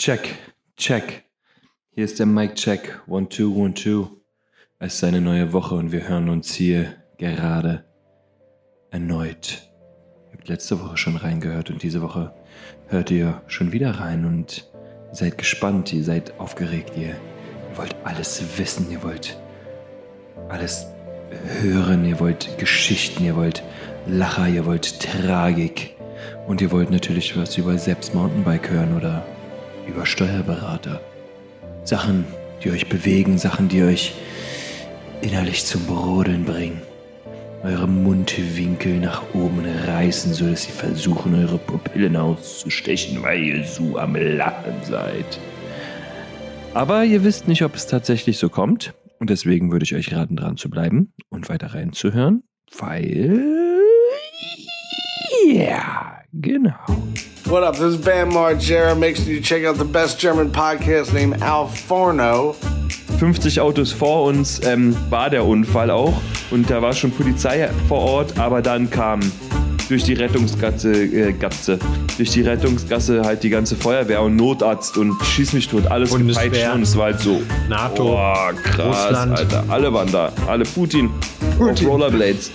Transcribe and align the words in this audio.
Check, 0.00 0.34
check. 0.78 1.24
Hier 1.90 2.06
ist 2.06 2.18
der 2.18 2.24
Mic 2.24 2.54
Check. 2.54 3.02
One, 3.06 3.28
two, 3.28 3.54
one, 3.54 3.74
two. 3.74 4.08
Es 4.78 4.94
ist 4.94 5.04
eine 5.04 5.20
neue 5.20 5.52
Woche 5.52 5.74
und 5.74 5.92
wir 5.92 6.08
hören 6.08 6.30
uns 6.30 6.54
hier 6.54 6.94
gerade 7.18 7.84
erneut. 8.90 9.70
Ihr 10.30 10.38
habt 10.38 10.48
letzte 10.48 10.80
Woche 10.80 10.96
schon 10.96 11.16
reingehört 11.16 11.68
und 11.68 11.82
diese 11.82 12.00
Woche 12.00 12.32
hört 12.88 13.10
ihr 13.10 13.42
schon 13.46 13.72
wieder 13.72 13.90
rein 13.90 14.24
und 14.24 14.72
seid 15.12 15.36
gespannt, 15.36 15.92
ihr 15.92 16.02
seid 16.02 16.40
aufgeregt, 16.40 16.92
ihr, 16.96 17.08
ihr 17.08 17.76
wollt 17.76 17.94
alles 18.02 18.42
wissen, 18.56 18.90
ihr 18.90 19.02
wollt 19.02 19.38
alles 20.48 20.86
hören, 21.60 22.06
ihr 22.06 22.18
wollt 22.20 22.56
Geschichten, 22.56 23.22
ihr 23.22 23.36
wollt 23.36 23.62
Lacher, 24.06 24.48
ihr 24.48 24.64
wollt 24.64 24.98
Tragik 24.98 25.94
und 26.46 26.62
ihr 26.62 26.72
wollt 26.72 26.90
natürlich 26.90 27.36
was 27.36 27.58
über 27.58 27.76
selbst 27.76 28.14
Mountainbike 28.14 28.70
hören 28.70 28.96
oder 28.96 29.26
über 29.90 30.06
Steuerberater. 30.06 31.00
Sachen, 31.84 32.24
die 32.62 32.70
euch 32.70 32.88
bewegen, 32.88 33.38
Sachen, 33.38 33.68
die 33.68 33.82
euch 33.82 34.14
innerlich 35.20 35.64
zum 35.64 35.84
Brodeln 35.86 36.44
bringen. 36.44 36.80
Eure 37.62 37.86
Mundwinkel 37.86 38.98
nach 38.98 39.22
oben 39.34 39.64
reißen, 39.86 40.32
sodass 40.32 40.62
sie 40.62 40.72
versuchen, 40.72 41.34
eure 41.34 41.58
Pupillen 41.58 42.16
auszustechen, 42.16 43.22
weil 43.22 43.42
ihr 43.42 43.64
so 43.64 43.98
am 43.98 44.14
Lachen 44.16 44.74
seid. 44.82 45.38
Aber 46.72 47.04
ihr 47.04 47.22
wisst 47.24 47.48
nicht, 47.48 47.62
ob 47.62 47.74
es 47.74 47.86
tatsächlich 47.86 48.38
so 48.38 48.48
kommt. 48.48 48.94
Und 49.18 49.28
deswegen 49.28 49.70
würde 49.70 49.84
ich 49.84 49.94
euch 49.94 50.14
raten, 50.14 50.36
dran 50.36 50.56
zu 50.56 50.70
bleiben 50.70 51.12
und 51.28 51.50
weiter 51.50 51.74
reinzuhören, 51.74 52.42
weil. 52.78 53.42
Ja, 55.46 56.19
genau. 56.32 56.74
What 57.46 57.64
up? 57.64 57.74
This 57.74 57.94
is 57.94 58.00
Bam 58.00 58.30
Margera. 58.30 58.94
Make 58.96 59.16
sure 59.16 59.32
you 59.32 59.40
check 59.40 59.64
out 59.64 59.76
the 59.76 59.84
best 59.84 60.20
German 60.20 60.50
podcast 60.52 61.12
named 61.12 61.42
Al 61.42 61.66
Forno. 61.66 62.54
50 63.18 63.60
Autos 63.60 63.92
vor 63.92 64.24
uns 64.24 64.60
ähm, 64.64 64.96
war 65.10 65.28
der 65.28 65.44
Unfall 65.44 65.90
auch 65.90 66.14
und 66.50 66.70
da 66.70 66.80
war 66.80 66.92
schon 66.92 67.10
Polizei 67.10 67.68
vor 67.86 67.98
Ort, 67.98 68.38
aber 68.38 68.62
dann 68.62 68.88
kam 68.88 69.20
durch 69.90 70.04
die 70.04 70.14
Rettungsgasse, 70.14 70.92
äh, 70.92 71.32
Gatze, 71.32 71.78
durch 72.16 72.30
die 72.30 72.42
Rettungsgasse 72.42 73.22
halt 73.22 73.42
die 73.42 73.50
ganze 73.50 73.76
Feuerwehr 73.76 74.22
und 74.22 74.36
Notarzt 74.36 74.96
und 74.96 75.20
schieß 75.22 75.52
mich 75.52 75.68
tot, 75.68 75.86
alles 75.88 76.16
gepeitscht 76.16 76.74
und 76.74 76.82
es 76.82 76.96
war 76.96 77.06
halt 77.06 77.20
so. 77.20 77.42
NATO, 77.68 78.04
Boah, 78.04 78.52
krass, 78.54 79.06
Russland. 79.08 79.36
Alter. 79.36 79.64
Alle 79.68 79.92
waren 79.92 80.10
da, 80.10 80.32
alle 80.46 80.64
Putin, 80.64 81.10
Auf 81.58 81.84
Rollerblades. 81.84 82.50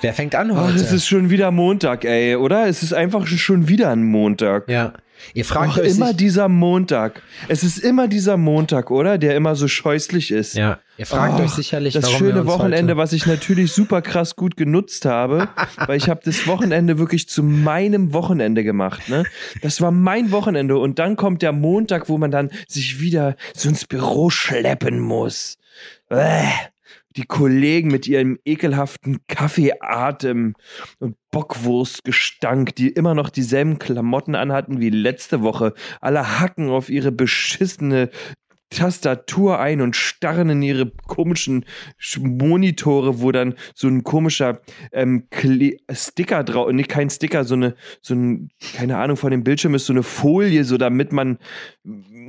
Wer 0.00 0.14
fängt 0.14 0.34
an 0.34 0.52
Ach, 0.52 0.68
heute? 0.68 0.76
es 0.76 0.92
ist 0.92 1.06
schon 1.08 1.28
wieder 1.30 1.50
Montag, 1.50 2.04
ey, 2.04 2.36
oder? 2.36 2.66
Es 2.68 2.82
ist 2.82 2.92
einfach 2.92 3.26
schon 3.26 3.68
wieder 3.68 3.90
ein 3.90 4.04
Montag. 4.04 4.68
ja. 4.68 4.92
Ihr 5.34 5.44
fragt 5.44 5.72
Ach, 5.72 5.78
euch 5.78 5.96
immer 5.96 6.12
dieser 6.14 6.48
Montag. 6.48 7.22
Es 7.48 7.64
ist 7.64 7.78
immer 7.78 8.06
dieser 8.06 8.36
Montag, 8.36 8.92
oder? 8.92 9.18
Der 9.18 9.34
immer 9.34 9.56
so 9.56 9.66
scheußlich 9.66 10.30
ist. 10.30 10.54
ja, 10.54 10.78
ihr 10.96 11.06
fragt 11.06 11.34
Ach, 11.34 11.40
euch 11.40 11.50
sicherlich, 11.50 11.94
das 11.94 12.04
warum 12.04 12.18
schöne 12.18 12.46
Wochenende, 12.46 12.92
heute, 12.92 12.98
was 12.98 13.12
ich 13.12 13.26
natürlich 13.26 13.72
super 13.72 14.00
krass 14.00 14.36
gut 14.36 14.56
genutzt 14.56 15.06
habe, 15.06 15.48
weil 15.86 15.96
ich 15.96 16.08
habe 16.08 16.20
das 16.24 16.46
Wochenende 16.46 16.98
wirklich 16.98 17.28
zu 17.28 17.42
meinem 17.42 18.12
Wochenende 18.12 18.62
gemacht. 18.62 19.08
Ne? 19.08 19.24
Das 19.60 19.80
war 19.80 19.90
mein 19.90 20.30
Wochenende 20.30 20.78
und 20.78 21.00
dann 21.00 21.16
kommt 21.16 21.42
der 21.42 21.50
Montag, 21.50 22.08
wo 22.08 22.16
man 22.16 22.30
dann 22.30 22.50
sich 22.68 23.00
wieder 23.00 23.34
so 23.56 23.68
ins 23.68 23.86
Büro 23.86 24.30
schleppen 24.30 25.00
muss. 25.00 25.58
Bäh. 26.08 26.44
Die 27.16 27.24
Kollegen 27.24 27.90
mit 27.90 28.06
ihrem 28.06 28.38
ekelhaften 28.44 29.18
Kaffeeatem 29.28 30.54
und 30.98 31.16
Bockwurstgestank, 31.30 32.74
die 32.76 32.88
immer 32.88 33.14
noch 33.14 33.30
dieselben 33.30 33.78
Klamotten 33.78 34.34
anhatten 34.34 34.80
wie 34.80 34.90
letzte 34.90 35.42
Woche. 35.42 35.74
Alle 36.00 36.40
hacken 36.40 36.68
auf 36.68 36.90
ihre 36.90 37.10
beschissene 37.10 38.10
Tastatur 38.70 39.58
ein 39.58 39.80
und 39.80 39.96
starren 39.96 40.50
in 40.50 40.60
ihre 40.60 40.92
komischen 41.06 41.64
Sch- 41.98 42.20
Monitore, 42.20 43.22
wo 43.22 43.32
dann 43.32 43.54
so 43.74 43.88
ein 43.88 44.04
komischer 44.04 44.60
ähm, 44.92 45.26
Sticker 45.90 46.44
drauf, 46.44 46.70
nee, 46.70 46.82
kein 46.82 47.08
Sticker, 47.08 47.44
so 47.44 47.54
eine, 47.54 47.76
so 48.02 48.14
ein, 48.14 48.50
keine 48.76 48.98
Ahnung, 48.98 49.16
von 49.16 49.30
dem 49.30 49.42
Bildschirm 49.42 49.74
ist 49.74 49.86
so 49.86 49.94
eine 49.94 50.02
Folie, 50.02 50.64
so 50.64 50.76
damit 50.76 51.12
man, 51.12 51.38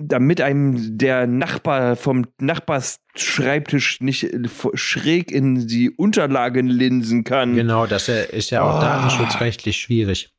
damit 0.01 0.41
einem 0.41 0.97
der 0.97 1.27
Nachbar 1.27 1.95
vom 1.95 2.25
Nachbarsschreibtisch 2.39 4.01
nicht 4.01 4.23
äh, 4.23 4.47
schräg 4.73 5.31
in 5.31 5.67
die 5.67 5.89
Unterlagen 5.89 6.67
linsen 6.67 7.23
kann. 7.23 7.55
Genau, 7.55 7.85
das 7.85 8.09
ist 8.09 8.49
ja 8.49 8.61
auch 8.63 8.77
Oh. 8.77 8.81
datenschutzrechtlich 8.81 9.77
schwierig. 9.77 10.33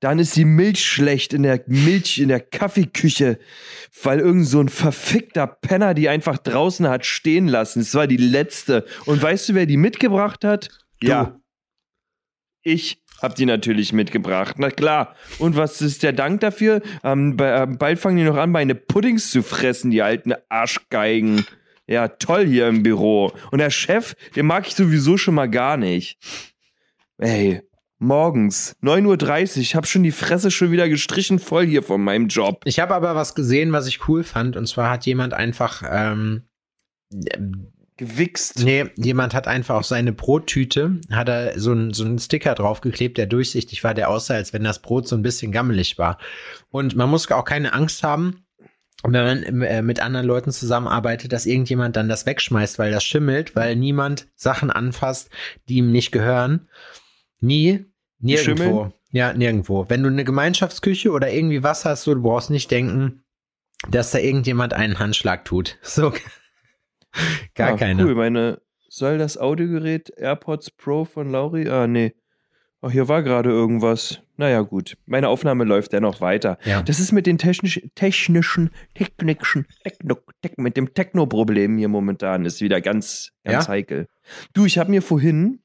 Dann 0.00 0.18
ist 0.18 0.34
die 0.36 0.46
Milch 0.46 0.84
schlecht 0.84 1.34
in 1.34 1.42
der 1.42 1.62
Milch 1.66 2.18
in 2.18 2.28
der 2.28 2.40
Kaffeeküche, 2.40 3.38
weil 4.02 4.18
irgend 4.20 4.46
so 4.46 4.60
ein 4.60 4.70
verfickter 4.70 5.46
Penner 5.46 5.92
die 5.92 6.08
einfach 6.08 6.38
draußen 6.38 6.88
hat 6.88 7.04
stehen 7.04 7.46
lassen. 7.48 7.80
Es 7.80 7.94
war 7.94 8.06
die 8.06 8.16
letzte. 8.16 8.86
Und 9.04 9.20
weißt 9.22 9.50
du, 9.50 9.54
wer 9.54 9.66
die 9.66 9.76
mitgebracht 9.76 10.42
hat? 10.44 10.68
Ja. 11.02 11.36
Ich 12.62 13.02
hab 13.20 13.34
die 13.34 13.46
natürlich 13.46 13.92
mitgebracht. 13.92 14.56
Na 14.58 14.70
klar. 14.70 15.14
Und 15.38 15.56
was 15.56 15.80
ist 15.82 16.02
der 16.02 16.12
Dank 16.12 16.40
dafür? 16.40 16.82
Ähm, 17.04 17.36
ähm, 17.40 17.78
bald 17.78 17.98
fangen 17.98 18.16
die 18.16 18.24
noch 18.24 18.36
an, 18.36 18.50
meine 18.50 18.74
Puddings 18.74 19.30
zu 19.30 19.42
fressen, 19.42 19.90
die 19.90 20.02
alten 20.02 20.34
Arschgeigen. 20.48 21.46
Ja, 21.86 22.08
toll 22.08 22.46
hier 22.46 22.68
im 22.68 22.82
Büro. 22.82 23.32
Und 23.50 23.58
der 23.58 23.70
Chef, 23.70 24.14
den 24.36 24.46
mag 24.46 24.66
ich 24.66 24.74
sowieso 24.74 25.16
schon 25.16 25.34
mal 25.34 25.50
gar 25.50 25.76
nicht. 25.76 26.18
Ey, 27.18 27.62
morgens, 27.98 28.76
9.30 28.82 29.56
Uhr, 29.56 29.62
ich 29.62 29.74
hab 29.74 29.86
schon 29.86 30.02
die 30.02 30.12
Fresse 30.12 30.50
schon 30.50 30.70
wieder 30.70 30.88
gestrichen 30.88 31.38
voll 31.38 31.66
hier 31.66 31.82
von 31.82 32.02
meinem 32.02 32.28
Job. 32.28 32.62
Ich 32.64 32.80
habe 32.80 32.94
aber 32.94 33.14
was 33.14 33.34
gesehen, 33.34 33.72
was 33.72 33.86
ich 33.86 34.08
cool 34.08 34.24
fand, 34.24 34.56
und 34.56 34.66
zwar 34.66 34.90
hat 34.90 35.04
jemand 35.04 35.34
einfach, 35.34 35.82
ähm, 35.90 36.44
Gewichst. 38.00 38.60
nee, 38.64 38.86
jemand 38.96 39.34
hat 39.34 39.46
einfach 39.46 39.74
auf 39.74 39.84
seine 39.84 40.14
Brottüte, 40.14 40.98
hat 41.10 41.28
er 41.28 41.60
so 41.60 41.72
einen 41.72 41.92
so 41.92 42.02
einen 42.02 42.18
Sticker 42.18 42.54
draufgeklebt, 42.54 43.18
der 43.18 43.26
durchsichtig 43.26 43.84
war, 43.84 43.92
der 43.92 44.08
aussah, 44.08 44.36
als 44.36 44.54
wenn 44.54 44.64
das 44.64 44.80
Brot 44.80 45.06
so 45.06 45.16
ein 45.16 45.22
bisschen 45.22 45.52
gammelig 45.52 45.98
war. 45.98 46.16
Und 46.70 46.96
man 46.96 47.10
muss 47.10 47.30
auch 47.30 47.44
keine 47.44 47.74
Angst 47.74 48.02
haben, 48.02 48.46
wenn 49.02 49.12
man 49.12 49.62
äh, 49.62 49.82
mit 49.82 50.00
anderen 50.00 50.26
Leuten 50.26 50.50
zusammenarbeitet, 50.50 51.30
dass 51.32 51.44
irgendjemand 51.44 51.94
dann 51.96 52.08
das 52.08 52.24
wegschmeißt, 52.24 52.78
weil 52.78 52.90
das 52.90 53.04
schimmelt, 53.04 53.54
weil 53.54 53.76
niemand 53.76 54.28
Sachen 54.34 54.70
anfasst, 54.70 55.28
die 55.68 55.76
ihm 55.76 55.92
nicht 55.92 56.10
gehören. 56.10 56.70
Nie, 57.38 57.84
nirgendwo. 58.18 58.64
schimmeln? 58.64 58.92
Ja, 59.12 59.34
nirgendwo. 59.34 59.84
Wenn 59.90 60.02
du 60.02 60.08
eine 60.08 60.24
Gemeinschaftsküche 60.24 61.10
oder 61.10 61.30
irgendwie 61.30 61.62
was 61.62 61.84
hast, 61.84 62.04
so, 62.04 62.14
du 62.14 62.22
brauchst 62.22 62.48
nicht 62.48 62.70
denken, 62.70 63.24
dass 63.90 64.10
da 64.10 64.18
irgendjemand 64.18 64.72
einen 64.72 64.98
Handschlag 64.98 65.44
tut. 65.44 65.76
So. 65.82 66.14
Gar 67.54 67.74
Ah, 67.74 67.76
keine. 67.76 68.04
Cool, 68.04 68.14
meine, 68.14 68.60
soll 68.88 69.18
das 69.18 69.38
Audiogerät 69.38 70.10
AirPods 70.16 70.70
Pro 70.70 71.04
von 71.04 71.30
Lauri? 71.30 71.68
Ah, 71.68 71.86
nee. 71.86 72.14
Ach, 72.82 72.90
hier 72.90 73.08
war 73.08 73.22
gerade 73.22 73.50
irgendwas. 73.50 74.20
Naja, 74.38 74.62
gut. 74.62 74.96
Meine 75.04 75.28
Aufnahme 75.28 75.64
läuft 75.64 75.92
dennoch 75.92 76.22
weiter. 76.22 76.56
Ja. 76.64 76.80
Das 76.80 76.98
ist 76.98 77.12
mit 77.12 77.26
den 77.26 77.36
technisch, 77.36 77.78
technischen, 77.94 78.70
technischen, 78.94 79.66
Techno, 79.84 80.16
Tech, 80.40 80.52
mit 80.56 80.78
dem 80.78 80.94
Techno-Problem 80.94 81.76
hier 81.76 81.88
momentan 81.88 82.46
ist 82.46 82.62
wieder 82.62 82.80
ganz, 82.80 83.32
ganz 83.44 83.66
Ja? 83.66 83.68
heikel. 83.72 84.08
Du, 84.54 84.64
ich 84.64 84.78
habe 84.78 84.90
mir 84.90 85.02
vorhin, 85.02 85.60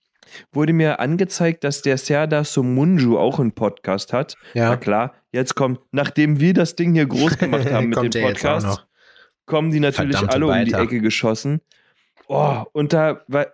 wurde 0.52 0.74
mir 0.74 1.00
angezeigt, 1.00 1.64
dass 1.64 1.82
der 1.84 1.98
Serdar 1.98 2.44
Somunju 2.44 3.18
auch 3.18 3.40
einen 3.40 3.54
Podcast 3.54 4.12
hat. 4.12 4.36
Na 4.54 4.62
Ja. 4.72 4.76
klar, 4.76 5.14
jetzt 5.32 5.56
kommt, 5.56 5.80
nachdem 5.94 6.42
wir 6.42 6.54
das 6.54 6.76
Ding 6.76 6.94
hier 6.96 7.06
groß 7.06 7.38
gemacht 7.38 7.66
haben 7.72 7.90
mit 7.90 8.14
dem 8.14 8.24
Podcast, 8.24 8.68
noch. 8.68 8.86
Kommen 9.46 9.72
die 9.72 9.80
natürlich 9.80 10.18
Verdammte 10.18 10.36
alle 10.36 10.48
um 10.48 10.66
die 10.66 10.74
Weiter. 10.74 10.84
Ecke 10.84 11.02
geschossen. 11.02 11.62
Oh, 12.28 12.64
und 12.72 12.94
da 12.94 13.24
war, 13.28 13.48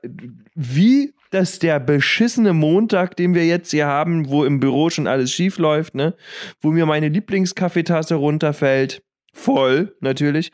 wie 0.55 1.13
das 1.31 1.59
der 1.59 1.79
beschissene 1.79 2.53
Montag, 2.53 3.15
den 3.15 3.35
wir 3.35 3.45
jetzt 3.45 3.71
hier 3.71 3.87
haben, 3.87 4.29
wo 4.29 4.45
im 4.45 4.59
Büro 4.59 4.89
schon 4.89 5.07
alles 5.07 5.31
schief 5.31 5.57
läuft, 5.57 5.95
ne? 5.95 6.15
Wo 6.59 6.71
mir 6.71 6.85
meine 6.85 7.09
Lieblingskaffeetasse 7.09 8.15
runterfällt. 8.15 9.01
Voll, 9.33 9.95
natürlich. 10.01 10.51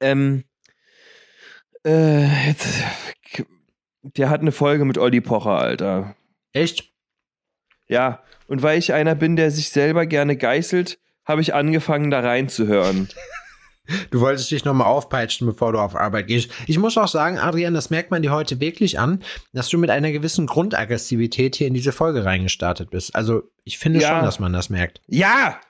Ähm, 0.00 0.44
äh, 1.84 2.46
jetzt, 2.46 2.84
der 4.02 4.30
hat 4.30 4.40
eine 4.40 4.52
Folge 4.52 4.84
mit 4.84 4.98
Olli 4.98 5.20
Pocher, 5.20 5.58
Alter. 5.58 6.14
Echt? 6.52 6.92
Ja, 7.88 8.22
und 8.46 8.62
weil 8.62 8.78
ich 8.78 8.92
einer 8.92 9.14
bin, 9.14 9.36
der 9.36 9.50
sich 9.50 9.70
selber 9.70 10.06
gerne 10.06 10.36
geißelt, 10.36 10.98
habe 11.24 11.40
ich 11.40 11.54
angefangen, 11.54 12.10
da 12.10 12.20
reinzuhören. 12.20 13.08
Du 14.10 14.20
wolltest 14.20 14.50
dich 14.50 14.64
nochmal 14.64 14.86
aufpeitschen, 14.86 15.46
bevor 15.46 15.72
du 15.72 15.78
auf 15.78 15.94
Arbeit 15.94 16.26
gehst. 16.28 16.50
Ich 16.66 16.78
muss 16.78 16.96
auch 16.96 17.08
sagen, 17.08 17.38
Adrian, 17.38 17.74
das 17.74 17.90
merkt 17.90 18.10
man 18.10 18.22
dir 18.22 18.32
heute 18.32 18.58
wirklich 18.60 18.98
an, 18.98 19.22
dass 19.52 19.68
du 19.68 19.76
mit 19.78 19.90
einer 19.90 20.10
gewissen 20.10 20.46
Grundaggressivität 20.46 21.56
hier 21.56 21.66
in 21.66 21.74
diese 21.74 21.92
Folge 21.92 22.24
reingestartet 22.24 22.90
bist. 22.90 23.14
Also, 23.14 23.42
ich 23.64 23.78
finde 23.78 24.00
Ja. 24.00 24.08
schon, 24.08 24.24
dass 24.24 24.38
man 24.38 24.52
das 24.54 24.70
merkt. 24.70 25.02
Ja! 25.06 25.60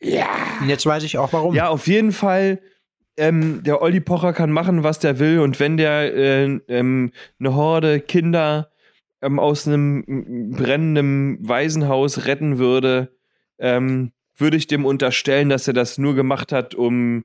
Ja! 0.00 0.26
Und 0.60 0.68
jetzt 0.68 0.86
weiß 0.86 1.02
ich 1.02 1.18
auch 1.18 1.32
warum. 1.32 1.54
Ja, 1.54 1.68
auf 1.68 1.86
jeden 1.86 2.12
Fall. 2.12 2.60
Ähm, 3.16 3.62
der 3.62 3.82
Olli 3.82 4.00
Pocher 4.00 4.32
kann 4.32 4.50
machen, 4.50 4.84
was 4.84 4.98
der 4.98 5.18
will. 5.18 5.40
Und 5.40 5.60
wenn 5.60 5.76
der 5.76 6.14
äh, 6.14 6.44
ähm, 6.68 7.12
eine 7.38 7.54
Horde 7.54 8.00
Kinder 8.00 8.70
ähm, 9.20 9.38
aus 9.38 9.66
einem 9.68 10.52
brennenden 10.56 11.36
Waisenhaus 11.46 12.24
retten 12.24 12.58
würde, 12.58 13.14
ähm, 13.58 14.12
würde 14.36 14.56
ich 14.56 14.66
dem 14.66 14.84
unterstellen, 14.84 15.48
dass 15.48 15.68
er 15.68 15.74
das 15.74 15.98
nur 15.98 16.14
gemacht 16.14 16.52
hat, 16.52 16.74
um 16.74 17.24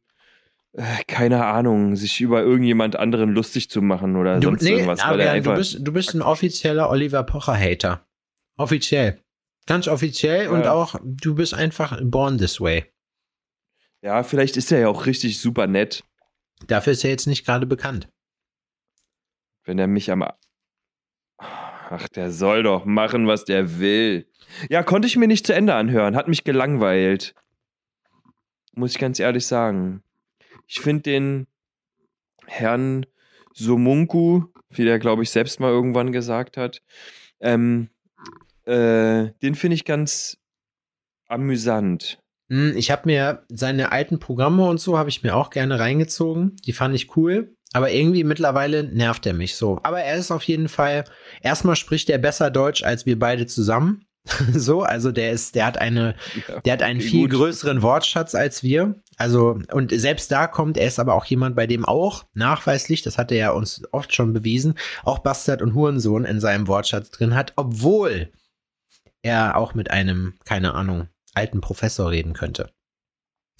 äh, 0.73 1.03
keine 1.07 1.45
Ahnung, 1.45 1.95
sich 1.95 2.19
über 2.21 2.41
irgendjemand 2.43 2.95
anderen 2.97 3.31
lustig 3.31 3.69
zu 3.69 3.81
machen 3.81 4.15
oder 4.15 4.39
Du, 4.39 4.49
sonst 4.49 4.61
nee, 4.63 4.71
irgendwas. 4.71 4.99
er 4.99 5.07
Adrian, 5.07 5.29
einfach, 5.29 5.53
du, 5.53 5.57
bist, 5.57 5.77
du 5.81 5.91
bist 5.93 6.13
ein 6.13 6.21
offizieller 6.21 6.89
Oliver 6.89 7.23
Pocher-Hater. 7.23 8.05
Offiziell. 8.57 9.21
Ganz 9.65 9.87
offiziell 9.87 10.47
und 10.49 10.61
Ja. 10.61 10.73
auch, 10.73 10.95
du 11.03 11.35
bist 11.35 11.53
einfach 11.53 11.99
born 12.03 12.37
this 12.37 12.59
way. 12.61 12.85
ja, 14.01 14.23
vielleicht 14.23 14.55
ist 14.57 14.71
er 14.71 14.79
ja 14.79 14.87
auch 14.89 15.05
richtig 15.05 15.39
super 15.39 15.67
nett, 15.67 16.03
Dafür 16.67 16.93
ist 16.93 17.03
er 17.03 17.11
jetzt 17.11 17.27
nicht 17.27 17.45
gerade 17.45 17.65
bekannt. 17.67 18.09
wenn 19.65 19.77
er 19.79 19.87
mich 19.87 20.09
am. 20.11 20.25
Ach, 21.39 22.07
der 22.09 22.31
soll 22.31 22.63
doch 22.63 22.85
machen, 22.85 23.27
was 23.27 23.45
der 23.45 23.79
will. 23.79 24.26
Ja, 24.69 24.83
konnte 24.83 25.07
ich 25.07 25.17
mir 25.17 25.27
nicht 25.27 25.45
zu 25.45 25.53
Ende 25.53 25.75
anhören, 25.75 26.15
hat 26.15 26.27
mich 26.27 26.43
gelangweilt. 26.43 27.35
Muss 28.73 28.91
ich 28.91 28.99
ganz 28.99 29.19
ehrlich 29.19 29.45
sagen. 29.45 30.03
Ich 30.67 30.79
finde 30.79 31.03
den 31.03 31.47
Herrn 32.45 33.05
Somunku, 33.53 34.43
wie 34.69 34.83
der, 34.85 34.99
glaube 34.99 35.23
ich, 35.23 35.31
selbst 35.31 35.59
mal 35.59 35.71
irgendwann 35.71 36.11
gesagt 36.11 36.57
hat, 36.57 36.81
ähm, 37.39 37.89
äh, 38.65 39.31
den 39.41 39.55
finde 39.55 39.75
ich 39.75 39.85
ganz 39.85 40.37
amüsant. 41.27 42.19
Hm, 42.49 42.73
Ich 42.77 42.91
habe 42.91 43.03
mir 43.05 43.45
seine 43.49 43.91
alten 43.91 44.19
Programme 44.19 44.67
und 44.67 44.79
so 44.79 44.97
habe 44.97 45.09
ich 45.09 45.23
mir 45.23 45.35
auch 45.35 45.49
gerne 45.49 45.79
reingezogen. 45.79 46.55
Die 46.65 46.73
fand 46.73 46.95
ich 46.95 47.15
cool. 47.15 47.53
Aber 47.73 47.91
irgendwie 47.91 48.23
mittlerweile 48.23 48.83
nervt 48.83 49.25
er 49.25 49.33
mich 49.33 49.55
so. 49.55 49.79
Aber 49.83 49.99
er 50.01 50.15
ist 50.15 50.31
auf 50.31 50.43
jeden 50.43 50.69
Fall, 50.69 51.03
erstmal 51.41 51.75
spricht 51.75 52.09
er 52.09 52.17
besser 52.17 52.49
Deutsch 52.49 52.81
als 52.83 53.05
wir 53.05 53.19
beide 53.19 53.45
zusammen. 53.45 54.05
so, 54.53 54.81
also 54.83 55.11
der 55.11 55.31
ist, 55.31 55.55
der 55.55 55.65
hat 55.65 55.77
eine, 55.77 56.15
Ja, 56.47 56.59
der 56.61 56.73
hat 56.73 56.81
einen 56.83 57.01
viel 57.01 57.27
gut. 57.29 57.37
größeren 57.37 57.81
Wortschatz 57.81 58.35
als 58.35 58.63
wir. 58.63 58.95
Also, 59.17 59.59
und 59.71 59.91
selbst 59.91 60.31
da 60.31 60.47
kommt, 60.47 60.77
er 60.77 60.87
ist 60.87 60.99
aber 60.99 61.15
auch 61.15 61.25
jemand, 61.25 61.55
bei 61.55 61.65
dem 61.67 61.85
auch 61.85 62.25
nachweislich, 62.33 63.01
das 63.01 63.17
hat 63.17 63.31
er 63.31 63.37
ja 63.37 63.49
uns 63.51 63.81
oft 63.91 64.13
schon 64.13 64.33
bewiesen, 64.33 64.77
auch 65.03 65.19
Bastard 65.19 65.61
und 65.61 65.73
Hurensohn 65.73 66.23
in 66.25 66.39
seinem 66.39 66.67
Wortschatz 66.67 67.09
drin 67.09 67.33
hat, 67.35 67.53
obwohl 67.55 68.31
er 69.23 69.57
auch 69.57 69.73
mit 69.73 69.89
einem, 69.91 70.35
keine 70.45 70.73
Ahnung, 70.75 71.07
alten 71.33 71.61
Professor 71.61 72.11
reden 72.11 72.33
könnte. 72.33 72.69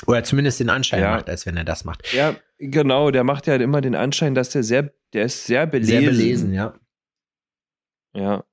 Oder 0.06 0.24
zumindest 0.24 0.60
den 0.60 0.70
Anschein 0.70 1.02
Ja. 1.02 1.12
macht, 1.16 1.30
als 1.30 1.46
wenn 1.48 1.58
er 1.58 1.64
das 1.64 1.84
macht. 1.84 2.14
Ja, 2.14 2.36
genau, 2.60 3.10
der 3.10 3.24
macht 3.24 3.48
ja 3.48 3.52
halt 3.54 3.64
immer 3.64 3.82
den 3.82 3.96
Anschein, 3.96 4.36
dass 4.36 4.50
der 4.50 4.62
sehr, 4.64 4.94
der 5.14 5.24
ist 5.26 5.46
sehr 5.46 5.66
belesen. 5.66 6.02
Sehr 6.02 6.12
belesen, 6.12 6.54
ja. 6.54 6.74
Ja. 8.14 8.44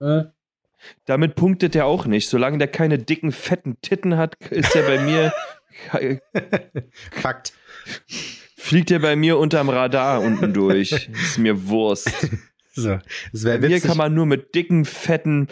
Damit 1.04 1.34
punktet 1.34 1.74
er 1.76 1.86
auch 1.86 2.06
nicht. 2.06 2.28
Solange 2.28 2.58
der 2.58 2.68
keine 2.68 2.98
dicken, 2.98 3.32
fetten 3.32 3.80
Titten 3.80 4.16
hat, 4.16 4.36
ist 4.50 4.74
er 4.76 4.82
bei 4.82 4.98
mir, 5.00 5.32
Fakt. 7.12 7.52
fliegt 8.56 8.90
er 8.90 9.00
bei 9.00 9.16
mir 9.16 9.38
unterm 9.38 9.68
Radar 9.68 10.20
unten 10.20 10.52
durch. 10.54 10.92
Ist 11.12 11.38
mir 11.38 11.68
Wurst. 11.68 12.10
So, 12.74 12.98
das 13.32 13.44
Bei 13.44 13.58
mir 13.58 13.80
kann 13.80 13.96
man 13.96 14.14
nur 14.14 14.26
mit 14.26 14.54
dicken, 14.54 14.84
fetten 14.84 15.48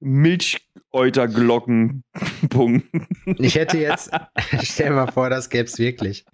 Milchäuterglocken 0.00 2.04
punkten. 2.50 3.06
ich 3.38 3.54
hätte 3.54 3.78
jetzt, 3.78 4.10
stell 4.62 4.90
mal 4.90 5.10
vor, 5.10 5.30
das 5.30 5.48
gäb's 5.50 5.78
wirklich. 5.78 6.24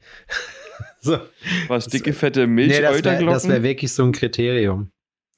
so. 1.01 1.19
Was, 1.69 1.87
dicke, 1.87 2.13
fette 2.13 2.47
Nee, 2.47 2.69
das 2.69 2.79
wäre 2.79 2.93
Milchäuterglocken? 2.93 3.51
wär 3.51 3.63
wirklich 3.63 3.93
so 3.93 4.05
ein 4.05 4.13
Kriterium. 4.13 4.91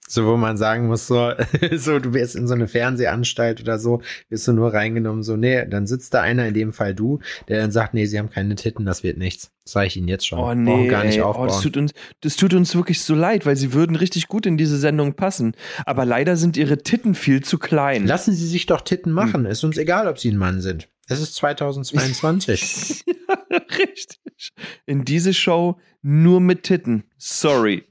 So, 0.06 0.26
wo 0.26 0.36
man 0.36 0.58
sagen 0.58 0.86
muss, 0.86 1.06
so, 1.06 1.32
so, 1.72 1.98
du 1.98 2.12
wirst 2.12 2.36
in 2.36 2.46
so 2.46 2.52
eine 2.52 2.68
Fernsehanstalt 2.68 3.62
oder 3.62 3.78
so, 3.78 4.02
wirst 4.28 4.46
du 4.46 4.52
nur 4.52 4.74
reingenommen, 4.74 5.22
so, 5.22 5.36
nee, 5.36 5.64
dann 5.66 5.86
sitzt 5.86 6.12
da 6.12 6.20
einer, 6.20 6.46
in 6.46 6.52
dem 6.52 6.72
Fall 6.74 6.94
du, 6.94 7.20
der 7.48 7.60
dann 7.62 7.70
sagt, 7.70 7.94
nee, 7.94 8.04
sie 8.04 8.18
haben 8.18 8.28
keine 8.28 8.54
Titten, 8.54 8.84
das 8.84 9.02
wird 9.02 9.16
nichts. 9.16 9.50
Das 9.64 9.72
sage 9.72 9.86
ich 9.86 9.96
Ihnen 9.96 10.08
jetzt 10.08 10.26
schon. 10.26 10.38
Oh 10.38 10.42
Brauchen 10.42 10.62
nee, 10.64 10.88
gar 10.88 11.04
nicht 11.04 11.16
ey. 11.16 11.22
oh, 11.22 11.28
aufbauen. 11.28 11.48
das, 11.48 11.60
tut 11.62 11.76
uns, 11.78 11.92
das 12.20 12.36
tut 12.36 12.52
uns 12.52 12.74
wirklich 12.76 13.00
so 13.00 13.14
leid, 13.14 13.46
weil 13.46 13.56
sie 13.56 13.72
würden 13.72 13.96
richtig 13.96 14.28
gut 14.28 14.44
in 14.44 14.58
diese 14.58 14.76
Sendung 14.76 15.14
passen. 15.14 15.56
Aber 15.86 16.04
leider 16.04 16.36
sind 16.36 16.58
ihre 16.58 16.76
Titten 16.82 17.14
viel 17.14 17.42
zu 17.42 17.58
klein. 17.58 18.06
Lassen 18.06 18.34
Sie 18.34 18.46
sich 18.46 18.66
doch 18.66 18.82
Titten 18.82 19.10
Hm. 19.10 19.14
machen. 19.14 19.46
Ist 19.46 19.64
uns 19.64 19.78
egal, 19.78 20.06
ob 20.06 20.18
Sie 20.18 20.30
ein 20.30 20.36
Mann 20.36 20.60
sind. 20.60 20.90
Es 21.08 21.20
ist 21.20 21.34
2022. 21.36 23.04
ja, 23.06 23.58
richtig. 23.78 24.52
In 24.84 25.04
diese 25.06 25.32
Show 25.32 25.78
nur 26.02 26.40
mit 26.40 26.62
Titten. 26.64 27.04
Sorry. 27.16 27.84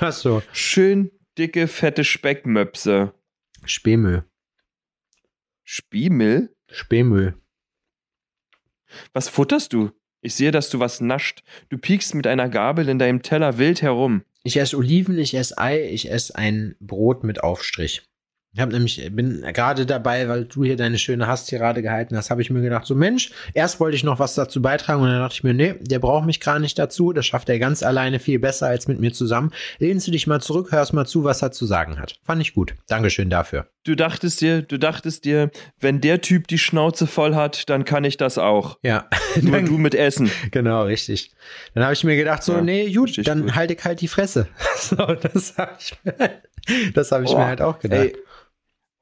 Ach 0.00 0.12
so. 0.12 0.42
Schön 0.52 1.10
dicke, 1.38 1.68
fette 1.68 2.04
Speckmöpse. 2.04 3.14
Spähmüll. 3.64 4.24
Spiemel? 5.64 6.54
Spähmüll. 6.70 7.34
Was 9.12 9.28
futterst 9.28 9.72
du? 9.72 9.90
Ich 10.20 10.34
sehe, 10.34 10.50
dass 10.50 10.70
du 10.70 10.78
was 10.80 11.00
nascht. 11.00 11.42
Du 11.68 11.78
piekst 11.78 12.14
mit 12.14 12.26
einer 12.26 12.48
Gabel 12.48 12.88
in 12.88 12.98
deinem 12.98 13.22
Teller 13.22 13.58
wild 13.58 13.82
herum. 13.82 14.24
Ich 14.42 14.56
esse 14.56 14.76
Oliven, 14.76 15.18
ich 15.18 15.34
esse 15.34 15.56
Ei, 15.58 15.88
ich 15.88 16.10
esse 16.10 16.34
ein 16.36 16.76
Brot 16.80 17.24
mit 17.24 17.42
Aufstrich. 17.42 18.02
Ich 18.54 18.60
habe 18.60 18.72
nämlich, 18.72 19.04
bin 19.12 19.42
gerade 19.52 19.84
dabei, 19.84 20.28
weil 20.28 20.44
du 20.44 20.62
hier 20.62 20.76
deine 20.76 20.96
schöne 20.98 21.26
Hasstirade 21.26 21.82
gehalten 21.82 22.16
hast, 22.16 22.30
habe 22.30 22.40
ich 22.40 22.50
mir 22.50 22.62
gedacht, 22.62 22.86
so 22.86 22.94
Mensch, 22.94 23.32
erst 23.52 23.80
wollte 23.80 23.96
ich 23.96 24.04
noch 24.04 24.20
was 24.20 24.36
dazu 24.36 24.62
beitragen 24.62 25.02
und 25.02 25.08
dann 25.08 25.18
dachte 25.18 25.34
ich 25.34 25.42
mir, 25.42 25.54
nee, 25.54 25.74
der 25.80 25.98
braucht 25.98 26.24
mich 26.24 26.38
gar 26.40 26.60
nicht 26.60 26.78
dazu, 26.78 27.12
das 27.12 27.26
schafft 27.26 27.48
er 27.48 27.58
ganz 27.58 27.82
alleine 27.82 28.20
viel 28.20 28.38
besser 28.38 28.68
als 28.68 28.86
mit 28.86 29.00
mir 29.00 29.12
zusammen. 29.12 29.50
Lehnst 29.80 30.06
du 30.06 30.12
dich 30.12 30.28
mal 30.28 30.40
zurück, 30.40 30.70
hörst 30.70 30.92
mal 30.92 31.04
zu, 31.04 31.24
was 31.24 31.42
er 31.42 31.50
zu 31.50 31.66
sagen 31.66 31.98
hat. 31.98 32.14
Fand 32.22 32.40
ich 32.42 32.54
gut. 32.54 32.74
Dankeschön 32.86 33.28
dafür. 33.28 33.66
Du 33.82 33.96
dachtest 33.96 34.40
dir, 34.40 34.62
du 34.62 34.78
dachtest 34.78 35.24
dir, 35.24 35.50
wenn 35.80 36.00
der 36.00 36.20
Typ 36.20 36.46
die 36.46 36.58
Schnauze 36.58 37.06
voll 37.08 37.34
hat, 37.34 37.68
dann 37.68 37.84
kann 37.84 38.04
ich 38.04 38.16
das 38.18 38.38
auch. 38.38 38.78
Ja, 38.82 39.08
Nur 39.42 39.60
du 39.62 39.78
mit 39.78 39.96
Essen. 39.96 40.30
genau, 40.52 40.84
richtig. 40.84 41.32
Dann 41.74 41.82
habe 41.82 41.92
ich 41.92 42.04
mir 42.04 42.16
gedacht, 42.16 42.44
so, 42.44 42.52
Ja, 42.54 42.60
nee, 42.62 42.92
gut, 42.92 43.26
dann 43.26 43.42
gut. 43.42 43.56
halte 43.56 43.74
ich 43.74 43.84
halt 43.84 44.00
die 44.00 44.08
Fresse. 44.08 44.46
so, 44.78 44.94
das 44.96 45.58
habe 45.58 45.72
ich, 45.80 45.92
mir- 46.04 46.30
das 46.94 47.10
hab 47.12 47.22
ich 47.24 47.32
mir 47.32 47.44
halt 47.46 47.60
auch 47.60 47.78
gedacht. 47.80 48.00
Ey, 48.00 48.16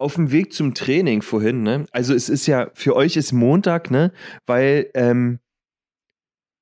auf 0.03 0.15
dem 0.15 0.31
Weg 0.33 0.53
zum 0.53 0.75
Training 0.75 1.23
vorhin, 1.23 1.63
ne? 1.63 1.87
Also 1.93 2.15
es 2.15 2.29
ist 2.29 2.47
ja, 2.47 2.71
für 2.75 2.97
euch 2.97 3.17
ist 3.17 3.33
Montag, 3.33 3.91
ne? 3.91 4.13
Weil, 4.47 4.91
ähm, 4.95 5.39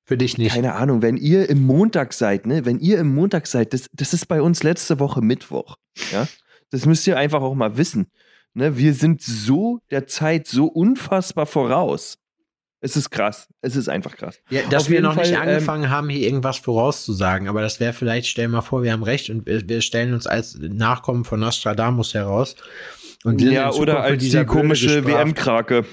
Für 0.05 0.17
dich 0.17 0.37
nicht. 0.37 0.53
keine 0.53 0.75
Ahnung, 0.75 1.01
wenn 1.01 1.17
ihr 1.17 1.49
im 1.49 1.65
Montag 1.65 2.13
seid, 2.13 2.45
ne? 2.45 2.65
Wenn 2.65 2.79
ihr 2.79 2.99
im 2.99 3.13
Montag 3.13 3.47
seid, 3.47 3.73
das, 3.73 3.87
das 3.93 4.13
ist 4.13 4.27
bei 4.27 4.41
uns 4.41 4.63
letzte 4.63 4.99
Woche 4.99 5.21
Mittwoch, 5.21 5.77
ja? 6.11 6.27
Das 6.71 6.85
müsst 6.85 7.05
ihr 7.05 7.17
einfach 7.17 7.41
auch 7.41 7.53
mal 7.53 7.77
wissen. 7.77 8.07
Ne? 8.53 8.77
Wir 8.77 8.93
sind 8.93 9.21
so 9.21 9.79
der 9.91 10.07
Zeit 10.07 10.47
so 10.47 10.65
unfassbar 10.65 11.45
voraus. 11.45 12.17
Es 12.83 12.95
ist 12.95 13.11
krass. 13.11 13.47
Es 13.61 13.75
ist 13.75 13.89
einfach 13.89 14.15
krass. 14.15 14.39
Ja, 14.49 14.61
dass 14.69 14.89
wir 14.89 15.01
noch 15.01 15.15
nicht 15.15 15.27
Fall, 15.27 15.43
ähm, 15.43 15.49
angefangen 15.49 15.89
haben, 15.91 16.09
hier 16.09 16.25
irgendwas 16.25 16.57
vorauszusagen, 16.57 17.47
aber 17.47 17.61
das 17.61 17.79
wäre 17.79 17.93
vielleicht, 17.93 18.27
stell 18.27 18.47
mal 18.47 18.61
vor, 18.61 18.81
wir 18.81 18.91
haben 18.91 19.03
recht 19.03 19.29
und 19.29 19.45
wir, 19.45 19.67
wir 19.69 19.81
stellen 19.81 20.13
uns 20.15 20.25
als 20.25 20.57
Nachkommen 20.59 21.23
von 21.23 21.39
Nostradamus 21.39 22.15
heraus. 22.15 22.55
Ja, 23.23 23.71
oder 23.71 24.01
als 24.01 24.23
die 24.23 24.45
komische. 24.45 25.05
WM-Krake. 25.05 25.85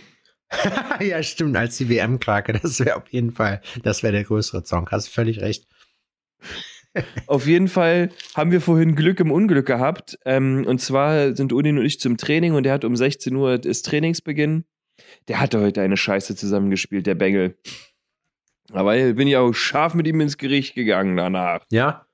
ja, 1.00 1.22
stimmt, 1.22 1.56
als 1.56 1.76
die 1.76 1.88
WM-Krake. 1.88 2.54
Das 2.54 2.80
wäre 2.80 2.96
auf 2.96 3.08
jeden 3.10 3.32
Fall, 3.32 3.60
das 3.82 4.02
wäre 4.02 4.12
der 4.12 4.24
größere 4.24 4.64
Song. 4.64 4.88
Hast 4.90 5.08
du 5.08 5.12
völlig 5.12 5.40
recht. 5.40 5.66
Auf 7.26 7.46
jeden 7.46 7.68
Fall 7.68 8.10
haben 8.34 8.50
wir 8.50 8.60
vorhin 8.60 8.96
Glück 8.96 9.20
im 9.20 9.30
Unglück 9.30 9.66
gehabt. 9.66 10.18
Ähm, 10.24 10.64
und 10.66 10.80
zwar 10.80 11.36
sind 11.36 11.52
Udin 11.52 11.78
und 11.78 11.84
ich 11.84 12.00
zum 12.00 12.16
Training 12.16 12.54
und 12.54 12.64
der 12.64 12.72
hat 12.72 12.84
um 12.84 12.96
16 12.96 13.36
Uhr 13.36 13.58
das 13.58 13.82
Trainingsbeginn. 13.82 14.64
Der 15.28 15.38
hatte 15.38 15.60
heute 15.60 15.82
eine 15.82 15.96
Scheiße 15.96 16.34
zusammengespielt, 16.34 17.06
der 17.06 17.14
Bengel. 17.14 17.58
Aber 18.72 18.94
bin 19.12 19.28
ich 19.28 19.36
auch 19.36 19.52
scharf 19.52 19.94
mit 19.94 20.06
ihm 20.06 20.20
ins 20.20 20.38
Gericht 20.38 20.74
gegangen 20.74 21.16
danach. 21.16 21.64
Ja? 21.70 22.07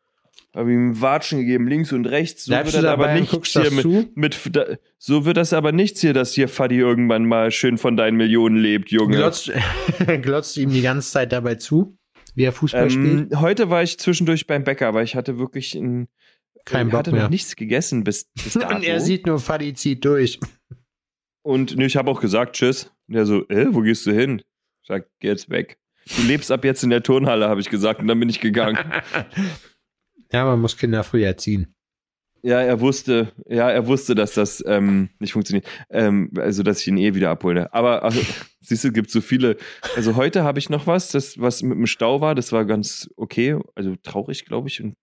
Habe 0.55 0.73
ihm 0.73 1.01
Watschen 1.01 1.41
gegeben, 1.41 1.67
links 1.67 1.93
und 1.93 2.07
rechts. 2.07 2.45
So 2.45 2.53
Bleibst 2.53 2.75
wird 2.75 2.85
das 2.85 2.91
aber 2.93 3.13
nichts 3.13 3.49
hier 3.53 3.71
mit, 3.73 4.17
mit, 4.17 4.57
da- 4.57 4.77
so 4.99 5.25
wird 5.25 5.37
das 5.37 5.53
aber 5.53 5.73
nichts 5.73 6.01
hier, 6.01 6.13
dass 6.13 6.33
hier 6.33 6.47
Fadi 6.49 6.77
irgendwann 6.79 7.27
mal 7.27 7.51
schön 7.51 7.77
von 7.77 7.97
deinen 7.97 8.17
Millionen 8.17 8.57
lebt, 8.57 8.91
Junge. 8.93 9.17
Glotzt, 9.17 9.51
glotzt 10.23 10.57
ihm 10.57 10.71
die 10.71 10.83
ganze 10.83 11.11
Zeit 11.11 11.33
dabei 11.33 11.57
zu, 11.57 11.99
wie 12.37 12.45
er 12.45 12.53
Fußball 12.53 12.89
spielt? 12.89 13.33
Ähm, 13.33 13.41
heute 13.41 13.69
war 13.69 13.83
ich 13.83 13.99
zwischendurch 13.99 14.47
beim 14.47 14.63
Bäcker, 14.63 14.95
weil 14.95 15.05
ich 15.05 15.17
hatte 15.17 15.39
wirklich 15.41 15.75
ein, 15.75 16.07
Kein 16.65 16.87
ich 16.87 16.93
Bock 16.93 16.99
hatte 17.01 17.11
mehr. 17.13 17.25
noch 17.25 17.31
nichts 17.31 17.57
gegessen 17.57 18.05
bis, 18.05 18.31
bis 18.43 18.53
dato. 18.53 18.75
Und 18.77 18.85
er 18.85 19.01
sieht 19.01 19.27
nur, 19.27 19.41
Fadi 19.41 19.75
zieht 19.75 20.05
durch. 20.05 20.39
Und 21.43 21.77
ne, 21.77 21.87
ich 21.87 21.97
habe 21.97 22.09
auch 22.13 22.21
gesagt, 22.21 22.55
tschüss. 22.55 22.93
Und 23.09 23.17
er 23.17 23.27
so, 23.27 23.47
äh, 23.49 23.67
wo 23.75 23.81
gehst 23.81 24.07
du 24.07 24.13
hin? 24.13 24.41
Ich 24.83 24.89
sag, 24.89 25.09
geh 25.19 25.29
jetzt 25.29 25.51
weg. 25.51 25.79
Du 26.17 26.23
lebst 26.23 26.53
ab 26.53 26.65
jetzt 26.65 26.85
in 26.85 26.91
der 26.91 27.03
Turnhalle, 27.03 27.49
habe 27.49 27.61
ich 27.61 27.71
gesagt, 27.71 27.99
und 28.01 28.07
dann 28.07 28.21
bin 28.21 28.29
ich 28.29 28.39
gegangen. 28.41 28.79
Ja, 30.35 30.45
man 30.45 30.61
muss 30.61 30.76
Kinder 30.76 31.05
früh 31.05 31.25
erziehen. 31.25 31.73
ja, 32.43 32.61
er 32.61 32.81
wusste, 32.81 33.33
ja, 33.49 33.71
er 33.71 33.87
wusste, 33.87 34.17
dass 34.17 34.35
das 34.35 34.62
ähm, 34.67 35.09
nicht 35.21 35.33
funktioniert. 35.33 35.64
Ähm, 35.91 36.31
also, 36.37 36.64
dass 36.64 36.81
ich 36.81 36.88
ihn 36.88 36.99
eh 36.99 37.14
wieder 37.14 37.31
abhole. 37.31 37.73
Aber 37.73 38.03
also, 38.03 38.21
siehst 38.61 38.83
du, 38.83 38.91
gibt 38.91 39.11
so 39.11 39.21
viele. 39.21 39.57
Also 39.95 40.17
heute 40.17 40.43
habe 40.43 40.59
ich 40.59 40.69
noch 40.71 40.88
was, 40.88 41.09
das 41.09 41.41
was 41.41 41.62
mit 41.62 41.79
dem 41.79 41.87
Stau 41.87 42.21
war, 42.21 42.35
das 42.35 42.50
war 42.50 42.64
ganz 42.64 43.09
okay, 43.17 43.57
also 43.76 43.95
traurig, 44.03 44.45
glaube 44.45 44.69
ich, 44.69 44.83
und 44.83 44.97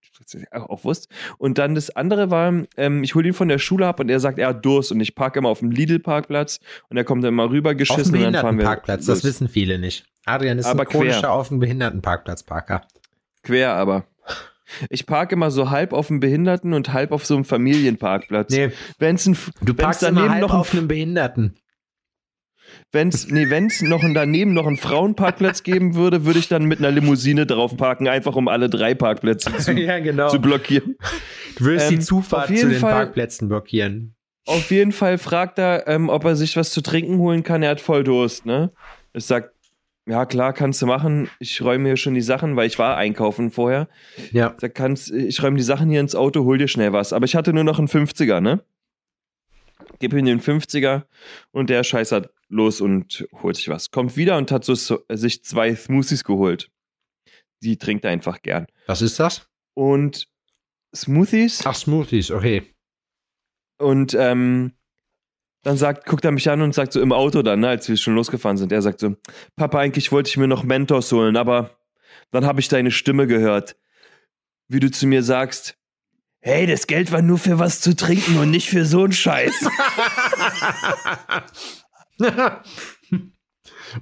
auch 0.51 0.83
Wurst. 0.83 1.07
Und 1.37 1.57
dann 1.57 1.75
das 1.75 1.89
andere 1.95 2.29
war, 2.29 2.65
ähm, 2.75 3.01
ich 3.01 3.15
hole 3.15 3.29
ihn 3.29 3.33
von 3.33 3.47
der 3.47 3.57
Schule 3.57 3.87
ab 3.87 4.01
und 4.01 4.09
er 4.09 4.19
sagt, 4.19 4.37
er 4.37 4.49
hat 4.49 4.65
Durst 4.65 4.91
und 4.91 4.99
ich 4.99 5.15
parke 5.15 5.39
immer 5.39 5.49
auf 5.49 5.59
dem 5.59 5.71
Lidl-Parkplatz 5.71 6.59
und 6.89 6.97
er 6.97 7.05
kommt 7.05 7.23
dann 7.23 7.29
immer 7.29 7.49
rüber 7.49 7.71
Auf 7.71 7.77
geschissen 7.77 8.13
dem 8.13 8.25
und 8.25 8.33
dann 8.33 8.41
fahren 8.41 8.57
wir 8.57 8.65
Behindertenparkplatz, 8.65 9.05
das 9.05 9.23
wissen 9.23 9.47
viele 9.47 9.79
nicht. 9.79 10.05
Adrian 10.25 10.59
ist 10.59 10.65
Aber 10.65 10.81
ein 10.81 10.87
chronischer 10.89 11.21
quer. 11.21 11.31
auf 11.31 11.47
dem 11.47 11.59
Behindertenparkplatz-Parker. 11.59 12.85
Quer 13.43 13.73
aber. 13.73 14.05
Ich 14.89 15.05
parke 15.05 15.35
immer 15.35 15.51
so 15.51 15.69
halb 15.69 15.93
auf 15.93 16.07
dem 16.07 16.19
Behinderten 16.19 16.73
und 16.73 16.93
halb 16.93 17.11
auf 17.11 17.25
so 17.25 17.35
einem 17.35 17.45
Familienparkplatz. 17.45 18.51
Nee, 18.51 18.71
Wenn's 18.99 19.25
ein, 19.25 19.37
du 19.61 19.73
parkst 19.73 20.03
immer 20.03 20.11
daneben 20.21 20.31
halb 20.33 20.41
noch 20.41 20.53
ein, 20.53 20.59
auf 20.59 20.73
einem 20.73 20.87
Behinderten. 20.87 21.55
wenn's, 22.91 23.27
nee, 23.27 23.49
wenn's 23.49 23.81
noch 23.81 24.03
ein, 24.03 24.13
daneben 24.13 24.53
noch 24.53 24.67
einen 24.67 24.77
Frauenparkplatz 24.77 25.63
geben 25.63 25.95
würde, 25.95 26.25
würde 26.25 26.39
ich 26.39 26.47
dann 26.47 26.65
mit 26.65 26.79
einer 26.79 26.91
Limousine 26.91 27.45
drauf 27.45 27.75
parken, 27.77 28.07
einfach 28.07 28.35
um 28.35 28.47
alle 28.47 28.69
drei 28.69 28.93
Parkplätze 28.93 29.51
zu, 29.57 29.73
ja, 29.73 29.99
genau. 29.99 30.29
zu 30.29 30.39
blockieren. 30.39 30.95
Du 31.57 31.65
würdest 31.65 31.91
Ähm, 31.91 31.99
die 31.99 32.05
Zufahrt 32.05 32.47
zu 32.47 32.69
den 32.69 32.79
Fall- 32.79 32.93
Parkplätzen 32.93 33.47
blockieren. 33.49 34.15
Auf 34.47 34.71
jeden 34.71 34.91
Fall 34.91 35.17
fragt 35.19 35.59
er, 35.59 35.87
ähm, 35.87 36.09
ob 36.09 36.25
er 36.25 36.35
sich 36.35 36.57
was 36.57 36.71
zu 36.71 36.81
trinken 36.81 37.17
holen 37.19 37.43
kann. 37.43 37.61
Er 37.61 37.69
hat 37.71 37.81
voll 37.81 38.03
Durst, 38.03 38.45
ne? 38.45 38.71
Ich 39.13 39.25
sag, 39.25 39.51
ja 40.07 40.25
klar, 40.25 40.53
kannst 40.53 40.81
du 40.81 40.85
machen. 40.85 41.29
Ich 41.39 41.61
räume 41.61 41.89
hier 41.89 41.97
schon 41.97 42.13
die 42.13 42.21
Sachen, 42.21 42.55
weil 42.55 42.67
ich 42.67 42.79
war 42.79 42.97
einkaufen 42.97 43.51
vorher. 43.51 43.87
Ja. 44.31 44.55
Da 44.59 44.67
kannst, 44.67 45.11
ich 45.11 45.41
räume 45.43 45.57
die 45.57 45.63
Sachen 45.63 45.89
hier 45.89 45.99
ins 45.99 46.15
Auto, 46.15 46.43
hol 46.43 46.57
dir 46.57 46.67
schnell 46.67 46.93
was. 46.93 47.13
Aber 47.13 47.25
ich 47.25 47.35
hatte 47.35 47.53
nur 47.53 47.63
noch 47.63 47.79
einen 47.79 47.87
50er, 47.87 48.39
ne? 48.39 48.63
Gib 49.99 50.13
ihm 50.13 50.25
den 50.25 50.41
50er 50.41 51.03
und 51.51 51.69
der 51.69 51.83
scheißert 51.83 52.31
los 52.49 52.81
und 52.81 53.27
holt 53.41 53.55
sich 53.55 53.69
was. 53.69 53.91
Kommt 53.91 54.17
wieder 54.17 54.37
und 54.37 54.51
hat 54.51 54.65
so, 54.65 54.73
so 54.73 55.03
sich 55.09 55.43
zwei 55.43 55.75
Smoothies 55.75 56.23
geholt. 56.23 56.71
Die 57.61 57.77
trinkt 57.77 58.03
er 58.05 58.11
einfach 58.11 58.41
gern. 58.41 58.65
Was 58.87 59.03
ist 59.03 59.19
das? 59.19 59.47
Und 59.75 60.27
Smoothies 60.95 61.61
Ach, 61.65 61.75
Smoothies, 61.75 62.31
okay. 62.31 62.63
und 63.77 64.13
ähm, 64.13 64.73
dann 65.63 65.77
sagt, 65.77 66.05
guckt 66.05 66.25
er 66.25 66.31
mich 66.31 66.49
an 66.49 66.61
und 66.61 66.73
sagt 66.73 66.93
so 66.93 67.01
im 67.01 67.11
Auto 67.11 67.41
dann, 67.41 67.59
ne, 67.59 67.69
als 67.69 67.87
wir 67.87 67.97
schon 67.97 68.15
losgefahren 68.15 68.57
sind, 68.57 68.71
er 68.71 68.81
sagt 68.81 68.99
so, 68.99 69.15
Papa, 69.55 69.79
eigentlich 69.79 70.11
wollte 70.11 70.29
ich 70.29 70.37
mir 70.37 70.47
noch 70.47 70.63
Mentos 70.63 71.11
holen, 71.11 71.37
aber 71.37 71.77
dann 72.31 72.45
habe 72.45 72.59
ich 72.59 72.67
deine 72.67 72.91
Stimme 72.91 73.27
gehört, 73.27 73.75
wie 74.67 74.79
du 74.79 74.89
zu 74.89 75.05
mir 75.05 75.21
sagst, 75.23 75.77
hey, 76.39 76.65
das 76.65 76.87
Geld 76.87 77.11
war 77.11 77.21
nur 77.21 77.37
für 77.37 77.59
was 77.59 77.81
zu 77.81 77.95
trinken 77.95 78.39
und 78.39 78.49
nicht 78.49 78.69
für 78.69 78.85
so 78.85 79.03
einen 79.03 79.13
Scheiß. 79.13 79.53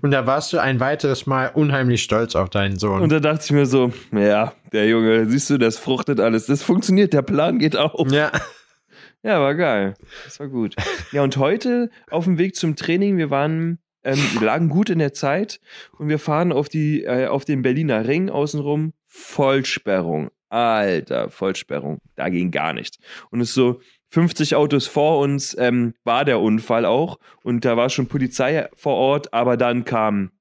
Und 0.01 0.11
da 0.11 0.27
warst 0.27 0.53
du 0.53 0.59
ein 0.59 0.79
weiteres 0.79 1.25
Mal 1.25 1.47
unheimlich 1.47 2.03
stolz 2.03 2.35
auf 2.35 2.51
deinen 2.51 2.77
Sohn. 2.77 3.01
Und 3.01 3.11
da 3.11 3.19
dachte 3.19 3.43
ich 3.45 3.51
mir 3.51 3.65
so, 3.65 3.91
ja, 4.11 4.53
der 4.71 4.87
Junge, 4.87 5.25
siehst 5.27 5.49
du, 5.49 5.57
das 5.57 5.79
fruchtet 5.79 6.19
alles, 6.19 6.45
das 6.45 6.61
funktioniert, 6.61 7.13
der 7.13 7.23
Plan 7.23 7.57
geht 7.57 7.75
auf. 7.75 8.11
ja. 8.11 8.31
Ja, 9.23 9.41
war 9.41 9.55
geil. 9.55 9.95
Das 10.25 10.39
war 10.39 10.47
gut. 10.47 10.75
Ja, 11.11 11.23
und 11.23 11.37
heute 11.37 11.89
auf 12.11 12.25
dem 12.25 12.37
Weg 12.37 12.55
zum 12.55 12.75
Training, 12.75 13.17
wir 13.17 13.31
waren, 13.31 13.79
ähm, 14.03 14.19
wir 14.33 14.45
lagen 14.45 14.69
gut 14.69 14.91
in 14.91 14.99
der 14.99 15.11
Zeit 15.11 15.59
und 15.97 16.07
wir 16.07 16.19
fahren 16.19 16.51
auf 16.51 16.69
die, 16.69 17.03
äh, 17.03 17.25
auf 17.25 17.45
den 17.45 17.63
Berliner 17.63 18.07
Ring 18.07 18.29
außenrum. 18.29 18.93
Vollsperrung. 19.07 20.29
Alter, 20.49 21.31
Vollsperrung. 21.31 21.97
Da 22.15 22.29
ging 22.29 22.51
gar 22.51 22.73
nichts. 22.73 22.99
Und 23.31 23.41
es 23.41 23.49
ist 23.49 23.55
so, 23.55 23.81
50 24.11 24.55
Autos 24.55 24.87
vor 24.87 25.19
uns 25.19 25.55
ähm, 25.59 25.93
war 26.03 26.25
der 26.25 26.39
Unfall 26.39 26.85
auch 26.85 27.19
und 27.43 27.63
da 27.65 27.77
war 27.77 27.89
schon 27.89 28.07
Polizei 28.07 28.67
vor 28.73 28.95
Ort, 28.95 29.33
aber 29.33 29.55
dann 29.55 29.85
kam 29.85 30.31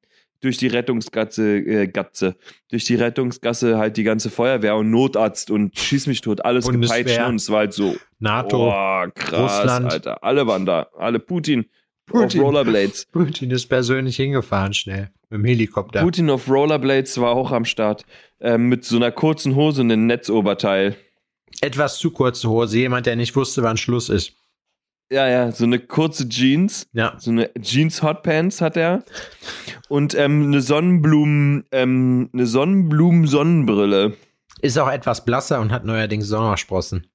durch 0.41 0.57
die 0.57 0.69
Rettungsgasse, 0.69 1.59
äh, 1.59 1.87
Gatze, 1.89 2.37
durch 2.71 2.85
die 2.85 2.95
Rettungsgasse 2.95 3.79
halt 3.79 3.97
die 3.97 4.05
ganze 4.05 4.31
Feuerwehr 4.31 4.77
und 4.77 4.91
Notarzt 4.91 5.51
und 5.51 5.79
schieß 5.79 6.07
mich 6.07 6.21
tot, 6.21 6.45
alles 6.45 6.67
Bundeswehr. 6.67 6.99
gepeitscht 6.99 7.21
ne? 7.21 7.27
und 7.29 7.35
es 7.37 7.51
war 7.51 7.59
halt 7.59 7.73
so, 7.73 7.97
NATO. 8.19 8.71
Oh, 8.71 9.09
krass, 9.15 9.61
Russland. 9.61 9.93
Alter. 9.93 10.25
Alle 10.25 10.47
waren 10.47 10.67
da. 10.67 10.89
Alle 10.97 11.19
Putin. 11.19 11.67
Putin. 12.07 12.41
Auf 12.41 12.47
Rollerblades. 12.47 13.07
Putin 13.13 13.51
ist 13.51 13.67
persönlich 13.67 14.17
hingefahren, 14.17 14.73
schnell. 14.73 15.11
Mit 15.31 15.41
dem 15.41 15.45
Helikopter. 15.45 16.03
Putin 16.03 16.31
auf 16.31 16.49
Rollerblades 16.49 17.21
war 17.21 17.33
auch 17.33 17.53
am 17.53 17.65
Start. 17.65 18.05
Ähm, 18.41 18.69
mit 18.69 18.85
so 18.85 18.97
einer 18.97 19.13
kurzen 19.13 19.55
Hose 19.55 19.83
und 19.83 19.93
einem 19.93 20.07
Netzoberteil. 20.07 20.97
Etwas 21.61 21.99
zu 21.99 22.11
kurze 22.11 22.49
Hose. 22.49 22.79
Jemand, 22.79 23.07
der 23.07 23.17
nicht 23.17 23.37
wusste, 23.37 23.63
wann 23.63 23.77
Schluss 23.77 24.09
ist. 24.09 24.38
Ja, 25.11 25.27
ja, 25.27 25.53
so 25.53 25.65
eine 25.65 25.79
kurze 25.79 26.29
Jeans. 26.29 26.87
Ja. 26.93 27.17
So 27.19 27.31
eine 27.31 27.51
Jeans 27.61 28.03
Hotpants 28.03 28.61
hat 28.61 28.77
er. 28.77 29.05
Und 29.89 30.15
ähm, 30.15 30.45
eine 30.45 30.61
Sonnenblumen, 30.61 31.65
ähm, 31.73 32.29
eine 32.33 32.47
Sonnenblumen-Sonnenbrille. 32.47 34.15
Ist 34.61 34.79
auch 34.79 34.91
etwas 34.91 35.25
blasser 35.25 35.61
und 35.61 35.73
hat 35.73 35.85
neuerdings 35.85 36.27
Sommersprossen. 36.27 37.07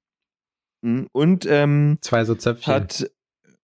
Mhm. 0.82 1.08
Und 1.12 1.46
ähm, 1.46 1.98
Zwei 2.00 2.24
so 2.24 2.34
Zöpfchen. 2.34 2.74
hat, 2.74 3.10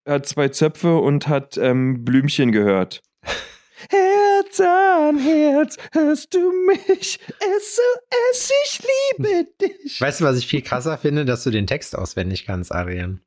hat 0.06 0.26
zwei 0.26 0.48
Zöpfe 0.48 0.96
und 0.98 1.26
hat 1.26 1.56
ähm, 1.56 2.04
Blümchen 2.04 2.52
gehört. 2.52 3.02
Herz 3.90 4.60
an 4.60 5.18
Herz, 5.18 5.76
hörst 5.92 6.34
du 6.34 6.52
mich? 6.66 7.18
SOS, 7.40 8.52
ich 8.64 8.82
liebe 9.18 9.48
dich. 9.60 10.00
Weißt 10.00 10.20
du, 10.20 10.24
was 10.24 10.36
ich 10.36 10.46
viel 10.46 10.62
krasser 10.62 10.98
finde, 10.98 11.24
dass 11.24 11.42
du 11.42 11.50
den 11.50 11.66
Text 11.66 11.96
auswendig 11.96 12.46
kannst, 12.46 12.72
Adrian? 12.72 13.20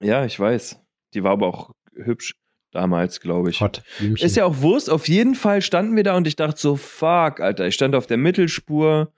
Ja, 0.00 0.24
ich 0.24 0.38
weiß. 0.38 0.80
Die 1.14 1.22
war 1.22 1.32
aber 1.32 1.46
auch 1.48 1.72
hübsch 1.94 2.34
damals, 2.72 3.20
glaube 3.20 3.50
ich. 3.50 3.60
Hot. 3.60 3.82
Ist 4.00 4.36
ja 4.36 4.44
auch 4.44 4.60
Wurst. 4.60 4.90
Auf 4.90 5.08
jeden 5.08 5.34
Fall 5.34 5.62
standen 5.62 5.96
wir 5.96 6.04
da 6.04 6.16
und 6.16 6.26
ich 6.26 6.36
dachte 6.36 6.60
so, 6.60 6.76
fuck, 6.76 7.40
Alter. 7.40 7.66
Ich 7.66 7.74
stand 7.74 7.94
auf 7.94 8.06
der 8.06 8.16
Mittelspur 8.16 9.12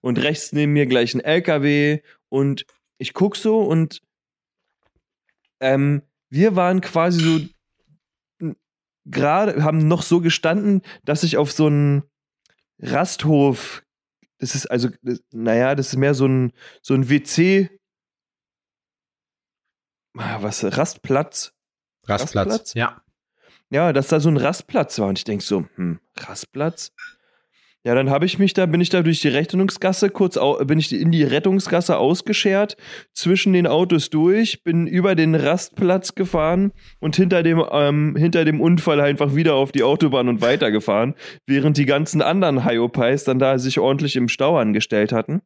und 0.00 0.18
rechts 0.18 0.52
neben 0.52 0.72
mir 0.72 0.86
gleich 0.86 1.14
ein 1.14 1.20
LKW 1.20 2.00
und 2.28 2.66
ich 2.98 3.14
guck 3.14 3.36
so 3.36 3.60
und 3.60 4.02
ähm, 5.60 6.02
wir 6.30 6.56
waren 6.56 6.80
quasi 6.80 7.20
so 7.20 7.40
gerade, 9.06 9.62
haben 9.62 9.88
noch 9.88 10.02
so 10.02 10.20
gestanden, 10.20 10.82
dass 11.04 11.22
ich 11.22 11.36
auf 11.36 11.50
so 11.52 11.66
einen 11.66 12.02
Rasthof, 12.78 13.82
das 14.38 14.54
ist 14.54 14.66
also, 14.66 14.88
das, 15.02 15.20
naja, 15.32 15.74
das 15.74 15.88
ist 15.88 15.96
mehr 15.96 16.14
so 16.14 16.26
ein, 16.26 16.52
so 16.82 16.94
ein 16.94 17.08
WC, 17.08 17.70
was, 20.42 20.64
Rastplatz, 20.64 21.52
Rastplatz. 22.06 22.36
Rastplatz? 22.36 22.74
Ja. 22.74 23.02
ja, 23.70 23.92
dass 23.92 24.08
da 24.08 24.20
so 24.20 24.28
ein 24.28 24.36
Rastplatz 24.36 24.98
war. 24.98 25.08
Und 25.08 25.18
ich 25.18 25.24
denk 25.24 25.42
so, 25.42 25.66
hm, 25.76 26.00
Rastplatz? 26.16 26.92
Ja, 27.84 27.94
dann 27.94 28.10
habe 28.10 28.26
ich 28.26 28.38
mich 28.40 28.54
da, 28.54 28.66
bin 28.66 28.80
ich 28.80 28.90
da 28.90 29.02
durch 29.02 29.20
die 29.20 29.28
Rettungsgasse 29.28 30.10
kurz, 30.10 30.36
au, 30.36 30.62
bin 30.64 30.80
ich 30.80 30.92
in 30.92 31.12
die 31.12 31.22
Rettungsgasse 31.22 31.96
ausgeschert, 31.96 32.76
zwischen 33.14 33.52
den 33.52 33.68
Autos 33.68 34.10
durch, 34.10 34.64
bin 34.64 34.88
über 34.88 35.14
den 35.14 35.36
Rastplatz 35.36 36.14
gefahren 36.16 36.72
und 36.98 37.14
hinter 37.14 37.44
dem, 37.44 37.64
ähm, 37.70 38.16
hinter 38.16 38.44
dem 38.44 38.60
Unfall 38.60 39.00
einfach 39.00 39.36
wieder 39.36 39.54
auf 39.54 39.70
die 39.70 39.84
Autobahn 39.84 40.28
und 40.28 40.42
weitergefahren, 40.42 41.14
während 41.46 41.76
die 41.76 41.86
ganzen 41.86 42.20
anderen 42.20 42.64
Hyopies 42.66 43.24
dann 43.24 43.38
da 43.38 43.58
sich 43.58 43.78
ordentlich 43.78 44.16
im 44.16 44.28
Stau 44.28 44.58
angestellt 44.58 45.12
hatten. 45.12 45.40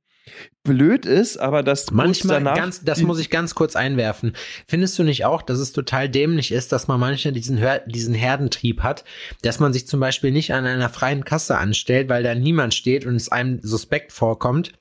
Blöd 0.64 1.07
ist, 1.07 1.38
aber 1.38 1.62
das 1.64 1.91
Manchmal, 1.91 2.38
danach, 2.38 2.57
ganz, 2.57 2.85
das 2.85 3.02
muss 3.02 3.19
ich 3.19 3.31
ganz 3.31 3.55
kurz 3.55 3.75
einwerfen. 3.75 4.37
Findest 4.69 4.97
du 4.99 5.02
nicht 5.02 5.25
auch, 5.25 5.43
dass 5.43 5.59
es 5.59 5.73
total 5.73 6.09
dämlich 6.09 6.52
ist, 6.52 6.71
dass 6.71 6.87
man 6.87 7.00
manchmal 7.00 7.35
diesen, 7.35 7.59
Hör 7.59 7.81
diesen 7.81 8.14
Herdentrieb 8.14 8.83
hat, 8.83 9.05
dass 9.43 9.59
man 9.59 9.73
sich 9.73 9.88
zum 9.88 9.99
Beispiel 9.99 10.31
nicht 10.31 10.55
an 10.55 10.64
einer 10.64 10.88
freien 10.88 11.25
Kasse 11.25 11.59
anstellt, 11.59 12.09
weil 12.09 12.23
da 12.23 12.35
niemand 12.37 12.75
steht 12.75 13.05
und 13.05 13.17
es 13.17 13.31
einem 13.31 13.59
suspekt 13.62 14.12
vorkommt 14.12 14.73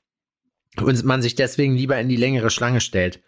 und 0.80 1.02
man 1.04 1.20
sich 1.20 1.34
deswegen 1.34 1.74
lieber 1.74 1.98
in 1.98 2.08
die 2.08 2.16
längere 2.16 2.50
Schlange 2.50 2.80
stellt? 2.80 3.20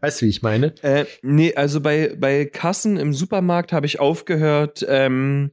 Weißt 0.00 0.20
du, 0.20 0.26
wie 0.26 0.30
ich 0.30 0.42
meine? 0.42 0.74
Äh, 0.82 1.06
nee, 1.22 1.54
also 1.56 1.80
bei, 1.80 2.14
bei 2.16 2.44
Kassen 2.44 2.96
im 2.98 3.12
Supermarkt 3.12 3.72
habe 3.72 3.86
ich 3.86 3.98
aufgehört, 3.98 4.86
ähm, 4.88 5.50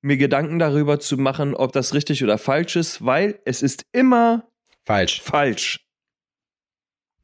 mir 0.00 0.16
Gedanken 0.16 0.58
darüber 0.58 1.00
zu 1.00 1.18
machen, 1.18 1.54
ob 1.54 1.72
das 1.72 1.92
richtig 1.92 2.22
oder 2.24 2.38
falsch 2.38 2.76
ist, 2.76 3.04
weil 3.04 3.40
es 3.44 3.62
ist 3.62 3.84
immer 3.92 4.46
Falsch. 4.86 5.22
falsch. 5.22 5.80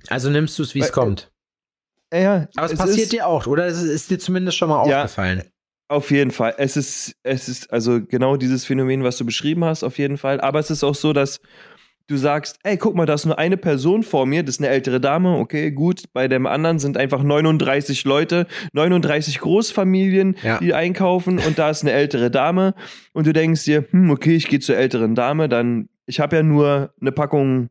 Also 0.09 0.31
nimmst 0.31 0.59
du 0.59 0.63
es, 0.63 0.75
wie 0.75 0.81
es 0.81 0.87
Weil- 0.87 0.93
kommt. 0.93 1.31
Äh, 2.11 2.23
Ja, 2.23 2.49
Aber 2.57 2.67
es, 2.67 2.73
es 2.73 2.79
passiert 2.79 2.99
ist, 3.05 3.13
dir 3.13 3.27
auch, 3.27 3.47
oder? 3.47 3.67
Es 3.67 3.77
ist, 3.81 3.89
ist 3.91 4.11
dir 4.11 4.19
zumindest 4.19 4.57
schon 4.57 4.69
mal 4.69 4.89
Ja. 4.89 5.03
aufgefallen. 5.05 5.45
Auf 5.89 6.11
jeden 6.11 6.31
Fall. 6.31 6.55
Es 6.59 6.77
ist, 6.77 7.15
es 7.23 7.49
ist 7.49 7.73
also 7.73 8.01
genau 8.05 8.37
dieses 8.37 8.65
Phänomen, 8.65 9.03
was 9.05 9.17
du 9.17 9.25
beschrieben 9.27 9.65
hast, 9.65 9.83
auf 9.83 9.99
jeden 9.99 10.19
Fall. 10.19 10.41
Aber 10.41 10.59
es 10.61 10.71
ist 10.71 10.85
auch 10.85 10.95
so, 10.95 11.13
dass 11.13 11.41
du 12.07 12.17
sagst, 12.17 12.59
ey, 12.65 12.77
guck 12.77 12.95
mal, 12.97 13.07
da 13.07 13.15
ist 13.15 13.27
nur 13.27 13.39
eine 13.39 13.57
Person 13.57 14.03
vor 14.03 14.27
mir, 14.27 14.43
das 14.43 14.57
ist 14.57 14.61
eine 14.61 14.69
ältere 14.69 15.01
Dame, 15.01 15.37
okay, 15.39 15.71
gut. 15.71 16.05
Bei 16.13 16.27
dem 16.29 16.47
anderen 16.47 16.79
sind 16.81 16.97
einfach 16.97 17.23
39 17.23 18.05
Leute, 18.05 18.47
39 18.73 19.39
Großfamilien, 19.41 20.37
Ja. 20.43 20.59
die 20.59 20.75
einkaufen 20.75 21.39
und 21.39 21.59
da 21.59 21.71
ist 21.71 21.83
eine 21.83 21.93
ältere 21.93 22.31
Dame 22.31 22.75
und 23.13 23.27
du 23.29 23.33
denkst 23.33 23.65
dir, 23.65 23.85
hm, 23.91 24.11
okay, 24.11 24.35
ich 24.35 24.49
gehe 24.49 24.59
zur 24.61 24.77
älteren 24.77 25.15
Dame, 25.15 25.49
dann, 25.49 25.89
ich 26.11 26.21
habe 26.21 26.37
ja 26.37 26.43
nur 26.43 26.93
eine 27.01 27.13
Packung 27.13 27.71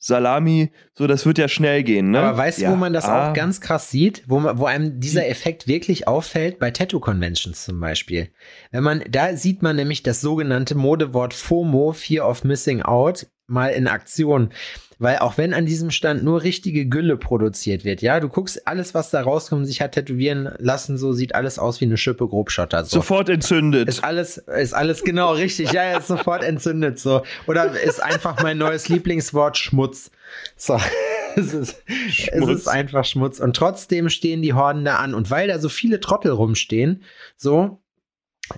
Salami, 0.00 0.70
so, 0.94 1.08
das 1.08 1.26
wird 1.26 1.38
ja 1.38 1.48
schnell 1.48 1.82
gehen, 1.82 2.10
ne? 2.10 2.20
Aber 2.20 2.38
weißt 2.38 2.58
du, 2.58 2.62
ja. 2.64 2.70
wo 2.70 2.76
man 2.76 2.92
das 2.92 3.06
ah, 3.06 3.30
auch 3.30 3.34
ganz 3.34 3.60
krass 3.60 3.90
sieht, 3.90 4.22
wo, 4.28 4.38
man, 4.38 4.58
wo 4.58 4.66
einem 4.66 5.00
dieser 5.00 5.26
Effekt 5.26 5.66
wirklich 5.66 6.06
auffällt, 6.06 6.60
bei 6.60 6.70
Tattoo-Conventions 6.70 7.64
zum 7.64 7.80
Beispiel. 7.80 8.30
Wenn 8.70 8.84
man, 8.84 9.02
da 9.10 9.34
sieht 9.36 9.62
man 9.62 9.74
nämlich 9.74 10.04
das 10.04 10.20
sogenannte 10.20 10.76
Modewort 10.76 11.34
FOMO, 11.34 11.92
Fear 11.92 12.28
of 12.28 12.44
Missing 12.44 12.82
Out, 12.82 13.26
mal 13.48 13.70
in 13.70 13.88
Aktion. 13.88 14.50
Weil 14.98 15.18
auch 15.18 15.38
wenn 15.38 15.54
an 15.54 15.66
diesem 15.66 15.90
Stand 15.90 16.24
nur 16.24 16.42
richtige 16.42 16.86
Gülle 16.86 17.16
produziert 17.16 17.84
wird, 17.84 18.02
ja, 18.02 18.18
du 18.20 18.28
guckst 18.28 18.66
alles, 18.66 18.94
was 18.94 19.10
da 19.10 19.20
rauskommt, 19.20 19.66
sich 19.66 19.80
hat 19.80 19.92
tätowieren 19.92 20.50
lassen, 20.58 20.98
so 20.98 21.12
sieht 21.12 21.34
alles 21.34 21.58
aus 21.58 21.80
wie 21.80 21.84
eine 21.84 21.96
Schippe 21.96 22.26
Grobschotter. 22.26 22.84
So. 22.84 22.98
Sofort 22.98 23.28
entzündet. 23.28 23.88
Ist 23.88 24.02
alles, 24.02 24.38
ist 24.38 24.74
alles 24.74 25.04
genau 25.04 25.32
richtig. 25.32 25.72
Ja, 25.72 25.96
ist 25.96 26.08
sofort 26.08 26.42
entzündet 26.42 26.98
so. 26.98 27.22
Oder 27.46 27.80
ist 27.80 28.02
einfach 28.02 28.42
mein 28.42 28.58
neues 28.58 28.88
Lieblingswort 28.88 29.56
Schmutz. 29.56 30.10
So. 30.56 30.78
Es 31.36 31.54
ist, 31.54 31.84
es 32.32 32.48
ist 32.48 32.68
einfach 32.68 33.04
Schmutz. 33.04 33.38
Und 33.38 33.54
trotzdem 33.54 34.08
stehen 34.08 34.42
die 34.42 34.54
Horden 34.54 34.84
da 34.84 34.96
an. 34.96 35.14
Und 35.14 35.30
weil 35.30 35.46
da 35.46 35.60
so 35.60 35.68
viele 35.68 36.00
Trottel 36.00 36.32
rumstehen, 36.32 37.04
so, 37.36 37.80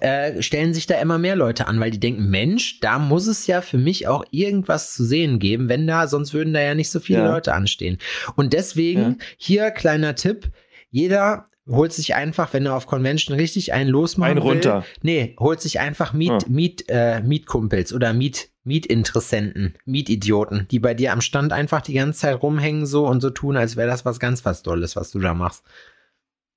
äh, 0.01 0.41
stellen 0.43 0.73
sich 0.75 0.87
da 0.87 1.01
immer 1.01 1.19
mehr 1.19 1.37
Leute 1.37 1.67
an, 1.67 1.81
weil 1.81 1.91
die 1.91 2.01
denken, 2.01 2.31
Mensch, 2.31 2.81
da 2.81 2.99
muss 2.99 3.27
es 3.27 3.47
ja 3.47 3.61
für 3.61 3.79
mich 3.79 4.07
auch 4.09 4.25
irgendwas 4.31 4.93
zu 4.95 5.05
sehen 5.05 5.39
geben, 5.39 5.69
wenn 5.69 5.87
da, 5.87 6.07
sonst 6.07 6.33
würden 6.35 6.53
da 6.55 6.61
ja 6.61 6.75
nicht 6.75 6.91
so 6.91 7.01
viele 7.01 7.21
Ja. 7.21 7.33
Leute 7.33 7.53
anstehen. 7.55 7.99
Und 8.37 8.53
deswegen, 8.53 9.01
Ja. 9.01 9.17
hier 9.37 9.71
kleiner 9.71 10.15
Tipp, 10.15 10.51
jeder 10.91 11.47
holt 11.69 11.93
sich 11.93 12.15
einfach, 12.15 12.53
wenn 12.53 12.67
er 12.67 12.75
auf 12.75 12.87
Convention 12.87 13.37
richtig 13.37 13.73
einen 13.73 13.91
losmachen 13.91 14.33
Einen 14.39 14.43
will, 14.45 14.51
runter. 14.55 14.85
nee, 15.03 15.37
holt 15.39 15.61
sich 15.61 15.79
einfach 15.79 16.13
Miet, 16.13 16.31
Ah. 16.33 16.45
Miet, 16.49 16.85
äh, 16.89 17.21
Mietkumpels 17.21 17.93
oder 17.93 18.13
Miet, 18.13 18.49
Mietinteressenten, 18.65 19.75
Mietidioten, 19.85 20.67
die 20.71 20.81
bei 20.81 20.95
dir 20.95 21.13
am 21.13 21.21
Stand 21.21 21.53
einfach 21.53 21.81
die 21.81 21.95
ganze 21.95 22.21
Zeit 22.21 22.43
rumhängen 22.43 22.87
so 22.87 23.07
und 23.07 23.21
so 23.21 23.31
tun, 23.31 23.57
als 23.57 23.77
wäre 23.77 23.89
das 23.89 24.05
was 24.05 24.19
ganz 24.19 24.45
was 24.45 24.63
Dolles, 24.63 24.97
was 24.97 25.11
du 25.13 25.19
da 25.21 25.33
machst. 25.33 25.63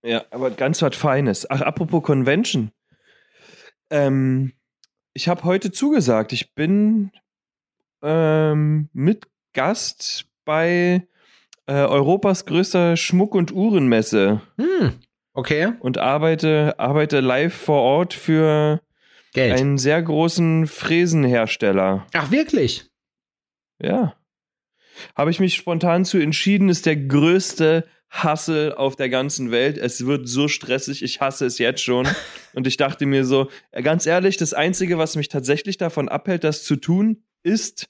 Ja, 0.04 0.24
aber 0.32 0.50
ganz 0.50 0.82
was 0.82 0.96
Feines. 0.96 1.50
Ach, 1.50 1.62
apropos 1.62 2.04
Convention. 2.04 2.72
Ähm, 3.94 4.54
ich 5.14 5.28
habe 5.28 5.44
heute 5.44 5.72
zugesagt, 5.72 6.34
ich 6.34 6.56
bin 6.56 7.12
ähm, 8.02 8.90
mit 8.92 9.28
Gast 9.54 10.26
bei 10.46 11.08
äh, 11.68 11.74
Europas 11.74 12.46
größter 12.46 12.98
Schmuck- 12.98 13.36
und 13.36 13.54
Uhrenmesse 13.54 14.42
Hm, 14.58 14.94
okay, 15.34 15.74
und 15.80 16.00
arbeite, 16.00 16.80
arbeite 16.80 17.20
live 17.20 17.54
vor 17.54 17.82
Ort 17.84 18.16
für 18.16 18.82
Geld. 19.34 19.60
einen 19.60 19.78
sehr 19.78 20.02
großen 20.02 20.66
Fräsenhersteller. 20.66 22.08
Ach, 22.14 22.32
wirklich? 22.32 22.90
Ja. 23.80 24.16
Habe 25.16 25.30
ich 25.30 25.40
mich 25.40 25.54
spontan 25.56 26.04
zu 26.04 26.18
entschieden, 26.18 26.68
ist 26.70 26.88
der 26.88 26.96
größte 26.98 27.88
Hassel 28.16 28.74
auf 28.74 28.96
der 28.96 29.10
ganzen 29.10 29.50
Welt. 29.50 29.78
Es 29.78 30.06
wird 30.06 30.28
so 30.30 30.48
stressig, 30.48 31.02
ich 31.02 31.20
hasse 31.20 31.46
es 31.48 31.58
jetzt 31.58 31.82
schon. 31.82 32.08
Und 32.54 32.68
ich 32.68 32.78
dachte 32.78 33.06
mir 33.08 33.26
so, 33.26 33.50
äh, 33.72 33.82
ganz 33.82 34.06
ehrlich, 34.06 34.38
das 34.38 34.54
Einzige, 34.54 34.98
was 35.00 35.16
mich 35.16 35.30
tatsächlich 35.30 35.78
davon 35.78 36.10
abhält, 36.10 36.44
das 36.44 36.64
zu 36.64 36.76
tun, 36.76 37.24
ist 37.44 37.90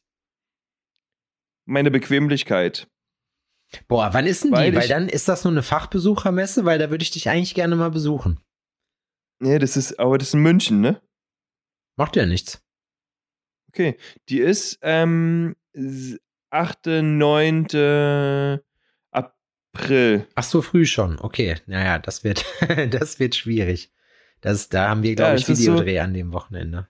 meine 1.66 1.92
Bequemlichkeit. 1.92 2.88
Boah, 3.88 4.14
wann 4.14 4.26
ist 4.28 4.44
denn 4.44 4.52
die? 4.52 4.58
Weil 4.58 4.76
Weil 4.76 4.84
ich- 4.84 4.90
dann 4.90 5.10
ist 5.10 5.28
das 5.28 5.44
nur 5.44 5.52
eine 5.52 5.64
Fachbesuchermesse, 5.64 6.64
weil 6.66 6.80
da 6.80 6.90
würde 6.90 7.04
ich 7.04 7.12
dich 7.12 7.28
eigentlich 7.30 7.56
gerne 7.56 7.76
mal 7.76 7.92
besuchen. 7.92 8.40
Nee, 9.42 9.60
das 9.60 9.76
ist, 9.76 10.00
aber 10.00 10.18
das 10.18 10.30
ist 10.30 10.34
in 10.36 10.42
München, 10.42 10.80
ne? 10.80 11.02
Macht 11.98 12.16
ja 12.16 12.26
nichts. 12.26 12.62
Okay. 13.70 13.98
Die 14.30 14.40
ist 14.40 14.78
ähm, 14.84 15.56
s- 15.74 16.18
8., 16.52 16.86
9. 17.02 17.68
April. 19.74 20.28
Ach 20.36 20.44
so, 20.44 20.62
früh 20.62 20.86
schon. 20.86 21.20
Okay, 21.20 21.56
naja, 21.66 22.00
das 22.00 22.24
wird, 22.24 22.46
das 22.92 23.20
wird 23.20 23.36
schwierig. 23.36 23.92
Das, 24.42 24.70
da 24.70 24.90
haben 24.90 25.04
wir, 25.04 25.16
glaube 25.16 25.32
Ja, 25.32 25.38
ich, 25.38 25.50
ist 25.50 25.60
so- 25.64 25.74
Videodreh 25.74 26.00
an 26.00 26.14
dem 26.14 26.34
Wochenende. 26.34 26.88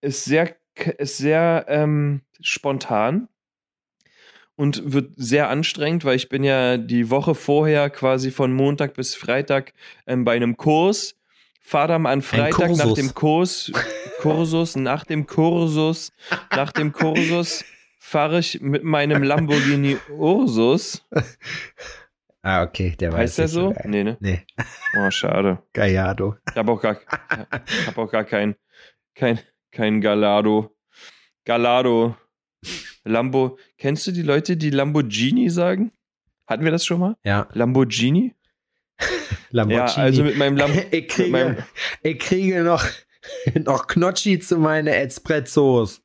ist 0.00 0.24
sehr, 0.24 0.54
ist 0.98 1.16
sehr 1.18 1.66
ähm, 1.68 2.22
spontan 2.40 3.28
und 4.56 4.92
wird 4.92 5.12
sehr 5.16 5.48
anstrengend, 5.48 6.04
weil 6.04 6.16
ich 6.16 6.28
bin 6.28 6.44
ja 6.44 6.76
die 6.76 7.08
Woche 7.10 7.34
vorher 7.34 7.88
quasi 7.90 8.30
von 8.30 8.52
Montag 8.52 8.94
bis 8.94 9.14
Freitag 9.14 9.72
ähm, 10.06 10.24
bei 10.24 10.34
einem 10.36 10.56
Kurs. 10.56 11.16
Fahre 11.62 11.88
dann 11.88 12.06
am 12.06 12.22
Freitag 12.22 12.76
nach 12.76 12.94
dem 12.94 13.14
Kurs, 13.14 13.70
Kursus, 14.20 14.74
nach 14.76 15.04
dem 15.04 15.26
Kursus, 15.26 16.12
nach 16.50 16.72
dem 16.72 16.92
Kursus 16.92 17.64
fahre 17.98 18.40
ich 18.40 18.60
mit 18.60 18.82
meinem 18.82 19.22
Lamborghini 19.22 19.96
Ursus. 20.10 21.06
Ah, 22.42 22.62
okay, 22.62 22.96
der 22.98 23.12
weiß 23.12 23.18
Heißt 23.20 23.38
der 23.38 23.48
so? 23.48 23.70
geil. 23.72 23.84
Nee, 23.86 24.04
ne? 24.04 24.16
Nee, 24.20 24.42
Oh, 24.98 25.10
schade. 25.10 25.62
Gallardo. 25.74 26.36
Ich 26.50 26.56
habe 26.56 26.72
auch 26.72 26.80
gar, 26.80 26.98
ich 27.66 27.86
hab 27.86 27.98
auch 27.98 28.10
gar 28.10 28.24
kein, 28.24 28.54
kein, 29.14 29.38
kein 29.72 30.00
Gallardo. 30.00 30.74
Gallardo. 31.44 32.16
Lambo. 33.04 33.58
Kennst 33.78 34.06
du 34.06 34.12
die 34.12 34.22
Leute, 34.22 34.56
die 34.56 34.70
Lamborghini 34.70 35.50
sagen? 35.50 35.92
Hatten 36.46 36.64
wir 36.64 36.70
das 36.70 36.84
schon 36.84 37.00
mal? 37.00 37.16
Ja, 37.24 37.48
Lamborghini? 37.52 38.34
Lamborghini. 39.50 39.88
Ja, 39.96 40.02
also 40.02 40.22
mit 40.24 40.36
meinem 40.36 40.56
Lam 40.56 40.70
ich, 40.90 41.08
kriege, 41.08 41.30
meinem- 41.30 41.56
ich 42.02 42.18
kriege 42.18 42.62
noch, 42.62 42.84
noch 43.54 43.86
Knotschi 43.86 44.38
zu 44.38 44.58
meinen 44.58 44.86
Espressos. 44.88 46.02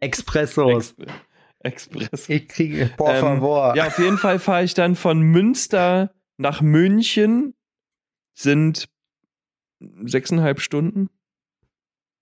Expressos. 0.00 0.94
Ex 0.98 1.12
Express. 1.60 2.28
Ich 2.28 2.48
kriege, 2.48 2.90
por 2.96 3.10
Ähm, 3.14 3.20
favor. 3.20 3.74
Ja, 3.76 3.86
auf 3.88 3.98
jeden 3.98 4.18
Fall 4.18 4.38
fahre 4.38 4.64
ich 4.64 4.74
dann 4.74 4.94
von 4.94 5.20
Münster 5.20 6.14
nach 6.36 6.60
München. 6.60 7.54
Sind 8.34 8.88
sechseinhalb 9.80 10.60
Stunden. 10.60 11.08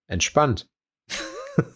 Entspannt. 0.06 0.68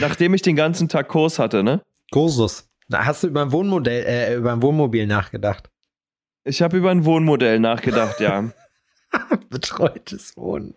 Nachdem 0.00 0.34
ich 0.34 0.42
den 0.42 0.56
ganzen 0.56 0.88
Tag 0.88 1.08
Kurs 1.08 1.38
hatte, 1.38 1.62
ne? 1.62 1.82
Kursus. 2.12 2.68
Da 2.88 3.04
hast 3.06 3.22
du 3.22 3.28
über 3.28 3.42
ein 3.42 3.52
Wohnmodell, 3.52 4.04
äh, 4.04 4.34
über 4.36 4.52
ein 4.52 4.62
Wohnmobil 4.62 5.06
nachgedacht. 5.06 5.70
Ich 6.44 6.60
habe 6.62 6.76
über 6.76 6.90
ein 6.90 7.04
Wohnmodell 7.04 7.58
nachgedacht, 7.58 8.20
ja. 8.20 8.52
Betreutes 9.48 10.36
Wohnen. 10.36 10.74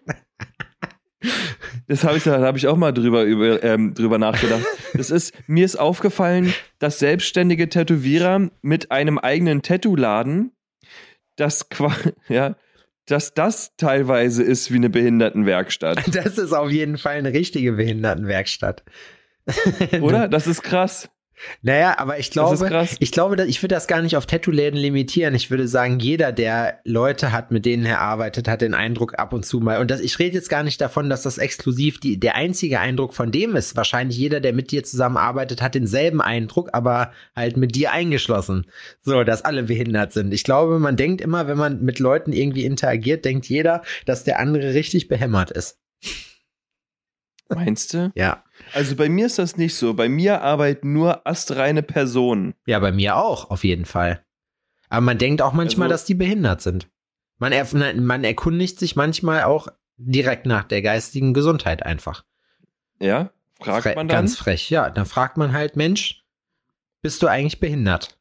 Das 1.88 2.04
habe 2.04 2.18
ich, 2.18 2.24
da 2.24 2.40
habe 2.42 2.58
ich 2.58 2.68
auch 2.68 2.78
mal 2.78 2.92
drüber, 2.92 3.24
über, 3.24 3.64
ähm, 3.64 3.94
drüber 3.94 4.18
nachgedacht. 4.18 4.64
Das 4.94 5.10
ist, 5.10 5.34
mir 5.48 5.66
ist 5.66 5.78
aufgefallen, 5.78 6.54
dass 6.80 7.00
selbstständige 7.00 7.70
Tätowierer 7.70 8.50
mit 8.62 8.92
einem 8.92 9.18
eigenen 9.18 9.62
Tattoo-Laden, 9.62 10.52
das, 11.36 11.68
ja, 12.30 12.56
dass 13.06 13.34
das 13.34 13.76
teilweise 13.78 14.44
ist 14.44 14.72
wie 14.72 14.78
eine 14.78 14.90
Behindertenwerkstatt. 14.90 16.04
Das 16.14 16.38
ist 16.38 16.54
auf 16.54 16.70
jeden 16.70 16.98
Fall 16.98 17.18
eine 17.18 17.34
richtige 17.34 17.74
Behindertenwerkstatt. 17.74 18.84
Oder? 20.02 20.28
Das 20.28 20.46
ist 20.46 20.62
krass. 20.62 21.10
Naja, 21.62 22.00
aber 22.00 22.18
ich 22.18 22.32
glaube, 22.32 22.88
ich 23.00 23.12
glaube, 23.12 23.46
ich 23.46 23.62
würde 23.62 23.76
das 23.76 23.88
gar 23.88 24.02
nicht 24.02 24.18
auf 24.18 24.26
Tattoo-Läden 24.26 24.80
limitieren. 24.80 25.36
Ich 25.36 25.52
würde 25.52 25.68
sagen, 25.68 26.00
jeder, 26.00 26.32
der 26.32 26.80
Leute 26.84 27.32
hat, 27.32 27.52
mit 27.52 27.66
denen 27.66 27.86
er 27.86 28.02
arbeitet, 28.02 28.48
hat 28.48 28.62
den 28.62 28.74
Eindruck 28.74 29.20
ab 29.20 29.34
und 29.34 29.46
zu 29.46 29.60
mal. 29.60 29.80
Und 29.80 29.92
das, 29.92 30.02
ich 30.02 30.18
rede 30.18 30.36
jetzt 30.36 30.50
gar 30.50 30.64
nicht 30.64 30.82
davon, 30.82 31.10
dass 31.10 31.22
das 31.22 31.38
exklusiv 31.38 32.00
die, 32.00 32.20
der 32.20 32.36
einzige 32.36 32.80
Eindruck 32.80 33.14
von 33.14 33.32
dem 33.32 33.56
ist. 33.56 33.76
Wahrscheinlich 33.76 34.18
jeder, 34.18 34.40
der 34.40 34.54
mit 34.54 34.72
dir 34.72 34.84
zusammenarbeitet, 34.84 35.62
hat 35.62 35.76
denselben 35.76 36.22
Eindruck, 36.22 36.70
aber 36.74 37.12
halt 37.36 37.56
mit 37.56 37.76
dir 37.76 37.92
eingeschlossen. 37.92 38.66
So, 39.04 39.24
dass 39.24 39.46
alle 39.46 39.64
behindert 39.64 40.14
sind. 40.14 40.34
Ich 40.34 40.44
glaube, 40.44 40.80
man 40.80 40.96
denkt 40.96 41.22
immer, 41.22 41.48
wenn 41.48 41.58
man 41.58 41.84
mit 41.84 42.00
Leuten 42.00 42.34
irgendwie 42.34 42.66
interagiert, 42.66 43.26
denkt 43.26 43.48
jeder, 43.48 43.84
dass 44.06 44.24
der 44.24 44.40
andere 44.40 44.74
richtig 44.74 45.08
behämmert 45.08 45.52
ist. 45.52 45.80
Meinst 47.50 47.94
du? 47.94 48.12
Ja. 48.16 48.44
Also 48.74 48.96
bei 48.96 49.10
mir 49.10 49.26
ist 49.26 49.40
das 49.40 49.58
nicht 49.58 49.76
so. 49.76 49.94
Bei 49.94 50.10
mir 50.10 50.42
arbeiten 50.42 50.94
nur 50.94 51.26
astreine 51.28 51.84
Personen. 51.84 52.54
Ja, 52.66 52.80
bei 52.80 52.92
mir 52.92 53.16
auch, 53.18 53.50
auf 53.50 53.64
jeden 53.64 53.86
Fall. 53.86 54.24
Aber 54.90 55.02
man 55.02 55.18
denkt 55.18 55.42
auch 55.42 55.54
manchmal, 55.54 55.88
Also- 55.88 55.94
dass 55.94 56.06
die 56.06 56.16
behindert 56.16 56.62
sind. 56.62 56.88
Man, 57.40 57.52
erf 57.52 57.74
man 57.74 58.24
erkundigt 58.24 58.80
sich 58.80 58.96
manchmal 58.96 59.44
auch 59.44 59.68
direkt 59.98 60.46
nach 60.46 60.64
der 60.64 60.82
geistigen 60.82 61.34
Gesundheit 61.34 61.84
einfach. 61.84 62.24
Ja? 63.00 63.32
Fragt 63.60 63.84
Fre 63.84 63.96
man 63.96 64.08
dann? 64.08 64.18
Ganz 64.18 64.36
frech, 64.38 64.70
ja. 64.70 64.90
Dann 64.90 65.06
fragt 65.06 65.38
man 65.38 65.54
halt, 65.54 65.76
Mensch, 65.76 66.24
bist 67.02 67.22
du 67.22 67.28
eigentlich 67.28 67.60
behindert? 67.60 68.18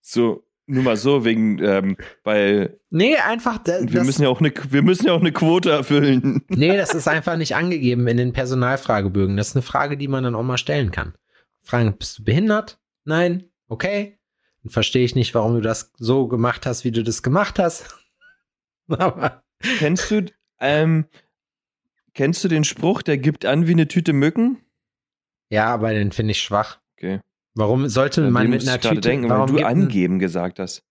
So, 0.00 0.44
nur 0.66 0.82
mal 0.82 0.96
so, 0.96 1.24
wegen, 1.24 1.62
ähm, 1.62 1.96
weil 2.22 2.78
Nee, 2.90 3.16
einfach, 3.16 3.58
da, 3.58 3.80
wir 3.80 3.86
das, 3.86 4.06
müssen 4.06 4.22
ja 4.22 4.28
auch 4.28 4.40
eine, 4.40 4.52
wir 4.70 4.82
müssen 4.82 5.06
ja 5.06 5.12
auch 5.12 5.20
eine 5.20 5.32
Quote 5.32 5.70
erfüllen. 5.70 6.42
nee, 6.48 6.76
das 6.76 6.94
ist 6.94 7.08
einfach 7.08 7.36
nicht 7.36 7.54
angegeben 7.54 8.06
in 8.06 8.16
den 8.16 8.32
Personalfragebögen. 8.32 9.36
Das 9.36 9.48
ist 9.48 9.56
eine 9.56 9.62
Frage, 9.62 9.96
die 9.96 10.08
man 10.08 10.24
dann 10.24 10.34
auch 10.34 10.42
mal 10.42 10.58
stellen 10.58 10.90
kann. 10.90 11.14
Fragen, 11.62 11.96
bist 11.96 12.18
du 12.18 12.24
behindert? 12.24 12.78
Nein? 13.04 13.44
Okay. 13.68 14.18
Dann 14.62 14.70
verstehe 14.70 15.04
ich 15.04 15.14
nicht, 15.14 15.34
warum 15.34 15.54
du 15.54 15.60
das 15.60 15.92
so 15.96 16.28
gemacht 16.28 16.64
hast, 16.66 16.84
wie 16.84 16.92
du 16.92 17.02
das 17.02 17.22
gemacht 17.22 17.58
hast. 17.58 17.94
Aber 18.88 19.42
Kennst 19.78 20.10
du, 20.10 20.26
ähm, 20.60 21.06
kennst 22.12 22.44
du 22.44 22.48
den 22.48 22.64
Spruch, 22.64 23.02
der 23.02 23.18
gibt 23.18 23.44
an 23.46 23.66
wie 23.66 23.72
eine 23.72 23.88
Tüte 23.88 24.12
Mücken? 24.12 24.60
Ja, 25.50 25.66
aber 25.72 25.92
den 25.92 26.12
finde 26.12 26.32
ich 26.32 26.42
schwach. 26.42 26.80
Okay. 26.96 27.20
Warum 27.54 27.88
sollte 27.88 28.24
An 28.24 28.32
man 28.32 28.50
mit 28.50 28.62
einer 28.66 28.80
Tüte 28.80 29.00
denken, 29.00 29.24
weil 29.28 29.36
warum 29.38 29.46
du 29.48 29.54
gibt 29.56 29.66
ein- 29.66 29.82
angeben 29.82 30.18
gesagt 30.18 30.58
hast. 30.58 30.82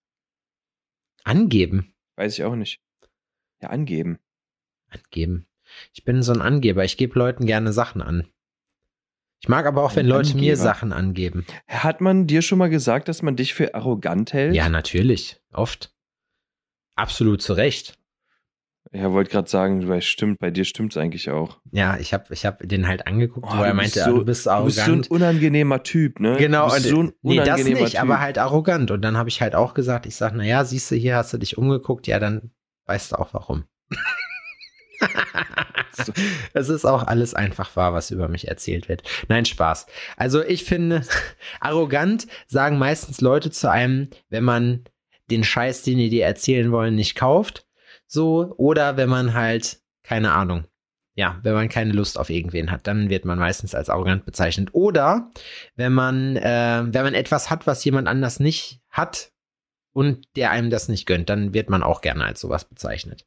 angeben? 1.24 1.94
Weiß 2.16 2.34
ich 2.38 2.44
auch 2.44 2.56
nicht. 2.56 2.82
Ja, 3.62 3.70
angeben. 3.70 4.20
Angeben. 4.90 5.48
Ich 5.94 6.04
bin 6.04 6.22
so 6.22 6.34
ein 6.34 6.42
Angeber. 6.42 6.84
Ich 6.84 6.98
gebe 6.98 7.18
Leuten 7.18 7.46
gerne 7.46 7.74
Sachen 7.74 8.02
an. 8.02 8.28
Ich 9.42 9.50
mag 9.50 9.66
aber 9.66 9.84
auch, 9.84 9.96
wenn 9.96 10.06
Ein 10.06 10.10
Leute 10.10 10.30
mir 10.36 10.54
Angeber. 10.54 10.56
Sachen 10.58 10.94
angeben. 10.94 11.46
Hat 11.68 12.00
man 12.02 12.28
dir 12.28 12.42
schon 12.42 12.60
mal 12.60 12.70
gesagt, 12.70 13.08
dass 13.08 13.22
man 13.22 13.36
dich 13.36 13.54
für 13.54 13.74
arrogant 13.76 14.32
hält? 14.34 14.54
Ja, 14.56 14.70
natürlich. 14.70 15.42
Oft. 15.52 15.94
Absolut 16.96 17.42
zu 17.42 17.54
Recht. 17.54 17.98
Ja, 18.92 19.12
wollte 19.12 19.32
gerade 19.32 19.50
sagen, 19.50 19.88
weil 19.88 20.02
stimmt, 20.02 20.40
bei 20.40 20.52
dir 20.52 20.66
stimmt 20.66 20.92
es 20.94 20.98
eigentlich 20.98 21.30
auch. 21.32 21.60
Ja, 21.72 21.98
ich 21.98 22.14
habe 22.14 22.26
ich 22.32 22.46
hab 22.46 22.60
den 22.68 22.88
halt 22.88 23.08
angeguckt, 23.08 23.48
Oh, 23.50 23.58
wo 23.58 23.64
er 23.64 23.70
du 23.70 23.76
meinte, 23.76 23.94
bist 23.94 24.06
ah, 24.08 24.10
so- 24.12 24.18
du 24.20 24.26
bist 24.26 24.46
Du 24.46 24.50
arrogant. 24.52 24.76
bist 24.76 24.86
so 24.86 24.92
ein 24.92 25.04
unangenehmer 25.08 25.82
Typ, 25.84 26.20
ne? 26.20 26.36
Genau, 26.38 26.68
du 26.70 26.76
und, 26.76 26.82
so 26.84 27.02
ein 27.02 27.14
nee, 27.24 27.38
das 27.38 27.64
nicht, 27.64 27.92
typ. 27.92 28.02
aber 28.02 28.20
halt 28.20 28.38
arrogant. 28.38 28.92
Und 28.92 29.02
dann 29.02 29.18
habe 29.18 29.30
ich 29.30 29.42
halt 29.42 29.56
auch 29.56 29.74
gesagt, 29.74 30.06
ich 30.06 30.16
sag, 30.16 30.34
naja, 30.36 30.64
siehst 30.66 30.92
du, 30.92 30.96
hier 30.96 31.16
hast 31.16 31.34
du 31.34 31.38
dich 31.40 31.58
umgeguckt, 31.58 32.06
ja, 32.08 32.20
dann 32.20 32.52
weißt 32.86 33.14
du 33.14 33.16
auch 33.20 33.34
warum. 33.34 33.64
So. 35.94 36.12
Es 36.54 36.70
ist 36.70 36.86
auch 36.86 37.04
alles 37.04 37.34
einfach 37.34 37.76
wahr, 37.76 37.94
was 37.94 38.12
über 38.12 38.28
mich 38.28 38.48
erzählt 38.48 38.90
wird. 38.90 39.04
Nein, 39.28 39.46
Spaß. 39.46 39.88
Also 40.18 40.44
ich 40.44 40.64
finde, 40.66 41.02
arrogant 41.60 42.28
sagen 42.48 42.78
meistens 42.78 43.22
Leute 43.22 43.50
zu 43.52 43.70
einem, 43.72 44.10
wenn 44.30 44.44
man 44.44 44.84
den 45.32 45.44
Scheiß, 45.44 45.82
den 45.84 45.98
die 45.98 46.10
dir 46.10 46.26
erzählen 46.26 46.72
wollen, 46.72 46.96
nicht 46.96 47.16
kauft. 47.16 47.66
So, 48.14 48.54
oder 48.58 48.96
wenn 48.96 49.10
man 49.10 49.34
halt, 49.34 49.82
keine 50.04 50.34
Ahnung, 50.34 50.66
ja, 51.16 51.40
wenn 51.42 51.56
man 51.56 51.68
keine 51.68 51.94
Lust 51.94 52.20
auf 52.20 52.30
irgendwen 52.30 52.70
hat, 52.70 52.86
dann 52.86 53.10
wird 53.10 53.26
man 53.26 53.40
meistens 53.40 53.74
als 53.74 53.90
arrogant 53.90 54.24
bezeichnet. 54.24 54.70
Oder 54.74 55.32
wenn 55.76 55.94
man, 55.94 56.36
äh, 56.36 56.84
wenn 56.86 57.06
man 57.06 57.16
etwas 57.16 57.50
hat, 57.50 57.66
was 57.66 57.84
jemand 57.84 58.08
anders 58.08 58.40
nicht 58.40 58.82
hat 58.92 59.32
und 59.94 60.28
der 60.36 60.52
einem 60.52 60.70
das 60.70 60.90
nicht 60.90 61.08
gönnt, 61.08 61.28
dann 61.28 61.56
wird 61.56 61.72
man 61.72 61.82
auch 61.82 62.02
gerne 62.02 62.24
als 62.24 62.40
sowas 62.40 62.66
bezeichnet. 62.66 63.26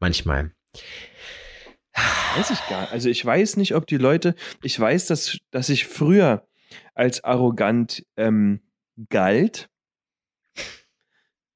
Manchmal. 0.00 0.52
Weiß 2.36 2.50
ich 2.50 2.68
gar 2.68 2.92
Also 2.92 3.08
ich 3.08 3.24
weiß 3.24 3.56
nicht, 3.56 3.74
ob 3.74 3.86
die 3.86 3.96
Leute, 3.96 4.34
ich 4.62 4.78
weiß, 4.78 5.06
dass, 5.06 5.38
dass 5.50 5.70
ich 5.70 5.86
früher 5.86 6.46
als 6.92 7.24
arrogant 7.24 8.04
ähm, 8.18 8.60
galt. 9.08 9.70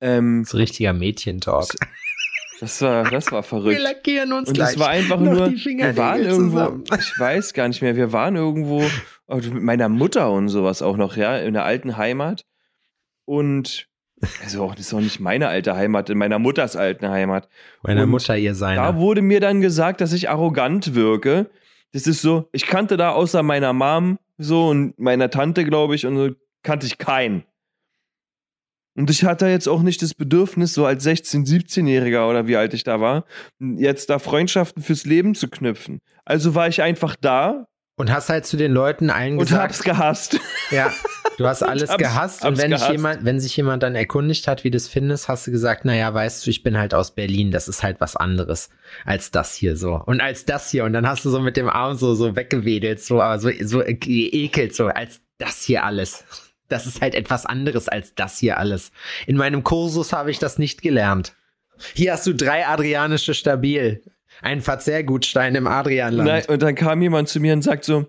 Ähm, 0.00 0.44
So 0.46 0.56
richtiger 0.56 0.94
Mädchentalk. 0.94 1.74
Das 2.60 2.80
war, 2.82 3.04
das 3.10 3.30
war 3.32 3.42
verrückt. 3.42 3.80
lackieren 3.80 4.32
uns 4.32 4.48
Und 4.48 4.58
es 4.58 4.78
war 4.78 4.88
einfach 4.88 5.20
noch 5.20 5.32
nur, 5.32 5.48
die 5.48 5.64
wir 5.64 5.96
waren 5.96 6.22
irgendwo, 6.22 6.58
zusammen. 6.58 6.84
ich 6.98 7.18
weiß 7.18 7.52
gar 7.52 7.68
nicht 7.68 7.82
mehr, 7.82 7.96
wir 7.96 8.12
waren 8.12 8.36
irgendwo 8.36 8.84
oh, 9.26 9.36
mit 9.36 9.62
meiner 9.62 9.88
Mutter 9.88 10.30
und 10.30 10.48
sowas 10.48 10.82
auch 10.82 10.96
noch, 10.96 11.16
ja, 11.16 11.36
in 11.38 11.54
der 11.54 11.64
alten 11.64 11.96
Heimat. 11.96 12.44
Und, 13.24 13.88
also 14.42 14.62
auch, 14.64 14.74
das 14.74 14.86
ist 14.86 14.94
auch 14.94 15.00
nicht 15.00 15.20
meine 15.20 15.48
alte 15.48 15.76
Heimat, 15.76 16.08
in 16.10 16.18
meiner 16.18 16.38
Mutters 16.38 16.76
alten 16.76 17.08
Heimat. 17.08 17.48
Meiner 17.82 18.04
Und 18.04 18.10
Mutter 18.10 18.36
ihr 18.36 18.52
Da 18.52 18.54
seiner. 18.54 18.96
wurde 18.96 19.22
mir 19.22 19.40
dann 19.40 19.60
gesagt, 19.60 20.00
dass 20.00 20.12
ich 20.12 20.30
arrogant 20.30 20.94
wirke. 20.94 21.50
Das 21.92 22.06
ist 22.06 22.22
so, 22.22 22.48
ich 22.52 22.66
kannte 22.66 22.96
da 22.96 23.10
außer 23.10 23.42
meiner 23.42 23.72
Mom 23.72 24.18
so 24.38 24.68
und 24.68 24.98
meiner 24.98 25.30
Tante, 25.30 25.64
glaube 25.64 25.94
ich, 25.94 26.06
und 26.06 26.16
so 26.16 26.30
kannte 26.62 26.86
ich 26.86 26.98
keinen. 26.98 27.44
Und 28.96 29.10
ich 29.10 29.24
hatte 29.24 29.46
jetzt 29.46 29.68
auch 29.68 29.82
nicht 29.82 30.00
das 30.02 30.14
Bedürfnis, 30.14 30.72
so 30.74 30.86
als 30.86 31.04
16-, 31.06 31.46
17-Jähriger 31.46 32.28
oder 32.28 32.46
wie 32.46 32.56
alt 32.56 32.74
ich 32.74 32.82
da 32.84 33.00
war, 33.00 33.24
jetzt 33.60 34.10
da 34.10 34.18
Freundschaften 34.18 34.82
fürs 34.82 35.04
Leben 35.04 35.34
zu 35.34 35.48
knüpfen. 35.48 36.00
Also 36.24 36.54
war 36.54 36.68
ich 36.68 36.82
einfach 36.82 37.14
da 37.20 37.66
Und 37.98 38.10
hast 38.12 38.28
halt 38.28 38.46
zu 38.46 38.56
den 38.56 38.72
Leuten 38.72 39.10
allen 39.10 39.34
und 39.34 39.40
gesagt, 39.44 39.62
hab's 39.62 39.82
gehasst. 39.82 40.38
ja, 40.70 40.90
du 41.38 41.46
hast 41.46 41.62
alles 41.62 41.88
hab's- 41.90 41.98
gehasst 41.98 42.42
und 42.42 42.48
hab's 42.52 42.58
wenn, 42.62 42.70
dich 42.70 42.80
gehasst. 42.80 42.92
jemand, 42.92 43.24
wenn 43.24 43.40
sich 43.40 43.56
jemand 43.56 43.82
dann 43.82 43.94
erkundigt 43.94 44.48
hat, 44.48 44.64
wie 44.64 44.70
du 44.70 44.76
das 44.76 44.88
findest, 44.88 45.28
hast 45.28 45.46
du 45.46 45.50
gesagt, 45.50 45.84
naja, 45.84 46.12
weißt 46.12 46.46
du, 46.46 46.50
ich 46.50 46.62
bin 46.62 46.76
halt 46.78 46.92
aus 46.94 47.14
Berlin, 47.14 47.50
das 47.50 47.68
ist 47.68 47.82
halt 47.82 48.00
was 48.00 48.16
anderes 48.16 48.68
als 49.04 49.30
das 49.30 49.54
hier 49.54 49.76
so. 49.76 49.94
Und 50.04 50.20
als 50.20 50.44
das 50.46 50.70
hier 50.70 50.84
und 50.84 50.92
dann 50.94 51.06
hast 51.08 51.24
du 51.24 51.30
so 51.30 51.40
mit 51.40 51.56
dem 51.56 51.68
Arm 51.68 51.94
so, 51.96 52.14
so 52.14 52.34
weggewedelt, 52.36 53.00
so, 53.02 53.20
aber 53.22 53.38
so, 53.38 53.50
so 53.62 53.82
geekelt, 53.86 54.74
so 54.74 54.86
als 54.88 55.20
das 55.38 55.62
hier 55.62 55.84
alles. 55.84 56.24
Das 56.68 56.86
ist 56.86 57.00
halt 57.00 57.14
etwas 57.14 57.46
anderes 57.46 57.88
als 57.88 58.14
das 58.14 58.38
hier 58.38 58.58
alles. 58.58 58.90
In 59.26 59.36
meinem 59.36 59.62
Kursus 59.62 60.12
habe 60.12 60.30
ich 60.30 60.38
das 60.38 60.58
nicht 60.58 60.82
gelernt. 60.82 61.34
Hier 61.94 62.12
hast 62.12 62.26
du 62.26 62.34
drei 62.34 62.66
adrianische 62.66 63.34
Stabil. 63.34 64.02
Ein 64.42 64.60
Verzehrgutstein 64.60 65.54
im 65.54 65.66
Adrianland. 65.66 66.28
Nein, 66.28 66.44
und 66.48 66.62
dann 66.62 66.74
kam 66.74 67.02
jemand 67.02 67.28
zu 67.28 67.40
mir 67.40 67.52
und 67.52 67.62
sagt 67.62 67.84
so, 67.84 68.06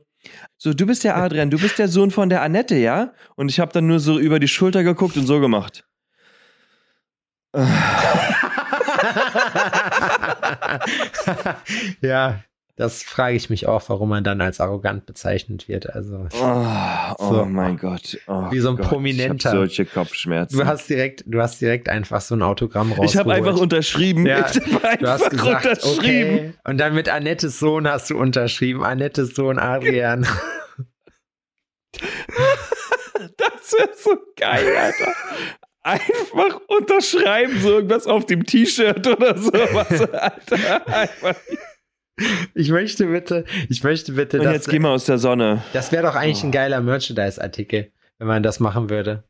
so, 0.58 0.74
du 0.74 0.86
bist 0.86 1.04
der 1.04 1.16
Adrian, 1.16 1.50
du 1.50 1.60
bist 1.60 1.80
der 1.80 1.88
Sohn 1.88 2.12
von 2.12 2.30
der 2.30 2.42
Annette, 2.42 2.76
ja? 2.76 3.14
Und 3.36 3.50
ich 3.50 3.60
habe 3.60 3.72
dann 3.72 3.88
nur 3.88 4.00
so 4.00 4.20
über 4.20 4.40
die 4.40 4.48
Schulter 4.48 4.84
geguckt 4.84 5.16
und 5.16 5.26
so 5.26 5.40
gemacht. 5.40 5.86
ja, 12.02 12.44
das 12.78 13.04
frage 13.04 13.36
ich 13.36 13.50
mich 13.50 13.68
auch, 13.68 13.90
warum 13.90 14.08
man 14.10 14.24
dann 14.24 14.40
als 14.40 14.62
arrogant 14.62 15.06
bezeichnet 15.06 15.68
wird. 15.68 15.94
Also, 15.94 16.28
Oh, 16.40 17.16
oh 17.18 17.34
So. 17.34 17.46
mein 17.46 17.78
Gott. 17.78 18.18
Oh 18.28 18.50
Wie 18.52 18.60
so 18.60 18.70
ein 18.70 18.78
Gott, 18.78 18.88
Prominenter. 18.88 19.52
Solche 19.52 19.84
Kopfschmerzen. 19.86 20.58
du 20.58 20.66
hast 20.66 20.88
direkt, 20.90 21.24
du 21.26 21.42
hast 21.42 21.60
direkt 21.60 21.90
einfach 21.90 22.22
so 22.22 22.36
ein 22.36 22.42
Autogramm 22.44 22.90
rausgeholt. 22.92 23.10
ich 23.10 23.18
habe 23.18 23.34
einfach 23.34 23.58
unterschrieben. 23.58 24.26
Ja, 24.26 24.48
ich 24.50 24.58
hab 24.82 25.00
Du 25.00 25.08
hast 25.08 25.30
gesagt, 25.30 25.66
unterschrieben. 25.66 25.98
okay. 26.38 26.54
Und 26.66 26.78
dann 26.78 26.94
mit 26.96 27.10
Annettes 27.10 27.60
Sohn 27.60 27.88
hast 27.88 28.10
du 28.10 28.18
unterschrieben. 28.18 28.84
Annettes 28.84 29.36
Sohn 29.36 29.60
Adrian. 29.60 30.26
Das 33.38 33.74
wäre 33.74 33.90
so 33.96 34.12
geil, 34.36 34.76
Alter. 34.78 35.14
Einfach 35.82 36.60
unterschreiben, 36.68 37.60
so 37.62 37.70
irgendwas 37.76 38.06
auf 38.08 38.26
dem 38.26 38.46
T-Shirt 38.46 39.08
oder 39.08 39.38
sowas, 39.38 40.02
Alter. 40.14 40.88
Einfach. 40.88 41.36
Ich 42.56 42.70
möchte 42.70 43.06
bitte, 43.08 43.46
ich 43.70 43.84
möchte 43.84 44.14
bitte, 44.14 44.40
Und 44.40 44.46
dass, 44.46 44.54
jetzt 44.54 44.70
geh 44.70 44.80
mal 44.80 44.92
aus 44.94 45.06
der 45.06 45.18
Sonne. 45.20 45.64
das 45.74 45.92
wäre 45.92 46.04
doch 46.04 46.16
eigentlich 46.16 46.44
Oh. 46.44 46.48
ein 46.48 46.52
geiler 46.52 46.82
Merchandise-Artikel, 46.82 47.92
wenn 48.18 48.28
man 48.28 48.42
das 48.44 48.60
machen 48.60 48.90
würde. 48.90 49.24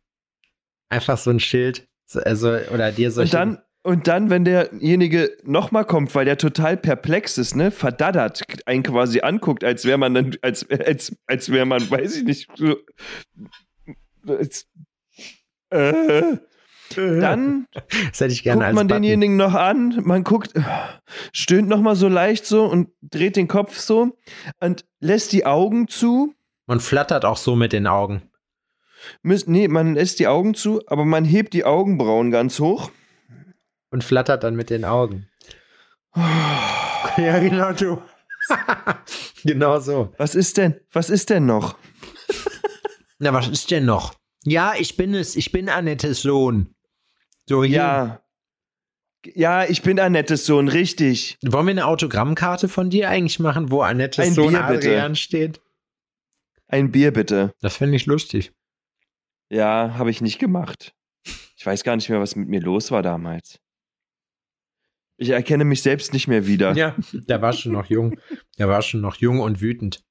Einfach 0.89 1.17
so 1.17 1.29
ein 1.31 1.39
Schild, 1.41 1.87
so, 2.05 2.19
also, 2.21 2.49
oder 2.73 2.91
dir 2.93 3.11
solche. 3.11 3.35
Und 3.37 3.39
dann, 3.39 3.61
und 3.83 4.07
dann, 4.07 4.29
wenn 4.29 4.45
derjenige 4.45 5.35
nochmal 5.43 5.85
kommt, 5.85 6.13
weil 6.15 6.25
der 6.25 6.37
total 6.37 6.77
perplex 6.77 7.37
ist, 7.37 7.55
ne, 7.55 7.71
verdaddert, 7.71 8.41
einen 8.65 8.83
quasi 8.83 9.19
anguckt, 9.21 9.63
als 9.65 9.83
wäre 9.85 9.97
man 9.97 10.13
dann, 10.13 10.35
als, 10.41 10.69
als, 10.69 11.13
als 11.25 11.51
wäre 11.51 11.65
man, 11.65 11.89
weiß 11.89 12.15
ich 12.17 12.23
nicht, 12.23 12.49
so, 12.55 12.77
als, 14.27 14.65
äh, 15.71 16.37
dann 16.95 17.67
das 18.09 18.19
hätte 18.19 18.33
ich 18.33 18.43
gerne 18.43 18.59
guckt 18.59 18.67
als 18.67 18.75
man 18.75 18.87
Button. 18.87 19.01
denjenigen 19.01 19.37
noch 19.37 19.53
an, 19.53 20.01
man 20.03 20.23
guckt, 20.23 20.53
stöhnt 21.33 21.67
nochmal 21.69 21.95
so 21.95 22.07
leicht 22.07 22.45
so 22.45 22.65
und 22.65 22.89
dreht 23.01 23.35
den 23.35 23.47
Kopf 23.47 23.77
so 23.79 24.17
und 24.59 24.85
lässt 24.99 25.31
die 25.33 25.45
Augen 25.45 25.87
zu. 25.87 26.33
Man 26.65 26.79
flattert 26.79 27.25
auch 27.25 27.37
so 27.37 27.55
mit 27.55 27.73
den 27.73 27.87
Augen. 27.87 28.23
Müsst- 29.21 29.47
Nee, 29.47 29.67
man 29.67 29.93
lässt 29.95 30.19
die 30.19 30.27
Augen 30.27 30.53
zu, 30.55 30.81
aber 30.87 31.05
man 31.05 31.23
hebt 31.25 31.53
die 31.53 31.63
Augenbrauen 31.65 32.31
ganz 32.31 32.59
hoch. 32.59 32.91
Und 33.89 34.03
flattert 34.03 34.43
dann 34.43 34.55
mit 34.55 34.69
den 34.69 34.83
Augen. 34.83 35.27
Ja, 36.15 37.39
genau 37.39 37.71
du. 37.71 38.01
genau 39.43 39.79
so. 39.79 40.13
Was 40.17 40.35
ist 40.35 40.57
denn, 40.57 40.75
was 40.91 41.09
ist 41.09 41.29
denn 41.29 41.45
noch? 41.45 41.77
Na, 43.19 43.33
was 43.33 43.47
ist 43.47 43.71
denn 43.71 43.85
noch? 43.85 44.13
Ja, 44.43 44.73
ich 44.77 44.97
bin 44.97 45.13
es. 45.13 45.35
Ich 45.35 45.51
bin 45.51 45.69
Annettes 45.69 46.21
Sohn. 46.21 46.73
So, 47.47 47.63
hier. 47.63 47.77
Ja. 47.77 48.23
Ja, 49.33 49.65
ich 49.65 49.81
bin 49.81 49.99
Annettes 49.99 50.45
Sohn, 50.45 50.67
richtig. 50.69 51.37
Wollen 51.43 51.65
wir 51.65 51.71
eine 51.71 51.85
Autogrammkarte 51.87 52.69
von 52.69 52.89
dir 52.89 53.09
eigentlich 53.09 53.39
machen, 53.39 53.71
wo 53.71 53.81
Annettes 53.81 54.25
Ein 54.25 54.33
Sohn 54.33 54.53
Bier, 54.53 54.63
bitte. 54.63 54.87
Adrian 54.89 55.15
steht? 55.15 55.61
Ein 56.67 56.91
Bier 56.91 57.11
bitte. 57.11 57.53
Das 57.59 57.75
fände 57.77 57.95
ich 57.97 58.05
lustig. 58.05 58.53
Ja, 59.49 59.95
habe 59.97 60.11
ich 60.11 60.21
nicht 60.21 60.39
gemacht. 60.39 60.93
Ich 61.57 61.65
weiß 61.65 61.83
gar 61.83 61.95
nicht 61.95 62.09
mehr, 62.09 62.19
was 62.21 62.35
mit 62.35 62.47
mir 62.47 62.61
los 62.61 62.91
war 62.91 63.01
damals. 63.01 63.59
Ich 65.17 65.29
erkenne 65.29 65.65
mich 65.65 65.81
selbst 65.81 66.13
nicht 66.13 66.27
mehr 66.27 66.45
wieder. 66.45 66.73
Ja, 66.75 66.95
der 67.11 67.41
war 67.41 67.51
schon 67.53 67.71
noch 67.71 67.87
jung. 67.87 68.19
Der 68.59 68.69
war 68.69 68.81
schon 68.81 69.01
noch 69.01 69.15
jung 69.15 69.39
und 69.39 69.61
wütend. 69.61 70.05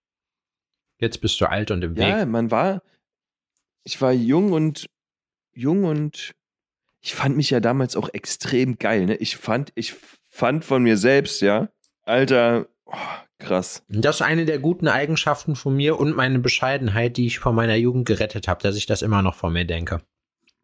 Jetzt 0.98 1.20
bist 1.20 1.40
du 1.40 1.48
alt 1.48 1.70
und 1.70 1.82
im 1.84 1.94
Ja, 1.96 2.20
Weg. 2.20 2.28
man 2.28 2.50
war, 2.50 2.82
ich 3.84 4.00
war 4.00 4.12
jung 4.12 4.52
und, 4.52 4.86
jung 5.54 5.84
und 5.84 6.34
ich 7.06 7.14
fand 7.14 7.36
mich 7.36 7.50
ja 7.50 7.60
damals 7.60 7.94
auch 7.94 8.08
extrem 8.12 8.80
geil, 8.80 9.06
ne? 9.06 9.14
Ich 9.14 9.36
fand, 9.36 9.70
ich 9.76 9.94
fand 10.28 10.64
von 10.64 10.82
mir 10.82 10.96
selbst, 10.96 11.40
ja, 11.40 11.68
Alter, 12.02 12.66
oh, 12.84 12.94
krass. 13.38 13.84
Das 13.88 14.16
ist 14.16 14.22
eine 14.22 14.44
der 14.44 14.58
guten 14.58 14.88
Eigenschaften 14.88 15.54
von 15.54 15.76
mir 15.76 16.00
und 16.00 16.16
meine 16.16 16.40
Bescheidenheit, 16.40 17.16
die 17.16 17.26
ich 17.26 17.38
von 17.38 17.54
meiner 17.54 17.76
Jugend 17.76 18.08
gerettet 18.08 18.48
habe, 18.48 18.60
dass 18.60 18.74
ich 18.74 18.86
das 18.86 19.02
immer 19.02 19.22
noch 19.22 19.36
von 19.36 19.52
mir 19.52 19.64
denke. 19.64 20.00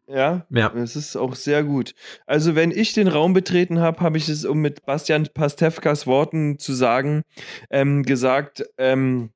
Ja, 0.05 0.45
Ja. 0.49 0.67
das 0.67 0.97
ist 0.97 1.15
auch 1.15 1.35
sehr 1.35 1.63
gut. 1.63 1.95
Also, 2.25 2.55
wenn 2.55 2.71
ich 2.71 2.91
den 2.91 3.07
Raum 3.07 3.31
betreten 3.31 3.79
habe, 3.79 4.01
habe 4.01 4.17
ich 4.17 4.27
es, 4.27 4.43
um 4.43 4.59
mit 4.59 4.85
Bastian 4.85 5.29
Pastewkas 5.33 6.07
Worten 6.07 6.59
zu 6.59 6.73
sagen, 6.73 7.21
ähm, 7.69 8.03
gesagt, 8.03 8.65
ähm, 8.77 9.29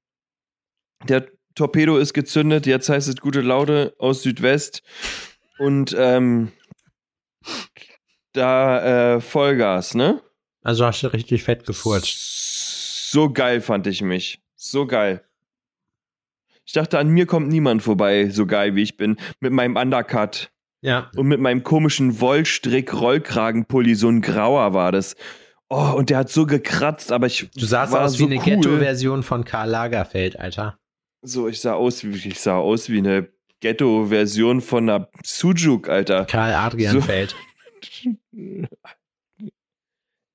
der 1.07 1.25
Torpedo 1.55 1.97
ist 1.97 2.13
gezündet, 2.13 2.65
jetzt 2.65 2.89
heißt 2.89 3.07
es 3.07 3.15
gute 3.15 3.39
Laune 3.39 3.93
aus 3.97 4.23
Südwest 4.23 4.83
und 5.57 5.95
ähm, 5.97 6.51
da 8.33 9.15
äh, 9.15 9.21
Vollgas, 9.21 9.95
ne? 9.95 10.21
Also 10.63 10.85
hast 10.85 11.01
du 11.03 11.07
richtig 11.07 11.43
fett 11.43 11.65
gefurzt. 11.65 13.11
So 13.11 13.31
geil 13.31 13.61
fand 13.61 13.87
ich 13.87 14.01
mich. 14.01 14.41
So 14.55 14.85
geil. 14.85 15.23
Ich 16.65 16.73
dachte, 16.73 16.99
an 16.99 17.07
mir 17.07 17.25
kommt 17.25 17.47
niemand 17.47 17.81
vorbei, 17.81 18.29
so 18.29 18.45
geil 18.45 18.75
wie 18.75 18.83
ich 18.83 18.97
bin. 18.97 19.15
Mit 19.39 19.53
meinem 19.53 19.77
Undercut 19.77 20.51
Ja. 20.81 21.09
und 21.15 21.27
mit 21.27 21.39
meinem 21.39 21.63
komischen 21.63 22.19
Wollstrick-Rollkragenpulli. 22.19 23.95
So 23.95 24.09
ein 24.09 24.21
grauer 24.21 24.73
war 24.73 24.91
das. 24.91 25.15
Oh, 25.69 25.93
und 25.95 26.09
der 26.09 26.17
hat 26.19 26.29
so 26.29 26.45
gekratzt, 26.45 27.11
aber 27.11 27.27
ich. 27.27 27.49
Du 27.55 27.65
sahst 27.65 27.93
war 27.93 28.05
aus 28.05 28.13
so 28.13 28.19
wie 28.19 28.25
eine 28.25 28.35
cool. 28.39 28.43
Ghetto-Version 28.43 29.23
von 29.23 29.45
Karl 29.45 29.69
Lagerfeld, 29.69 30.37
Alter. 30.39 30.77
So, 31.21 31.47
ich 31.47 31.59
sah 31.61 31.73
aus 31.73 32.03
wie, 32.03 32.15
ich 32.27 32.39
sah 32.39 32.57
aus 32.57 32.89
wie 32.89 32.99
eine 32.99 33.29
Ghetto-Version 33.61 34.61
von 34.61 34.89
einer 34.89 35.09
Sujuk, 35.23 35.89
Alter. 35.89 36.25
Karl 36.25 36.53
Adrianfeld. 36.53 37.35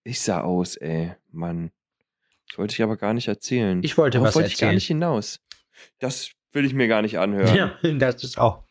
Ich 0.04 0.20
sah 0.20 0.40
aus, 0.40 0.76
ey, 0.76 1.12
Mann. 1.30 1.70
Das 2.48 2.58
wollte 2.58 2.74
ich 2.74 2.82
aber 2.82 2.96
gar 2.96 3.14
nicht 3.14 3.28
erzählen. 3.28 3.80
Ich 3.84 3.96
wollte 3.96 4.18
Darauf 4.18 4.28
was 4.28 4.34
wollte 4.34 4.48
ich 4.48 4.54
gar 4.54 4.66
erzählen. 4.66 4.74
nicht 4.74 4.86
hinaus. 4.88 5.40
Das 6.00 6.30
will 6.52 6.64
ich 6.64 6.74
mir 6.74 6.88
gar 6.88 7.02
nicht 7.02 7.18
anhören. 7.18 7.54
Ja, 7.54 7.78
das 7.98 8.24
ist 8.24 8.38
auch. 8.38 8.64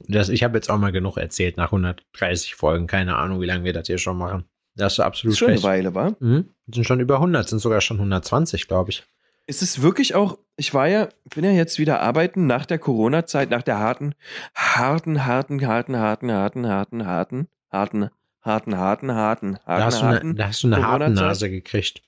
Das, 0.00 0.28
ich 0.28 0.42
habe 0.42 0.58
jetzt 0.58 0.68
auch 0.68 0.78
mal 0.78 0.92
genug 0.92 1.16
erzählt 1.16 1.56
nach 1.56 1.66
130 1.66 2.54
Folgen. 2.56 2.86
Keine 2.86 3.16
Ahnung, 3.16 3.40
wie 3.40 3.46
lange 3.46 3.64
wir 3.64 3.72
das 3.72 3.86
hier 3.86 3.98
schon 3.98 4.18
machen. 4.18 4.44
Das 4.74 4.94
ist 4.94 5.00
absolut 5.00 5.32
ist 5.32 5.38
schon 5.38 5.48
eine 5.48 5.54
recht. 5.56 5.64
Weile, 5.64 5.94
war? 5.94 6.16
Mhm. 6.20 6.50
Sind 6.66 6.84
schon 6.84 7.00
über 7.00 7.14
100, 7.14 7.48
sind 7.48 7.60
sogar 7.60 7.80
schon 7.80 7.96
120, 7.96 8.68
glaube 8.68 8.90
ich. 8.90 9.04
Ist 9.46 9.62
es 9.62 9.80
wirklich 9.80 10.14
auch, 10.14 10.38
ich 10.56 10.74
war 10.74 10.88
ja, 10.88 11.08
bin 11.34 11.44
ja 11.44 11.52
jetzt 11.52 11.78
wieder 11.78 12.00
arbeiten 12.00 12.46
nach 12.46 12.66
der 12.66 12.78
Corona-Zeit, 12.78 13.50
nach 13.50 13.62
der 13.62 13.78
harten, 13.78 14.14
harten, 14.54 15.24
harten, 15.24 15.66
harten, 15.66 15.96
harten, 15.96 16.30
harten, 16.32 16.66
harten, 16.66 17.06
harten, 17.06 17.46
harten, 17.70 18.10
harten, 18.42 18.76
harten, 18.76 19.14
harten, 19.14 19.58
Da 19.64 19.84
hast 19.84 20.02
harten, 20.02 20.02
du 20.02 20.06
eine, 20.06 20.14
harten. 20.16 20.36
da 20.36 20.46
hast 20.48 20.62
du 20.62 20.66
eine 20.68 20.86
harte. 20.86 21.10
Nase 21.10 21.50
gekriegt. 21.50 22.02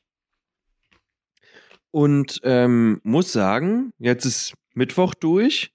Und 1.91 2.41
ähm, 2.45 3.01
muss 3.03 3.33
sagen, 3.33 3.93
jetzt 3.99 4.25
ist 4.25 4.55
Mittwoch 4.75 5.15
durch. 5.15 5.73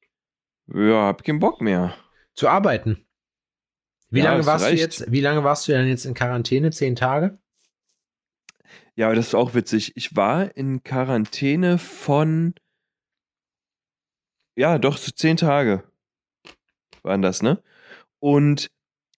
Ja, 0.67 1.07
hab 1.07 1.23
keinen 1.23 1.39
Bock 1.39 1.61
mehr. 1.61 1.93
Zu 2.35 2.47
arbeiten. 2.49 3.05
Wie 4.09 4.19
Ja, 4.19 4.31
lange 4.31 4.45
warst 4.45 4.65
du 4.65 4.75
jetzt, 4.75 5.11
wie 5.11 5.21
lange 5.21 5.43
warst 5.43 5.67
du 5.67 5.71
denn 5.71 5.87
jetzt 5.87 6.05
in 6.05 6.13
Quarantäne? 6.13 6.71
Zehn 6.71 6.95
Tage? 6.95 7.39
Ja, 8.95 9.07
aber 9.07 9.15
das 9.15 9.27
ist 9.27 9.35
auch 9.35 9.53
witzig. 9.55 9.93
Ich 9.95 10.15
war 10.15 10.55
in 10.55 10.83
Quarantäne 10.83 11.77
von, 11.77 12.53
ja, 14.55 14.77
doch, 14.77 14.97
so 14.97 15.11
zehn 15.11 15.37
Tage 15.37 15.83
waren 17.01 17.21
das, 17.21 17.41
ne? 17.41 17.61
Und 18.19 18.71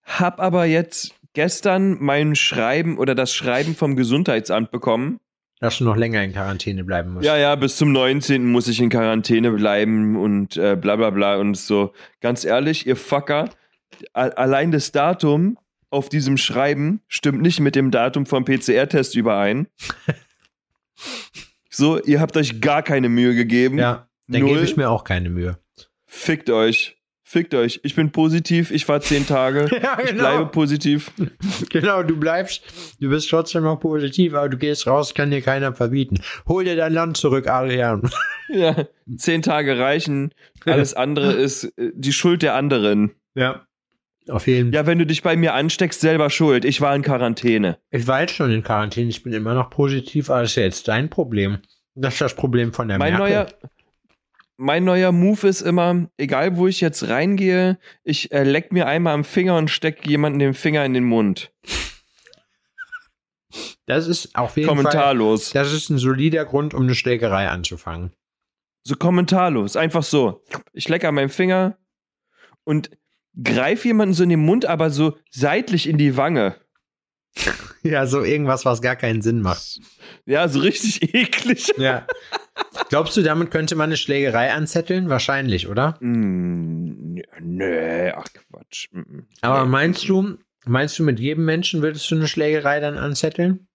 hab 0.03 0.39
aber 0.39 0.65
jetzt 0.65 1.13
gestern 1.33 1.97
mein 1.99 2.35
Schreiben 2.35 2.97
oder 2.97 3.15
das 3.15 3.33
Schreiben 3.33 3.75
vom 3.75 3.95
Gesundheitsamt 3.95 4.71
bekommen. 4.71 5.19
Dass 5.59 5.77
du 5.77 5.83
noch 5.83 5.95
länger 5.95 6.23
in 6.23 6.33
Quarantäne 6.33 6.83
bleiben 6.83 7.13
musst. 7.13 7.25
Ja, 7.25 7.38
ja, 7.38 7.55
bis 7.55 7.77
zum 7.77 7.91
19. 7.91 8.45
muss 8.45 8.67
ich 8.67 8.81
in 8.81 8.89
Quarantäne 8.89 9.51
bleiben 9.51 10.15
und 10.15 10.57
äh, 10.57 10.75
bla 10.75 10.95
bla 10.95 11.11
bla 11.11 11.38
und 11.38 11.55
so. 11.55 11.93
Ganz 12.21 12.43
ehrlich, 12.43 12.88
ihr 12.88 12.95
Fucker, 12.95 13.49
allein 14.13 14.71
das 14.71 14.91
Datum 14.91 15.57
auf 15.89 16.10
diesem 16.10 16.38
Schreiben 16.38 17.02
stimmt 17.08 17.41
nicht 17.41 17.60
mit 17.60 17.76
dem 17.76 17.91
Datum 17.91 18.26
vom 18.26 18.45
PCR-Test 18.45 19.15
überein. 19.15 19.67
so, 21.69 22.02
ihr 22.02 22.19
habt 22.19 22.38
euch 22.38 22.62
gar 22.62 22.84
keine 22.84 23.10
Mühe 23.10 23.36
gegeben. 23.36 23.78
Ja, 23.78 24.08
dann 24.28 24.45
gebe 24.45 24.62
ich 24.62 24.78
mir 24.78 24.89
auch 24.89 25.04
keine 25.04 25.30
Mühe. 25.30 25.58
Fickt 26.06 26.50
euch. 26.50 26.98
Fickt 27.28 27.56
euch. 27.56 27.80
Ich 27.82 27.95
bin 27.95 28.12
positiv, 28.12 28.69
ich 28.69 28.88
war 28.88 29.02
zehn 29.02 29.26
Tage. 29.26 29.67
Ja, 29.82 29.98
Ich 30.00 30.12
genau. 30.12 30.19
bleibe 30.21 30.45
positiv. 30.45 31.12
Genau, 31.69 32.04
du 32.04 32.17
bleibst, 32.17 32.62
du 33.00 33.10
bist 33.10 33.30
trotzdem 33.30 33.63
noch 33.63 33.80
positiv, 33.80 34.36
aber 34.36 34.48
du 34.48 34.58
gehst 34.58 34.86
raus, 34.86 35.13
kann 35.15 35.32
dir 35.32 35.41
keiner 35.41 35.74
verbieten. 35.74 36.21
Hol 36.48 36.63
dir 36.65 36.76
dein 36.76 36.93
Land 36.93 37.17
zurück, 37.17 37.48
Adrian. 37.48 38.10
Ja, 38.50 38.86
zehn 39.17 39.41
Tage 39.41 39.80
reichen. 39.80 40.34
Alles 40.65 40.93
andere 40.93 41.34
ist 41.34 41.63
äh, 41.80 41.91
die 41.95 42.13
Schuld 42.13 42.43
der 42.43 42.54
anderen. 42.54 43.12
Ja. 43.34 43.65
Auf 44.29 44.47
jeden 44.47 44.71
Fall. 44.71 44.75
Ja, 44.81 44.85
wenn 44.88 44.97
du 44.99 45.05
dich 45.05 45.21
bei 45.21 45.35
mir 45.35 45.53
ansteckst, 45.53 46.01
selber 46.01 46.29
schuld. 46.29 46.65
Ich 46.65 46.81
war 46.81 46.95
in 46.95 47.01
Quarantäne. 47.03 47.77
Ich 47.91 48.07
war 48.07 48.21
jetzt 48.21 48.33
schon 48.33 48.51
in 48.51 48.63
Quarantäne, 48.63 49.09
ich 49.09 49.23
bin 49.23 49.33
immer 49.33 49.53
noch 49.53 49.69
positiv, 49.69 50.29
aber 50.29 50.41
das 50.41 50.51
ist 50.51 50.55
ja 50.55 50.63
jetzt 50.63 50.88
dein 50.88 51.09
Problem. 51.09 51.59
Das 51.93 52.13
ist 52.13 52.21
das 52.21 52.35
Problem 52.35 52.73
von 52.73 52.88
der 52.88 52.97
Mein 52.97 53.13
Merkel. 53.13 53.29
neuer, 53.29 53.47
mein 54.57 54.83
neuer 54.83 55.11
Move 55.11 55.47
ist 55.47 55.61
immer, 55.61 56.07
egal 56.17 56.57
wo 56.57 56.67
ich 56.67 56.81
jetzt 56.81 57.07
reingehe, 57.07 57.77
ich 58.03 58.31
äh, 58.31 58.43
leck 58.43 58.71
mir 58.71 58.88
einmal 58.88 59.13
am 59.13 59.23
Finger 59.23 59.57
und 59.57 59.69
steck 59.69 60.07
jemanden 60.07 60.39
den 60.39 60.53
Finger 60.53 60.83
in 60.85 60.93
den 60.93 61.03
Mund. 61.03 61.51
das 63.85 64.07
ist 64.07 64.35
auf 64.35 64.57
jeden 64.57 64.67
Fall, 64.67 64.75
Kommentarlos. 64.77 65.51
das 65.51 65.71
ist 65.71 65.89
ein 65.89 65.97
solider 65.97 66.45
Grund, 66.45 66.73
um 66.73 66.83
eine 66.83 66.95
Schlägerei 66.95 67.47
anzufangen. 67.49 68.11
So 68.83 68.95
kommentarlos. 68.95 69.75
Einfach 69.75 70.03
so. 70.03 70.43
Ich 70.73 70.88
leck 70.89 71.03
an 71.05 71.15
meinem 71.15 71.29
Finger 71.29 71.77
und 72.63 72.91
greif 73.43 73.86
jemanden 73.86 74.13
so 74.13 74.24
in 74.24 74.30
den 74.30 74.39
Mund, 74.39 74.65
aber 74.65 74.89
so 74.89 75.17
seitlich 75.30 75.88
in 75.88 75.98
die 75.98 76.17
Wange. 76.17 76.56
Ja, 77.84 78.08
so 78.08 78.24
irgendwas, 78.24 78.65
was 78.65 78.82
gar 78.82 78.95
keinen 78.95 79.21
Sinn 79.21 79.41
macht. 79.41 79.80
Ja, 80.26 80.48
so 80.48 80.60
richtig 80.60 81.04
eklig. 81.13 81.71
Ja. 81.78 82.08
Glaubst 82.89 83.15
du, 83.15 83.21
damit 83.21 83.52
könnte 83.52 83.76
man 83.76 83.89
eine 83.89 83.98
Schlägerei 83.98 84.52
anzetteln? 84.52 85.08
Wahrscheinlich, 85.10 85.67
oder? 85.67 85.95
Mm, 86.00 87.19
nee, 87.41 88.10
ach 88.10 88.26
Quatsch. 88.34 88.88
Mm, 88.91 89.00
mm. 89.00 89.28
Aber 89.41 89.65
meinst 89.65 90.10
du, 90.10 90.39
meinst 90.65 90.98
du, 90.98 91.04
mit 91.04 91.19
jedem 91.19 91.45
Menschen 91.45 91.84
würdest 91.84 92.10
du 92.10 92.15
eine 92.15 92.28
Schlägerei 92.28 92.80
dann 92.80 92.98
anzetteln? 92.98 93.67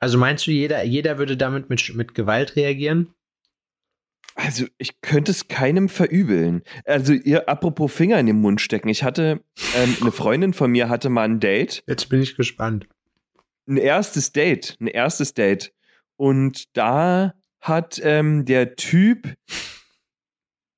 Also 0.00 0.18
meinst 0.18 0.46
du, 0.46 0.50
jeder, 0.50 0.82
jeder 0.84 1.16
würde 1.16 1.38
damit 1.38 1.70
mit, 1.70 1.94
mit 1.94 2.14
Gewalt 2.14 2.56
reagieren? 2.56 3.14
Also, 4.36 4.66
ich 4.78 5.00
könnte 5.00 5.30
es 5.30 5.46
keinem 5.46 5.88
verübeln. 5.88 6.62
Also, 6.84 7.12
ihr, 7.12 7.48
apropos 7.48 7.92
Finger 7.92 8.18
in 8.18 8.26
den 8.26 8.40
Mund 8.40 8.60
stecken. 8.60 8.88
Ich 8.88 9.04
hatte, 9.04 9.40
ähm, 9.76 9.96
eine 10.00 10.12
Freundin 10.12 10.52
von 10.52 10.72
mir 10.72 10.88
hatte 10.88 11.08
mal 11.08 11.22
ein 11.22 11.38
Date. 11.38 11.84
Jetzt 11.86 12.08
bin 12.08 12.20
ich 12.20 12.36
gespannt. 12.36 12.88
Ein 13.68 13.76
erstes 13.76 14.32
Date. 14.32 14.76
Ein 14.80 14.88
erstes 14.88 15.34
Date. 15.34 15.72
Und 16.16 16.76
da 16.76 17.34
hat 17.60 18.00
ähm, 18.04 18.44
der 18.44 18.76
Typ 18.76 19.34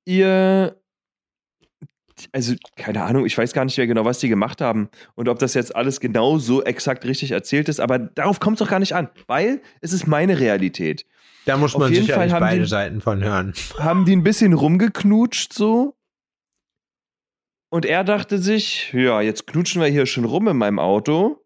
ihr, 0.05 0.79
also, 2.31 2.55
keine 2.77 3.03
Ahnung, 3.03 3.25
ich 3.25 3.37
weiß 3.37 3.53
gar 3.53 3.65
nicht 3.65 3.77
mehr 3.77 3.87
genau, 3.87 4.05
was 4.05 4.19
die 4.19 4.29
gemacht 4.29 4.61
haben 4.61 4.89
und 5.15 5.27
ob 5.27 5.39
das 5.39 5.53
jetzt 5.53 5.75
alles 5.75 5.99
genau 5.99 6.37
so 6.37 6.63
exakt 6.63 7.05
richtig 7.05 7.31
erzählt 7.31 7.69
ist, 7.69 7.79
aber 7.79 7.99
darauf 7.99 8.39
kommt 8.39 8.55
es 8.55 8.65
doch 8.65 8.71
gar 8.71 8.79
nicht 8.79 8.95
an, 8.95 9.09
weil 9.27 9.61
es 9.81 9.91
ist 9.93 10.07
meine 10.07 10.39
Realität. 10.39 11.05
Da 11.47 11.57
muss 11.57 11.77
man 11.77 11.93
Fall 11.93 12.31
haben 12.31 12.39
beide 12.41 12.61
die- 12.61 12.67
Seiten 12.67 13.01
von 13.01 13.23
hören. 13.23 13.53
haben 13.79 14.05
die 14.05 14.15
ein 14.15 14.23
bisschen 14.23 14.53
rumgeknutscht 14.53 15.53
so. 15.53 15.95
Und 17.69 17.85
er 17.85 18.03
dachte 18.03 18.37
sich, 18.37 18.93
ja, 18.93 19.19
jetzt 19.21 19.47
knutschen 19.47 19.81
wir 19.81 19.89
hier 19.89 20.05
schon 20.05 20.25
rum 20.25 20.47
in 20.47 20.57
meinem 20.57 20.79
Auto. 20.79 21.43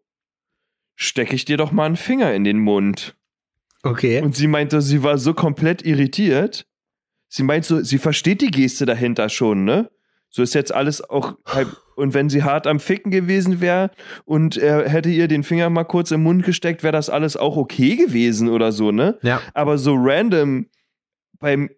Stecke 0.94 1.34
ich 1.34 1.44
dir 1.44 1.56
doch 1.56 1.72
mal 1.72 1.86
einen 1.86 1.96
Finger 1.96 2.32
in 2.34 2.44
den 2.44 2.58
Mund. 2.60 3.16
Okay. 3.82 4.20
Und 4.20 4.36
sie 4.36 4.46
meinte, 4.46 4.80
sie 4.82 5.02
war 5.02 5.18
so 5.18 5.34
komplett 5.34 5.84
irritiert. 5.84 6.66
Sie 7.28 7.42
meint 7.42 7.64
so, 7.64 7.80
sie 7.82 7.98
versteht 7.98 8.40
die 8.40 8.50
Geste 8.52 8.86
dahinter 8.86 9.28
schon, 9.28 9.64
ne? 9.64 9.90
So 10.30 10.42
ist 10.42 10.54
jetzt 10.54 10.72
alles 10.72 11.02
auch 11.02 11.36
halb. 11.46 11.76
Und 11.96 12.14
wenn 12.14 12.28
sie 12.28 12.42
hart 12.42 12.66
am 12.66 12.80
Ficken 12.80 13.10
gewesen 13.10 13.60
wäre 13.60 13.90
und 14.24 14.56
er 14.56 14.88
hätte 14.88 15.08
ihr 15.10 15.28
den 15.28 15.42
Finger 15.42 15.70
mal 15.70 15.84
kurz 15.84 16.10
im 16.10 16.22
Mund 16.22 16.44
gesteckt, 16.44 16.82
wäre 16.82 16.92
das 16.92 17.10
alles 17.10 17.36
auch 17.36 17.56
okay 17.56 17.96
gewesen 17.96 18.48
oder 18.48 18.72
so, 18.72 18.92
ne? 18.92 19.18
Ja. 19.22 19.40
aber 19.54 19.78
so 19.78 19.94
random 19.96 20.66
beim 21.38 21.70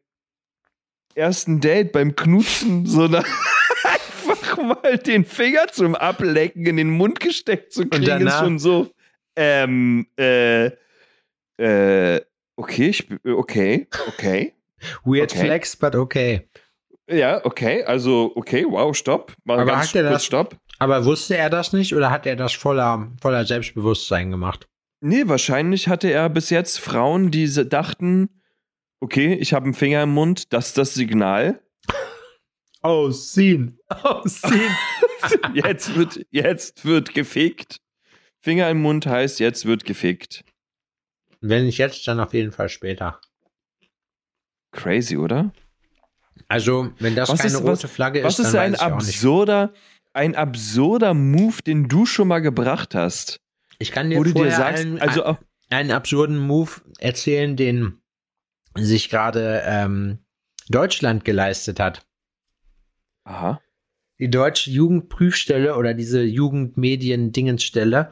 ersten 1.14 1.60
Date, 1.60 1.92
beim 1.92 2.14
Knutschen, 2.16 2.86
so 2.86 3.06
na, 3.08 3.22
einfach 3.84 4.58
mal 4.62 4.98
den 4.98 5.24
Finger 5.24 5.66
zum 5.72 5.94
Ablecken 5.94 6.66
in 6.66 6.76
den 6.76 6.90
Mund 6.90 7.20
gesteckt 7.20 7.72
zu 7.72 7.86
kriegen, 7.88 8.26
ist 8.26 8.38
schon 8.38 8.58
so, 8.58 8.90
ähm, 9.36 10.06
äh, 10.18 10.70
äh, 11.56 12.20
okay, 12.56 12.88
ich, 12.88 13.08
okay, 13.24 13.86
okay. 14.08 14.52
Weird 15.04 15.32
Okay. 15.32 15.44
flex, 15.46 15.76
but 15.76 15.94
okay. 15.94 16.48
Ja, 17.08 17.44
okay, 17.44 17.84
also, 17.84 18.32
okay, 18.34 18.64
wow, 18.68 18.96
stopp. 18.96 19.34
Mal 19.44 19.60
Aber 19.60 19.72
ganz 19.72 19.88
hat 19.88 19.94
er 19.96 20.02
kurz 20.04 20.12
das- 20.14 20.24
Stopp. 20.24 20.56
Aber 20.78 21.04
wusste 21.04 21.36
er 21.36 21.50
das 21.50 21.72
nicht 21.72 21.94
oder 21.94 22.10
hat 22.10 22.26
er 22.26 22.34
das 22.36 22.52
voller, 22.54 23.12
voller 23.20 23.44
Selbstbewusstsein 23.44 24.30
gemacht? 24.30 24.66
Nee, 25.00 25.24
wahrscheinlich 25.26 25.88
hatte 25.88 26.10
er 26.10 26.28
bis 26.30 26.50
jetzt 26.50 26.80
Frauen, 26.80 27.30
die 27.30 27.46
dachten, 27.68 28.28
okay, 29.00 29.34
ich 29.34 29.52
habe 29.52 29.64
einen 29.66 29.74
Finger 29.74 30.02
im 30.02 30.10
Mund, 30.14 30.52
das 30.52 30.68
ist 30.68 30.78
das 30.78 30.94
Signal. 30.94 31.60
Oh, 32.86 33.10
scene. 33.10 33.78
Oh, 34.04 34.20
scene. 34.28 34.68
Jetzt 35.54 35.94
wird, 35.96 36.26
jetzt 36.30 36.84
wird 36.84 37.14
gefickt. 37.14 37.78
Finger 38.42 38.68
im 38.68 38.82
Mund 38.82 39.06
heißt, 39.06 39.40
jetzt 39.40 39.64
wird 39.64 39.86
gefickt. 39.86 40.44
Wenn 41.40 41.64
nicht 41.64 41.78
jetzt, 41.78 42.06
dann 42.06 42.20
auf 42.20 42.34
jeden 42.34 42.52
Fall 42.52 42.68
später. 42.68 43.22
Crazy, 44.72 45.16
oder? 45.16 45.50
Also, 46.48 46.92
wenn 46.98 47.14
das 47.14 47.28
Was 47.30 47.38
keine 47.40 47.52
ist- 47.54 47.62
rote 47.62 47.84
was- 47.84 47.90
Flagge 47.90 48.18
ist, 48.20 48.24
Was 48.24 48.38
ist 48.38 48.52
dann 48.54 48.60
ein 48.60 48.74
absurder, 48.76 49.72
ein 50.12 50.34
absurder 50.36 51.14
Move, 51.14 51.62
den 51.66 51.88
du 51.88 52.06
schon 52.06 52.28
mal 52.28 52.40
gebracht 52.40 52.94
hast? 52.94 53.40
Ich 53.78 53.92
kann 53.92 54.10
dir 54.10 54.16
du 54.18 54.24
dir 54.24 54.32
vorher 54.32 54.56
sagst, 54.56 54.84
einen, 54.84 55.00
also 55.00 55.24
auch, 55.24 55.38
einen 55.70 55.90
absurden 55.90 56.38
Move 56.38 56.70
erzählen, 56.98 57.56
den 57.56 58.00
sich 58.76 59.08
gerade 59.10 59.62
ähm, 59.64 60.18
Deutschland 60.68 61.24
geleistet 61.24 61.80
hat. 61.80 62.06
Aha. 63.24 63.60
Die 64.20 64.30
deutsche 64.30 64.70
Jugendprüfstelle 64.70 65.76
oder 65.76 65.94
diese 65.94 66.22
Jugendmedien-Dingensstelle 66.22 68.10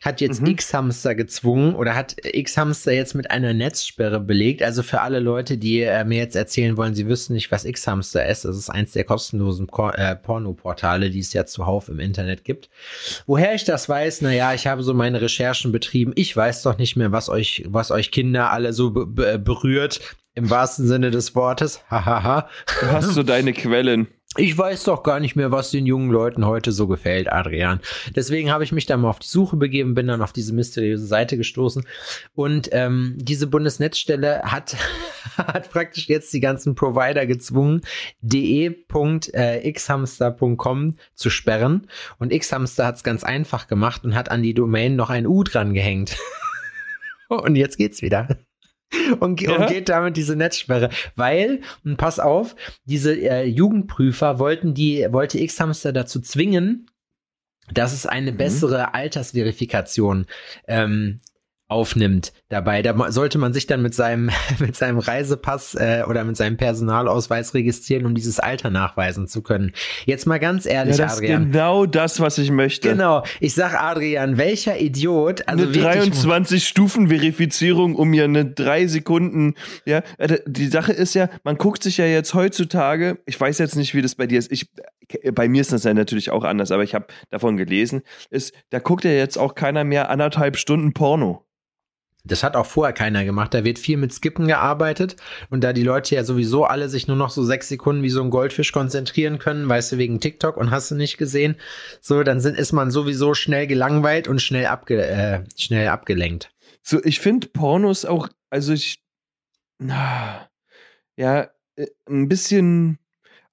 hat 0.00 0.20
jetzt 0.22 0.40
Mhm. 0.40 0.48
X-Hamster 0.48 1.14
gezwungen 1.14 1.74
oder 1.74 1.94
hat 1.94 2.16
X-Hamster 2.24 2.92
jetzt 2.92 3.14
mit 3.14 3.30
einer 3.30 3.52
Netzsperre 3.52 4.18
belegt. 4.18 4.62
Also 4.62 4.82
für 4.82 5.02
alle 5.02 5.20
Leute, 5.20 5.58
die 5.58 5.82
äh, 5.82 6.04
mir 6.04 6.18
jetzt 6.18 6.36
erzählen 6.36 6.76
wollen, 6.78 6.94
sie 6.94 7.06
wüssten 7.06 7.34
nicht, 7.34 7.50
was 7.52 7.64
X-Hamster 7.66 8.26
ist. 8.26 8.44
Das 8.46 8.56
ist 8.56 8.70
eins 8.70 8.92
der 8.92 9.04
kostenlosen 9.04 9.66
Ko 9.66 9.90
äh, 9.90 10.16
Pornoportale, 10.16 11.10
die 11.10 11.18
es 11.20 11.32
ja 11.34 11.44
zuhauf 11.44 11.88
im 11.88 12.00
Internet 12.00 12.44
gibt. 12.44 12.70
Woher 13.26 13.54
ich 13.54 13.64
das 13.64 13.88
weiß, 13.88 14.22
naja, 14.22 14.54
ich 14.54 14.66
habe 14.66 14.82
so 14.82 14.94
meine 14.94 15.20
Recherchen 15.20 15.70
betrieben. 15.70 16.12
Ich 16.16 16.34
weiß 16.34 16.62
doch 16.62 16.78
nicht 16.78 16.96
mehr, 16.96 17.12
was 17.12 17.28
euch, 17.28 17.64
was 17.68 17.90
euch 17.90 18.10
Kinder 18.10 18.50
alle 18.50 18.72
so 18.72 18.90
be 18.90 19.06
be 19.06 19.38
berührt. 19.38 20.00
Im 20.34 20.48
wahrsten 20.48 20.86
Sinne 20.86 21.10
des 21.10 21.34
Wortes. 21.34 21.82
Hahaha. 21.90 22.48
Du 22.80 22.86
hast 22.86 23.14
so 23.14 23.22
deine 23.24 23.52
Quellen. 23.52 24.06
Ich 24.36 24.56
weiß 24.56 24.84
doch 24.84 25.02
gar 25.02 25.18
nicht 25.18 25.34
mehr, 25.34 25.50
was 25.50 25.72
den 25.72 25.86
jungen 25.86 26.12
Leuten 26.12 26.46
heute 26.46 26.70
so 26.70 26.86
gefällt, 26.86 27.32
Adrian. 27.32 27.80
Deswegen 28.14 28.52
habe 28.52 28.62
ich 28.62 28.70
mich 28.70 28.86
dann 28.86 29.00
mal 29.00 29.10
auf 29.10 29.18
die 29.18 29.26
Suche 29.26 29.56
begeben, 29.56 29.94
bin 29.94 30.06
dann 30.06 30.22
auf 30.22 30.32
diese 30.32 30.54
mysteriöse 30.54 31.04
Seite 31.04 31.36
gestoßen. 31.36 31.84
Und 32.36 32.68
ähm, 32.70 33.16
diese 33.18 33.48
Bundesnetzstelle 33.48 34.42
hat, 34.44 34.76
hat 35.36 35.72
praktisch 35.72 36.08
jetzt 36.08 36.32
die 36.32 36.38
ganzen 36.38 36.76
Provider 36.76 37.26
gezwungen, 37.26 37.80
de.xhamster.com 38.20 40.96
zu 41.14 41.28
sperren. 41.28 41.88
Und 42.18 42.32
Xhamster 42.32 42.86
hat 42.86 42.94
es 42.96 43.02
ganz 43.02 43.24
einfach 43.24 43.66
gemacht 43.66 44.04
und 44.04 44.14
hat 44.14 44.30
an 44.30 44.44
die 44.44 44.54
Domain 44.54 44.94
noch 44.94 45.10
ein 45.10 45.26
U 45.26 45.42
dran 45.42 45.74
gehängt. 45.74 46.16
und 47.28 47.56
jetzt 47.56 47.78
geht's 47.78 48.00
wieder 48.00 48.28
und, 49.20 49.40
Ja. 49.40 49.56
und 49.56 49.68
geht 49.68 49.88
damit 49.88 50.16
diese 50.16 50.36
Netzsperre. 50.36 50.90
Weil, 51.16 51.60
und 51.84 51.96
pass 51.96 52.18
auf, 52.18 52.56
diese 52.84 53.14
äh, 53.14 53.44
Jugendprüfer 53.44 54.38
wollten 54.38 54.74
die, 54.74 55.06
wollte 55.10 55.38
X-Hamster 55.40 55.92
dazu 55.92 56.20
zwingen, 56.20 56.86
dass 57.72 57.92
es 57.92 58.06
eine 58.06 58.32
Mhm. 58.32 58.36
bessere 58.36 58.94
Altersverifikation 58.94 60.26
ähm, 60.66 61.20
aufnimmt 61.70 62.32
dabei. 62.48 62.82
Da 62.82 63.10
sollte 63.10 63.38
man 63.38 63.52
sich 63.52 63.66
dann 63.66 63.82
mit 63.82 63.94
seinem, 63.94 64.30
mit 64.58 64.76
seinem 64.76 64.98
Reisepass 64.98 65.74
äh, 65.74 66.04
oder 66.08 66.24
mit 66.24 66.36
seinem 66.36 66.56
Personalausweis 66.56 67.54
registrieren, 67.54 68.06
um 68.06 68.14
dieses 68.14 68.40
Alter 68.40 68.70
nachweisen 68.70 69.28
zu 69.28 69.42
können. 69.42 69.72
Jetzt 70.06 70.26
mal 70.26 70.38
ganz 70.38 70.64
Ja, 70.64 70.72
ehrlich, 70.72 70.96
das 70.96 71.12
ist 71.12 71.18
Adrian. 71.18 71.52
genau 71.52 71.86
das, 71.86 72.20
was 72.20 72.38
ich 72.38 72.50
möchte. 72.50 72.88
Genau, 72.88 73.24
ich 73.38 73.54
sag 73.54 73.74
Adrian, 73.74 74.36
welcher 74.36 74.80
Idiot, 74.80 75.46
also 75.46 75.64
eine 75.64 75.74
wirklich, 75.74 75.84
23 75.84 76.66
Stufen 76.66 77.08
Verifizierung 77.08 77.94
um 77.94 78.08
mir 78.08 78.24
eine 78.24 78.44
drei 78.44 78.86
Sekunden 78.86 79.54
ja 79.84 80.02
äh, 80.18 80.38
die 80.46 80.66
Sache 80.66 80.92
ist 80.92 81.14
ja 81.14 81.28
man 81.44 81.56
guckt 81.56 81.82
sich 81.82 81.96
ja 81.98 82.06
jetzt 82.06 82.34
heutzutage 82.34 83.18
ich 83.26 83.40
weiß 83.40 83.58
jetzt 83.58 83.76
nicht 83.76 83.94
wie 83.94 84.02
das 84.02 84.14
bei 84.14 84.26
dir 84.26 84.38
ist 84.38 84.50
ich 84.50 84.70
bei 85.32 85.48
mir 85.48 85.60
ist 85.60 85.72
das 85.72 85.84
ja 85.84 85.94
natürlich 85.94 86.30
auch 86.30 86.44
anders 86.44 86.70
aber 86.70 86.82
ich 86.82 86.94
habe 86.94 87.06
davon 87.30 87.56
gelesen 87.56 88.02
ist 88.30 88.54
da 88.70 88.78
guckt 88.78 89.04
ja 89.04 89.10
jetzt 89.10 89.38
auch 89.38 89.54
keiner 89.54 89.84
mehr 89.84 90.10
anderthalb 90.10 90.56
Stunden 90.56 90.92
Porno 90.92 91.44
Das 92.24 92.42
hat 92.42 92.56
auch 92.56 92.66
vorher 92.66 92.92
keiner 92.92 93.24
gemacht. 93.24 93.54
Da 93.54 93.64
wird 93.64 93.78
viel 93.78 93.96
mit 93.96 94.12
Skippen 94.12 94.46
gearbeitet. 94.46 95.16
Und 95.48 95.64
da 95.64 95.72
die 95.72 95.82
Leute 95.82 96.14
ja 96.14 96.24
sowieso 96.24 96.64
alle 96.64 96.88
sich 96.88 97.08
nur 97.08 97.16
noch 97.16 97.30
so 97.30 97.42
sechs 97.42 97.68
Sekunden 97.68 98.02
wie 98.02 98.10
so 98.10 98.22
ein 98.22 98.30
Goldfisch 98.30 98.72
konzentrieren 98.72 99.38
können, 99.38 99.68
weißt 99.68 99.92
du, 99.92 99.98
wegen 99.98 100.20
TikTok 100.20 100.56
und 100.56 100.70
hast 100.70 100.90
du 100.90 100.94
nicht 100.94 101.18
gesehen, 101.18 101.56
so, 102.00 102.22
dann 102.22 102.40
sind, 102.40 102.58
ist 102.58 102.72
man 102.72 102.90
sowieso 102.90 103.34
schnell 103.34 103.66
gelangweilt 103.66 104.28
und 104.28 104.42
schnell, 104.42 104.66
abge, 104.66 105.02
äh, 105.02 105.44
schnell 105.56 105.88
abgelenkt. 105.88 106.50
so 106.82 107.02
ich 107.04 107.20
finde 107.20 107.48
Pornos 107.48 108.04
auch 108.04 108.28
also 108.50 108.72
ich 108.72 109.02
na, 109.78 110.48
ja 111.16 111.48
äh, 111.76 111.86
ein 112.08 112.28
bisschen 112.28 112.98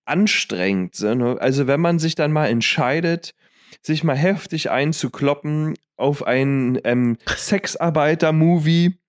anstrengend 0.06 1.00
ne? 1.02 1.38
also 1.40 1.68
wenn 1.68 1.82
man 1.82 2.00
sich 2.00 2.16
dann 2.16 2.32
mal 2.32 2.48
entscheidet 2.48 3.34
sich 3.82 4.04
mal 4.04 4.16
heftig 4.16 4.70
einzukloppen 4.70 5.76
auf 5.96 6.26
ein 6.26 6.80
ähm, 6.84 7.18
Sexarbeiter-Movie, 7.28 9.00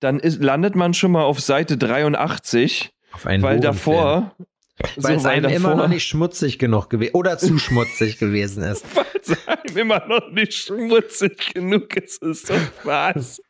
dann 0.00 0.18
ist, 0.18 0.42
landet 0.42 0.74
man 0.74 0.94
schon 0.94 1.12
mal 1.12 1.24
auf 1.24 1.40
Seite 1.40 1.76
83, 1.78 2.92
Auf 3.12 3.26
einen 3.26 3.42
weil 3.42 3.60
davor, 3.60 4.34
Weil 4.96 5.16
es 5.16 5.22
so, 5.22 5.28
einem 5.28 5.50
immer 5.50 5.74
noch 5.74 5.88
nicht 5.88 6.06
schmutzig 6.06 6.58
genug 6.58 6.90
gewesen 6.90 7.14
oder 7.14 7.38
zu 7.38 7.58
schmutzig 7.58 8.18
gewesen 8.18 8.64
ist. 8.64 8.84
weil 8.96 9.04
es 9.20 9.46
einem 9.46 9.76
immer 9.76 10.06
noch 10.06 10.30
nicht 10.30 10.54
schmutzig 10.54 11.54
genug 11.54 11.96
ist, 11.96 12.22
ist 12.22 12.50
doch 12.50 12.56
was. 12.84 13.40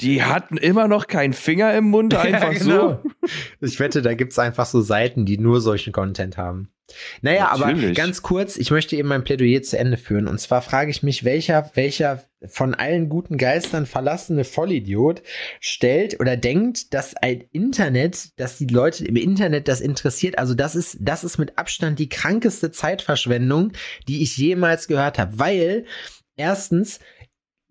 Die 0.00 0.22
hatten 0.22 0.56
immer 0.56 0.88
noch 0.88 1.06
keinen 1.06 1.32
Finger 1.32 1.74
im 1.74 1.84
Mund, 1.84 2.14
einfach 2.14 2.52
Ja, 2.52 2.58
genau. 2.58 3.00
so. 3.02 3.28
Ich 3.60 3.78
wette, 3.78 4.02
da 4.02 4.14
gibt's 4.14 4.38
einfach 4.38 4.66
so 4.66 4.80
Seiten, 4.80 5.24
die 5.26 5.38
nur 5.38 5.60
solchen 5.60 5.92
Content 5.92 6.36
haben. 6.36 6.72
Naja, 7.20 7.48
aber 7.48 7.68
Natürlich. 7.68 7.96
ganz 7.96 8.22
kurz, 8.22 8.56
ich 8.56 8.70
möchte 8.70 8.96
eben 8.96 9.08
mein 9.08 9.24
Plädoyer 9.24 9.62
zu 9.62 9.78
Ende 9.78 9.96
führen. 9.96 10.28
Und 10.28 10.38
zwar 10.40 10.62
frage 10.62 10.90
ich 10.90 11.02
mich, 11.02 11.24
welcher, 11.24 11.70
welcher 11.74 12.24
von 12.46 12.74
allen 12.74 13.08
guten 13.08 13.38
Geistern 13.38 13.86
verlassene 13.86 14.44
Vollidiot 14.44 15.22
stellt 15.60 16.18
oder 16.20 16.36
denkt, 16.36 16.92
dass 16.92 17.14
ein 17.14 17.44
Internet, 17.52 18.38
dass 18.38 18.58
die 18.58 18.66
Leute 18.66 19.04
im 19.04 19.16
Internet 19.16 19.68
das 19.68 19.80
interessiert. 19.80 20.38
Also 20.38 20.54
das 20.54 20.74
ist, 20.74 20.98
das 21.00 21.24
ist 21.24 21.38
mit 21.38 21.58
Abstand 21.58 21.98
die 21.98 22.08
krankeste 22.08 22.70
Zeitverschwendung, 22.70 23.72
die 24.08 24.22
ich 24.22 24.36
jemals 24.36 24.88
gehört 24.88 25.18
habe. 25.18 25.38
Weil 25.38 25.86
erstens 26.36 26.98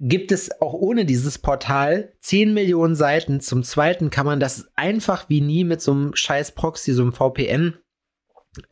gibt 0.01 0.31
es 0.31 0.61
auch 0.61 0.73
ohne 0.73 1.05
dieses 1.05 1.37
Portal 1.37 2.11
10 2.19 2.53
Millionen 2.53 2.95
Seiten. 2.95 3.39
Zum 3.39 3.63
Zweiten 3.63 4.09
kann 4.09 4.25
man 4.25 4.39
das 4.39 4.67
einfach 4.75 5.29
wie 5.29 5.41
nie 5.41 5.63
mit 5.63 5.79
so 5.79 5.91
einem 5.91 6.15
scheiß 6.15 6.53
Proxy, 6.53 6.93
so 6.93 7.03
einem 7.03 7.13
VPN 7.13 7.75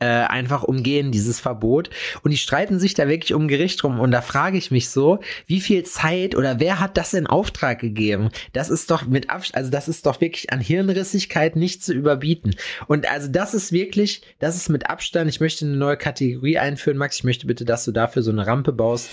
äh, 0.00 0.06
einfach 0.06 0.64
umgehen, 0.64 1.12
dieses 1.12 1.38
Verbot. 1.38 1.88
Und 2.22 2.32
die 2.32 2.36
streiten 2.36 2.80
sich 2.80 2.94
da 2.94 3.06
wirklich 3.06 3.32
um 3.32 3.46
Gericht 3.46 3.82
rum. 3.84 4.00
Und 4.00 4.10
da 4.10 4.22
frage 4.22 4.58
ich 4.58 4.72
mich 4.72 4.90
so, 4.90 5.20
wie 5.46 5.60
viel 5.60 5.84
Zeit 5.84 6.34
oder 6.34 6.58
wer 6.58 6.80
hat 6.80 6.96
das 6.96 7.14
in 7.14 7.28
Auftrag 7.28 7.78
gegeben? 7.78 8.30
Das 8.52 8.68
ist 8.68 8.90
doch 8.90 9.06
mit 9.06 9.30
Abstand, 9.30 9.56
also 9.56 9.70
das 9.70 9.88
ist 9.88 10.06
doch 10.06 10.20
wirklich 10.20 10.52
an 10.52 10.60
Hirnrissigkeit 10.60 11.54
nicht 11.54 11.84
zu 11.84 11.94
überbieten. 11.94 12.56
Und 12.88 13.08
also 13.08 13.28
das 13.28 13.54
ist 13.54 13.70
wirklich, 13.70 14.22
das 14.40 14.56
ist 14.56 14.68
mit 14.68 14.90
Abstand, 14.90 15.30
ich 15.30 15.38
möchte 15.38 15.64
eine 15.64 15.76
neue 15.76 15.96
Kategorie 15.96 16.58
einführen, 16.58 16.98
Max. 16.98 17.18
Ich 17.18 17.24
möchte 17.24 17.46
bitte, 17.46 17.64
dass 17.64 17.84
du 17.84 17.92
dafür 17.92 18.22
so 18.22 18.32
eine 18.32 18.48
Rampe 18.48 18.72
baust. 18.72 19.10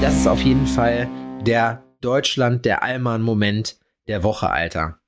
Das 0.00 0.14
ist 0.16 0.26
auf 0.28 0.40
jeden 0.42 0.66
Fall 0.66 1.08
der 1.42 1.82
Deutschland, 2.00 2.64
der 2.64 2.82
Allmann-Moment 2.82 3.76
der 4.08 4.22
Woche, 4.22 4.50
Alter. 4.50 4.98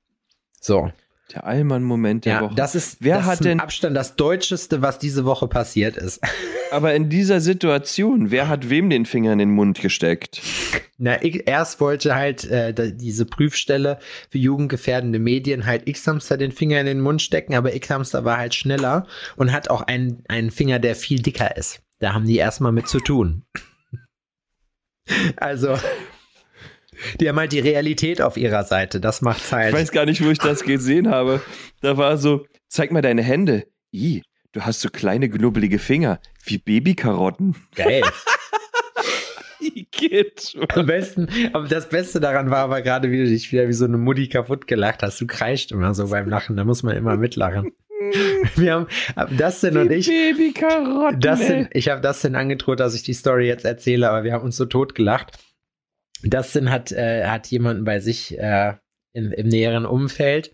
So. 0.59 0.91
Der 1.33 1.45
Allmann-Moment 1.45 2.25
der 2.25 2.33
Ja, 2.33 2.41
Woche. 2.41 2.55
das 2.55 2.73
ist, 2.75 2.97
Wer 3.01 3.17
das 3.17 3.25
hat 3.25 3.33
ist 3.35 3.45
denn- 3.45 3.59
Abstand 3.59 3.95
das 3.95 4.15
Deutscheste, 4.15 4.81
was 4.81 4.97
diese 4.97 5.25
Woche 5.25 5.47
passiert 5.47 5.95
ist. 5.95 6.19
Aber 6.71 6.93
in 6.95 7.09
dieser 7.09 7.39
Situation, 7.39 8.31
wer 8.31 8.47
hat 8.47 8.69
wem 8.69 8.89
den 8.89 9.05
Finger 9.05 9.33
in 9.33 9.39
den 9.39 9.51
Mund 9.51 9.79
gesteckt? 9.79 10.41
Na, 10.97 11.21
ich, 11.23 11.47
erst 11.47 11.79
wollte 11.79 12.15
halt 12.15 12.45
äh, 12.49 12.73
diese 12.95 13.25
Prüfstelle 13.25 13.99
für 14.29 14.37
jugendgefährdende 14.39 15.17
Medien 15.19 15.65
halt 15.65 15.87
X-Hamster 15.87 16.37
den 16.37 16.51
Finger 16.51 16.79
in 16.79 16.85
den 16.87 16.99
Mund 16.99 17.21
stecken, 17.21 17.53
aber 17.55 17.73
X-Hamster 17.75 18.25
war 18.25 18.37
halt 18.37 18.53
schneller 18.53 19.05
und 19.35 19.51
hat 19.51 19.69
auch 19.69 19.81
einen, 19.83 20.23
einen 20.27 20.51
Finger, 20.51 20.79
der 20.79 20.95
viel 20.95 21.21
dicker 21.21 21.55
ist. 21.57 21.79
Da 21.99 22.13
haben 22.13 22.25
die 22.25 22.37
erstmal 22.37 22.71
mit 22.71 22.87
zu 22.87 22.99
tun. 22.99 23.43
Also, 25.37 25.77
die 27.19 27.27
haben 27.27 27.37
halt 27.37 27.51
die 27.51 27.59
Realität 27.59 28.21
auf 28.21 28.37
ihrer 28.37 28.63
Seite. 28.63 28.99
Das 28.99 29.21
macht's 29.21 29.51
halt. 29.51 29.73
Ich 29.73 29.79
weiß 29.79 29.91
gar 29.91 30.05
nicht, 30.05 30.23
wo 30.23 30.29
ich 30.29 30.37
das 30.37 30.63
gesehen 30.63 31.09
habe. 31.09 31.41
Da 31.81 31.97
war 31.97 32.17
so, 32.17 32.45
zeig 32.67 32.91
mal 32.91 33.01
deine 33.01 33.23
Hände. 33.23 33.65
I, 33.93 34.23
du 34.51 34.61
hast 34.61 34.81
so 34.81 34.89
kleine, 34.89 35.29
knubbelige 35.29 35.79
Finger, 35.79 36.19
wie 36.43 36.57
Babykarotten. 36.57 37.55
Geil. 37.75 38.03
Kind. 39.91 40.55
Am 40.69 40.85
besten, 40.85 41.27
aber 41.51 41.67
das 41.67 41.89
Beste 41.89 42.21
daran 42.21 42.49
war 42.49 42.59
aber 42.59 42.81
gerade, 42.81 43.11
wie 43.11 43.17
du 43.17 43.25
dich 43.25 43.51
wieder 43.51 43.67
wie 43.67 43.73
so 43.73 43.83
eine 43.85 43.97
Mutti 43.97 44.29
kaputt 44.29 44.65
gelacht 44.65 45.03
hast. 45.03 45.19
Du 45.19 45.27
kreischt 45.27 45.71
immer 45.71 45.93
so 45.93 46.07
beim 46.07 46.29
Lachen, 46.29 46.55
da 46.55 46.63
muss 46.63 46.83
man 46.83 46.95
immer 46.95 47.17
mitlachen. 47.17 47.73
Wir 48.55 48.87
haben 49.15 49.37
Dustin 49.37 49.77
und 49.77 49.91
ich, 49.91 50.07
Babykarotten. 50.07 51.19
Dustin, 51.19 51.69
ich 51.73 51.89
habe 51.89 52.01
Dustin 52.01 52.35
angedroht, 52.35 52.79
dass 52.79 52.95
ich 52.95 53.03
die 53.03 53.13
Story 53.13 53.47
jetzt 53.47 53.65
erzähle, 53.65 54.09
aber 54.09 54.23
wir 54.23 54.33
haben 54.33 54.45
uns 54.45 54.55
so 54.55 54.65
tot 54.65 54.95
gelacht. 54.95 55.37
Dustin 56.23 56.69
hat, 56.69 56.91
äh, 56.91 57.25
hat 57.25 57.47
jemanden 57.47 57.83
bei 57.83 57.99
sich 57.99 58.37
äh, 58.37 58.73
im, 59.13 59.31
im 59.31 59.47
näheren 59.47 59.85
Umfeld, 59.85 60.53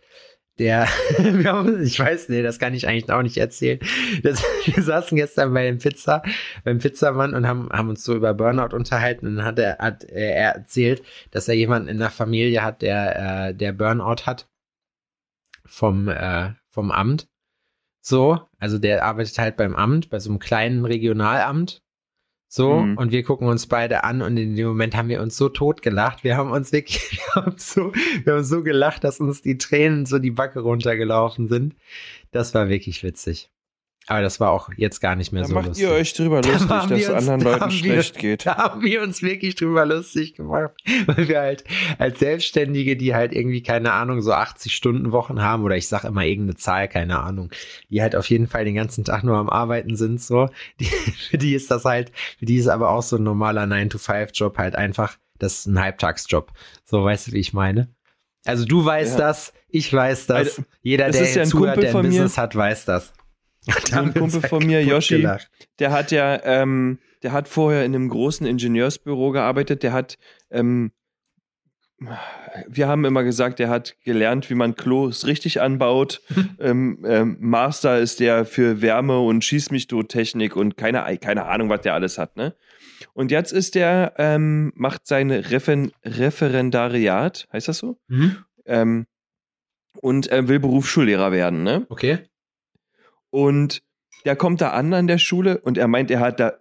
der, 0.57 0.87
haben, 1.45 1.83
ich 1.83 1.99
weiß, 1.99 2.29
nee, 2.29 2.41
das 2.41 2.59
kann 2.59 2.73
ich 2.73 2.87
eigentlich 2.87 3.11
auch 3.11 3.21
nicht 3.21 3.37
erzählen. 3.37 3.79
Das, 4.23 4.43
wir 4.65 4.81
saßen 4.81 5.15
gestern 5.15 5.53
bei 5.53 5.65
dem 5.65 5.77
Pizza, 5.77 6.23
beim 6.63 6.79
Pizzamann 6.79 7.35
und 7.35 7.47
haben, 7.47 7.69
haben 7.71 7.89
uns 7.89 8.03
so 8.03 8.15
über 8.15 8.33
Burnout 8.33 8.75
unterhalten 8.75 9.27
und 9.27 9.35
dann 9.35 9.45
hat 9.45 9.59
er, 9.59 9.77
hat 9.77 10.03
äh, 10.05 10.31
er 10.31 10.55
erzählt, 10.55 11.03
dass 11.29 11.47
er 11.47 11.55
jemanden 11.55 11.89
in 11.89 11.99
der 11.99 12.09
Familie 12.09 12.63
hat, 12.63 12.81
der, 12.81 13.49
äh, 13.49 13.53
der 13.53 13.73
Burnout 13.73 14.25
hat 14.25 14.47
vom, 15.65 16.07
äh, 16.07 16.53
vom 16.69 16.91
Amt. 16.91 17.27
So, 18.07 18.39
also 18.59 18.77
der 18.77 19.03
arbeitet 19.03 19.39
halt 19.39 19.57
beim 19.57 19.75
Amt, 19.75 20.11
bei 20.11 20.19
so 20.19 20.29
einem 20.29 20.37
kleinen 20.37 20.85
Regionalamt. 20.85 21.81
So, 22.47 22.81
Mhm. 22.81 22.97
und 22.99 23.11
wir 23.11 23.23
gucken 23.23 23.47
uns 23.47 23.65
beide 23.65 24.03
an 24.03 24.21
und 24.21 24.37
in 24.37 24.55
dem 24.55 24.67
Moment 24.67 24.95
haben 24.95 25.09
wir 25.09 25.21
uns 25.23 25.35
so 25.35 25.49
tot 25.49 25.81
gelacht. 25.81 26.23
Wir 26.23 26.37
haben 26.37 26.51
uns 26.51 26.71
wirklich, 26.71 26.99
wir 27.33 27.33
haben 27.35 27.57
so, 27.57 27.91
wir 28.23 28.33
haben 28.33 28.43
so 28.43 28.61
gelacht, 28.61 29.03
dass 29.03 29.19
uns 29.19 29.41
die 29.41 29.57
Tränen 29.57 30.05
so 30.05 30.19
die 30.19 30.29
Backe 30.29 30.59
runtergelaufen 30.59 31.47
sind. 31.47 31.75
Das 32.29 32.53
war 32.53 32.69
wirklich 32.69 33.01
witzig. 33.03 33.49
Aber 34.07 34.21
das 34.21 34.39
war 34.39 34.51
auch 34.51 34.69
jetzt 34.77 34.99
gar 35.01 35.15
nicht 35.15 35.31
mehr 35.31 35.41
Da 35.41 35.47
so 35.47 35.55
macht 35.55 35.65
lustig. 35.67 35.83
ihr 35.83 35.91
euch 35.91 36.13
drüber 36.13 36.35
lustig, 36.43 36.69
haben 36.69 36.89
dass 36.89 37.01
es 37.01 37.09
anderen 37.09 37.39
da 37.39 37.49
Leuten 37.49 37.61
haben 37.61 37.71
wir- 37.71 37.77
schlecht 37.79 38.17
geht. 38.19 38.45
Da 38.45 38.55
haben 38.57 38.81
wir 38.83 39.01
uns 39.01 39.23
wirklich 39.23 39.55
drüber 39.55 39.85
lustig 39.85 40.35
gemacht, 40.35 40.73
weil 41.07 41.27
wir 41.27 41.39
halt 41.39 41.63
als 41.97 42.19
Selbstständige, 42.19 42.95
die 42.97 43.15
halt 43.15 43.33
irgendwie, 43.33 43.63
keine 43.63 43.93
Ahnung, 43.93 44.21
so 44.21 44.31
80 44.31 44.75
Stunden 44.75 45.11
Wochen 45.11 45.41
haben 45.41 45.63
oder 45.63 45.75
ich 45.75 45.87
sag 45.87 46.03
immer 46.03 46.23
irgendeine 46.23 46.55
Zahl, 46.57 46.87
keine 46.87 47.19
Ahnung, 47.19 47.49
die 47.89 48.01
halt 48.01 48.15
auf 48.15 48.29
jeden 48.29 48.47
Fall 48.47 48.63
den 48.65 48.75
ganzen 48.75 49.03
Tag 49.05 49.23
nur 49.23 49.37
am 49.37 49.49
Arbeiten 49.49 49.95
sind, 49.95 50.21
so, 50.21 50.49
die, 50.79 50.85
für 50.85 51.37
die 51.39 51.55
ist 51.55 51.71
das 51.71 51.83
halt, 51.85 52.11
für 52.37 52.45
die 52.45 52.57
ist 52.57 52.67
aber 52.67 52.89
auch 52.91 53.01
so 53.01 53.15
ein 53.15 53.23
normaler 53.23 53.63
9-to-5-Job 53.63 54.57
halt 54.59 54.75
einfach, 54.75 55.17
das 55.39 55.59
ist 55.59 55.65
ein 55.65 55.79
Halbtagsjob. 55.81 56.51
So, 56.85 57.03
weißt 57.03 57.27
du, 57.27 57.31
wie 57.31 57.39
ich 57.39 57.53
meine? 57.53 57.89
Also 58.45 58.65
du 58.65 58.85
weißt 58.85 59.17
Ja. 59.17 59.25
das, 59.27 59.51
ich 59.69 59.91
weiß 59.91 60.27
das, 60.27 60.37
Also, 60.37 60.63
jeder, 60.83 61.09
der 61.09 61.33
ja 61.33 61.43
zuhört, 61.45 61.77
der 61.77 61.85
ein 61.87 61.91
von 61.91 62.01
mir. 62.03 62.09
Business 62.09 62.37
hat, 62.37 62.55
weiß 62.55 62.85
das. 62.85 63.11
So 63.65 63.99
ein 63.99 64.13
Kumpel 64.13 64.41
von 64.41 64.65
mir, 64.65 64.83
Yoshi, 64.83 65.27
der 65.79 65.91
hat 65.91 66.11
ja, 66.11 66.39
ähm, 66.43 66.99
der 67.23 67.31
hat 67.31 67.47
vorher 67.47 67.85
in 67.85 67.95
einem 67.95 68.09
großen 68.09 68.45
Ingenieursbüro 68.45 69.31
gearbeitet, 69.31 69.83
der 69.83 69.93
hat, 69.93 70.17
ähm, 70.51 70.91
wir 72.67 72.87
haben 72.87 73.05
immer 73.05 73.23
gesagt, 73.23 73.59
der 73.59 73.69
hat 73.69 73.95
gelernt, 74.03 74.49
wie 74.49 74.55
man 74.55 74.75
Klos 74.75 75.25
richtig 75.25 75.61
anbaut. 75.61 76.21
ähm, 76.59 77.03
ähm, 77.07 77.37
Master 77.39 77.99
ist 77.99 78.19
der 78.19 78.45
für 78.45 78.81
Wärme 78.81 79.19
und 79.19 79.43
Schieß 79.43 79.71
mich 79.71 79.87
tot 79.87 80.09
Technik 80.09 80.55
und 80.55 80.77
keine, 80.77 81.17
keine 81.17 81.45
Ahnung, 81.45 81.69
was 81.69 81.81
der 81.81 81.93
alles 81.93 82.17
hat, 82.17 82.35
ne? 82.37 82.53
Und 83.13 83.31
jetzt 83.31 83.51
ist 83.51 83.75
der, 83.75 84.13
ähm, 84.17 84.71
macht 84.75 85.07
sein 85.07 85.31
Referen 85.31 85.91
Referendariat, 86.03 87.47
heißt 87.51 87.67
das 87.67 87.77
so? 87.77 87.97
Mhm. 88.07 88.37
Ähm, 88.65 89.05
und 90.01 90.31
äh, 90.31 90.47
will 90.47 90.59
Berufsschullehrer 90.59 91.31
werden, 91.31 91.63
ne? 91.63 91.85
Okay. 91.89 92.19
Und 93.29 93.81
der 94.25 94.35
kommt 94.35 94.61
da 94.61 94.71
an 94.71 94.93
an 94.93 95.07
der 95.07 95.17
Schule 95.17 95.59
und 95.59 95.77
er 95.77 95.87
meint, 95.87 96.09
er 96.11 96.19
hat 96.19 96.39
da 96.39 96.53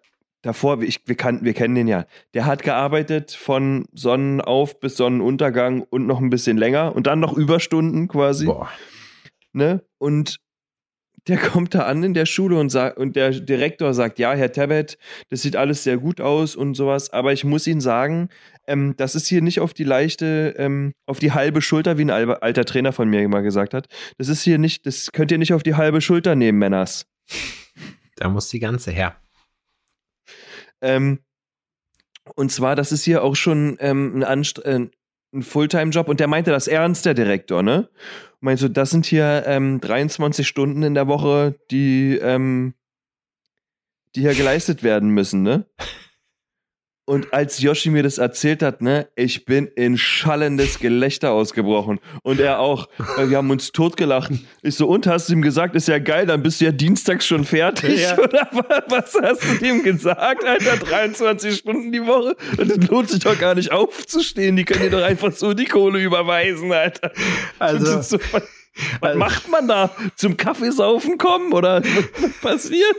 davor, 0.42 0.82
ich, 0.82 1.00
wir, 1.06 1.14
kannten, 1.14 1.44
wir 1.44 1.54
kennen 1.54 1.74
den 1.74 1.88
ja, 1.88 2.04
der 2.34 2.46
hat 2.46 2.62
gearbeitet 2.62 3.32
von 3.32 3.86
Sonnenauf 3.92 4.78
bis 4.78 4.96
Sonnenuntergang 4.96 5.82
und 5.82 6.06
noch 6.06 6.20
ein 6.20 6.30
bisschen 6.30 6.58
länger 6.58 6.94
und 6.94 7.06
dann 7.06 7.20
noch 7.20 7.32
Überstunden 7.32 8.08
quasi. 8.08 8.46
Boah. 8.46 8.68
Ne? 9.52 9.82
Und 9.98 10.40
der 11.26 11.38
kommt 11.38 11.74
da 11.74 11.80
an 11.80 12.02
in 12.02 12.14
der 12.14 12.26
Schule 12.26 12.58
und 12.58 12.70
sagt, 12.70 12.98
und 12.98 13.16
der 13.16 13.30
Direktor 13.30 13.94
sagt, 13.94 14.18
ja, 14.18 14.34
Herr 14.34 14.52
Tebbet, 14.52 14.98
das 15.30 15.42
sieht 15.42 15.56
alles 15.56 15.82
sehr 15.82 15.96
gut 15.96 16.20
aus 16.20 16.54
und 16.54 16.74
sowas, 16.74 17.10
aber 17.10 17.32
ich 17.32 17.44
muss 17.44 17.66
Ihnen 17.66 17.80
sagen, 17.80 18.28
ähm, 18.66 18.94
das 18.96 19.14
ist 19.14 19.26
hier 19.26 19.42
nicht 19.42 19.60
auf 19.60 19.74
die 19.74 19.84
leichte, 19.84 20.54
ähm, 20.58 20.92
auf 21.06 21.18
die 21.18 21.32
halbe 21.32 21.62
Schulter, 21.62 21.98
wie 21.98 22.02
ein 22.02 22.10
alter 22.10 22.64
Trainer 22.64 22.92
von 22.92 23.08
mir 23.08 23.22
immer 23.22 23.42
gesagt 23.42 23.74
hat. 23.74 23.88
Das 24.18 24.28
ist 24.28 24.42
hier 24.42 24.58
nicht, 24.58 24.86
das 24.86 25.12
könnt 25.12 25.30
ihr 25.30 25.38
nicht 25.38 25.54
auf 25.54 25.62
die 25.62 25.74
halbe 25.74 26.00
Schulter 26.00 26.34
nehmen, 26.34 26.58
Männers. 26.58 27.06
Da 28.16 28.28
muss 28.28 28.48
die 28.48 28.60
ganze 28.60 28.90
her. 28.90 29.16
Ähm, 30.80 31.20
und 32.36 32.52
zwar, 32.52 32.76
das 32.76 32.92
ist 32.92 33.04
hier 33.04 33.22
auch 33.22 33.36
schon 33.36 33.76
ähm, 33.80 34.16
ein, 34.16 34.24
Anst 34.24 34.64
äh, 34.64 34.88
ein 35.34 35.42
Fulltime-Job 35.42 36.08
und 36.08 36.20
der 36.20 36.28
meinte 36.28 36.50
das 36.50 36.68
ernst, 36.68 37.06
der 37.06 37.14
Direktor, 37.14 37.62
ne? 37.62 37.88
Meinte 38.40 38.62
so, 38.62 38.68
das 38.68 38.90
sind 38.90 39.06
hier 39.06 39.44
ähm, 39.46 39.80
23 39.80 40.46
Stunden 40.46 40.82
in 40.82 40.94
der 40.94 41.08
Woche, 41.08 41.58
die, 41.70 42.16
ähm, 42.16 42.74
die 44.14 44.20
hier 44.20 44.34
geleistet 44.34 44.82
werden 44.82 45.10
müssen, 45.10 45.42
ne? 45.42 45.66
Und 47.06 47.34
als 47.34 47.60
Yoshi 47.60 47.90
mir 47.90 48.02
das 48.02 48.16
erzählt 48.16 48.62
hat, 48.62 48.80
ne, 48.80 49.08
ich 49.14 49.44
bin 49.44 49.66
in 49.66 49.98
schallendes 49.98 50.78
Gelächter 50.78 51.32
ausgebrochen. 51.32 52.00
Und 52.22 52.40
er 52.40 52.60
auch, 52.60 52.88
weil 53.16 53.28
wir 53.28 53.36
haben 53.36 53.50
uns 53.50 53.72
totgelacht. 53.72 54.30
Ich 54.62 54.76
so, 54.76 54.88
und 54.88 55.06
hast 55.06 55.28
du 55.28 55.34
ihm 55.34 55.42
gesagt, 55.42 55.74
ist 55.76 55.86
ja 55.88 55.98
geil, 55.98 56.24
dann 56.24 56.42
bist 56.42 56.62
du 56.62 56.64
ja 56.64 56.72
dienstags 56.72 57.26
schon 57.26 57.44
fertig. 57.44 58.00
Ja. 58.00 58.16
Oder 58.18 58.48
wa- 58.52 58.82
was 58.88 59.14
hast 59.22 59.42
du 59.60 59.66
ihm 59.66 59.82
gesagt, 59.82 60.44
Alter? 60.44 60.78
23 60.78 61.56
Stunden 61.58 61.92
die 61.92 62.06
Woche? 62.06 62.36
Das 62.56 62.88
lohnt 62.88 63.10
sich 63.10 63.20
doch 63.20 63.38
gar 63.38 63.54
nicht 63.54 63.70
aufzustehen. 63.70 64.56
Die 64.56 64.64
können 64.64 64.84
dir 64.84 64.90
doch 64.90 65.02
einfach 65.04 65.32
so 65.32 65.52
die 65.52 65.66
Kohle 65.66 65.98
überweisen, 66.02 66.72
Alter. 66.72 67.12
Also- 67.58 68.00
so, 68.00 68.18
was 68.32 68.42
was 69.00 69.10
Also- 69.10 69.18
macht 69.18 69.48
man 69.48 69.68
da? 69.68 69.90
Zum 70.16 70.36
Kaffeesaufen 70.36 71.16
kommen? 71.18 71.52
Oder 71.52 71.82
was 71.84 72.32
passiert? 72.40 72.96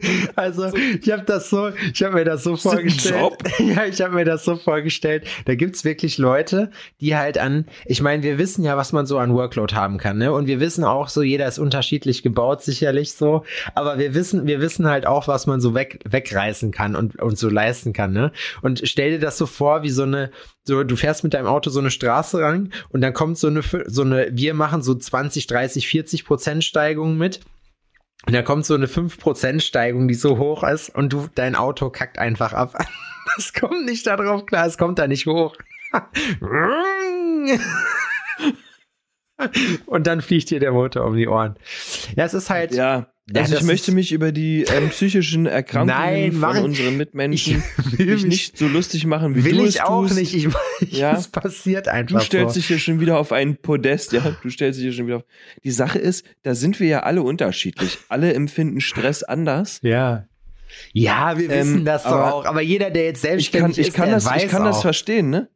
Also, 0.36 0.70
ich 0.74 1.10
habe 1.10 1.22
das 1.24 1.50
so, 1.50 1.70
ich 1.92 2.02
habe 2.02 2.14
mir 2.14 2.24
das 2.24 2.44
so 2.44 2.56
vorgestellt. 2.56 3.34
Ja, 3.58 3.84
ich 3.84 4.00
habe 4.00 4.14
mir 4.14 4.24
das 4.24 4.44
so 4.44 4.56
vorgestellt. 4.56 5.26
Da 5.44 5.54
gibt's 5.54 5.84
wirklich 5.84 6.18
Leute, 6.18 6.70
die 7.00 7.16
halt 7.16 7.38
an, 7.38 7.66
ich 7.86 8.00
meine, 8.00 8.22
wir 8.22 8.38
wissen 8.38 8.64
ja, 8.64 8.76
was 8.76 8.92
man 8.92 9.06
so 9.06 9.18
an 9.18 9.34
Workload 9.34 9.74
haben 9.74 9.98
kann, 9.98 10.18
ne? 10.18 10.32
Und 10.32 10.46
wir 10.46 10.60
wissen 10.60 10.84
auch 10.84 11.08
so, 11.08 11.22
jeder 11.22 11.46
ist 11.46 11.58
unterschiedlich 11.58 12.22
gebaut, 12.22 12.62
sicherlich 12.62 13.12
so. 13.12 13.44
Aber 13.74 13.98
wir 13.98 14.14
wissen, 14.14 14.46
wir 14.46 14.60
wissen 14.60 14.86
halt 14.88 15.06
auch, 15.06 15.28
was 15.28 15.46
man 15.46 15.60
so 15.60 15.74
weg, 15.74 16.00
wegreißen 16.08 16.70
kann 16.70 16.96
und, 16.96 17.20
und 17.20 17.38
so 17.38 17.48
leisten 17.48 17.92
kann, 17.92 18.12
ne? 18.12 18.32
Und 18.62 18.82
stell 18.84 19.10
dir 19.10 19.20
das 19.20 19.38
so 19.38 19.46
vor, 19.46 19.82
wie 19.82 19.90
so 19.90 20.04
eine, 20.04 20.30
so, 20.64 20.84
du 20.84 20.96
fährst 20.96 21.24
mit 21.24 21.34
deinem 21.34 21.46
Auto 21.46 21.70
so 21.70 21.80
eine 21.80 21.90
Straße 21.90 22.40
ran 22.40 22.72
und 22.90 23.00
dann 23.00 23.12
kommt 23.12 23.38
so 23.38 23.48
eine, 23.48 23.62
so 23.86 24.02
eine, 24.02 24.28
wir 24.32 24.54
machen 24.54 24.82
so 24.82 24.94
20, 24.94 25.46
30, 25.46 25.88
40 25.88 26.24
Prozent 26.24 26.64
Steigung 26.64 27.18
mit. 27.18 27.40
Und 28.26 28.34
da 28.34 28.42
kommt 28.42 28.66
so 28.66 28.74
eine 28.74 28.86
5% 28.86 29.60
Steigung, 29.60 30.08
die 30.08 30.14
so 30.14 30.38
hoch 30.38 30.62
ist 30.62 30.94
und 30.94 31.12
du, 31.12 31.28
dein 31.34 31.56
Auto 31.56 31.90
kackt 31.90 32.18
einfach 32.18 32.52
ab. 32.52 32.74
Das 33.36 33.52
kommt 33.52 33.84
nicht 33.84 34.08
da 34.08 34.16
drauf 34.16 34.44
klar, 34.44 34.66
es 34.66 34.76
kommt 34.76 34.98
da 34.98 35.06
nicht 35.06 35.26
hoch. 35.26 35.54
Und 39.86 40.06
dann 40.06 40.20
fliegt 40.20 40.50
dir 40.50 40.60
der 40.60 40.72
Motor 40.72 41.06
um 41.06 41.16
die 41.16 41.28
Ohren. 41.28 41.56
Ja, 42.16 42.24
es 42.24 42.34
ist 42.34 42.50
halt. 42.50 42.74
Ja, 42.74 43.06
Ja, 43.32 43.42
also 43.42 43.52
ich 43.54 43.58
das 43.60 43.66
möchte 43.66 43.92
mich 43.92 44.12
über 44.12 44.32
die 44.32 44.62
ähm, 44.64 44.88
psychischen 44.90 45.46
Erkrankungen 45.46 45.96
Nein, 46.00 46.32
von 46.32 46.56
ich- 46.56 46.62
unseren 46.62 46.96
Mitmenschen 46.96 47.62
Ich 47.92 47.98
will 47.98 48.06
mich 48.14 48.24
nicht 48.26 48.58
so 48.58 48.66
lustig 48.66 49.06
machen, 49.06 49.36
wie 49.36 49.44
will 49.44 49.58
du 49.58 49.62
ich 49.64 49.76
es 49.76 49.80
auch 49.80 50.02
tust. 50.02 50.16
nicht. 50.16 50.34
Ich, 50.34 50.48
ich, 50.80 50.98
Ja. 50.98 51.16
Es 51.16 51.28
passiert 51.28 51.86
Du 51.86 51.92
einfach 51.92 52.20
stellst 52.22 52.54
so. 52.54 52.60
dich 52.60 52.66
hier 52.68 52.78
schon 52.78 52.98
wieder 53.00 53.18
auf 53.18 53.30
ein 53.32 53.56
Podest, 53.56 54.12
ja. 54.12 54.36
Du 54.42 54.50
stellst 54.50 54.78
dich 54.78 54.84
hier 54.84 54.92
schon 54.92 55.06
wieder 55.06 55.18
auf. 55.18 55.24
Die 55.62 55.70
Sache 55.70 55.98
ist, 55.98 56.24
da 56.42 56.54
sind 56.54 56.80
wir 56.80 56.88
ja 56.88 57.00
alle 57.04 57.22
unterschiedlich. 57.22 57.98
Alle 58.08 58.32
empfinden 58.34 58.80
Stress 58.80 59.22
anders. 59.22 59.78
Ja. 59.82 60.26
Ja, 60.92 61.36
wir 61.38 61.50
Ähm, 61.50 61.58
wissen 61.74 61.84
das 61.84 62.04
doch 62.04 62.10
auch. 62.12 62.44
Aber 62.46 62.60
jeder, 62.62 62.90
der 62.90 63.04
jetzt 63.04 63.18
Ich 63.18 63.22
kann, 63.22 63.30
selbstständig 63.32 63.78
ich 63.78 63.88
ist, 63.88 63.94
kann, 63.94 64.10
das, 64.10 64.24
weiß 64.24 64.44
ich 64.44 64.48
kann 64.50 64.64
das 64.64 64.76
auch. 64.78 64.82
verstehen, 64.82 65.30
ne? 65.30 65.48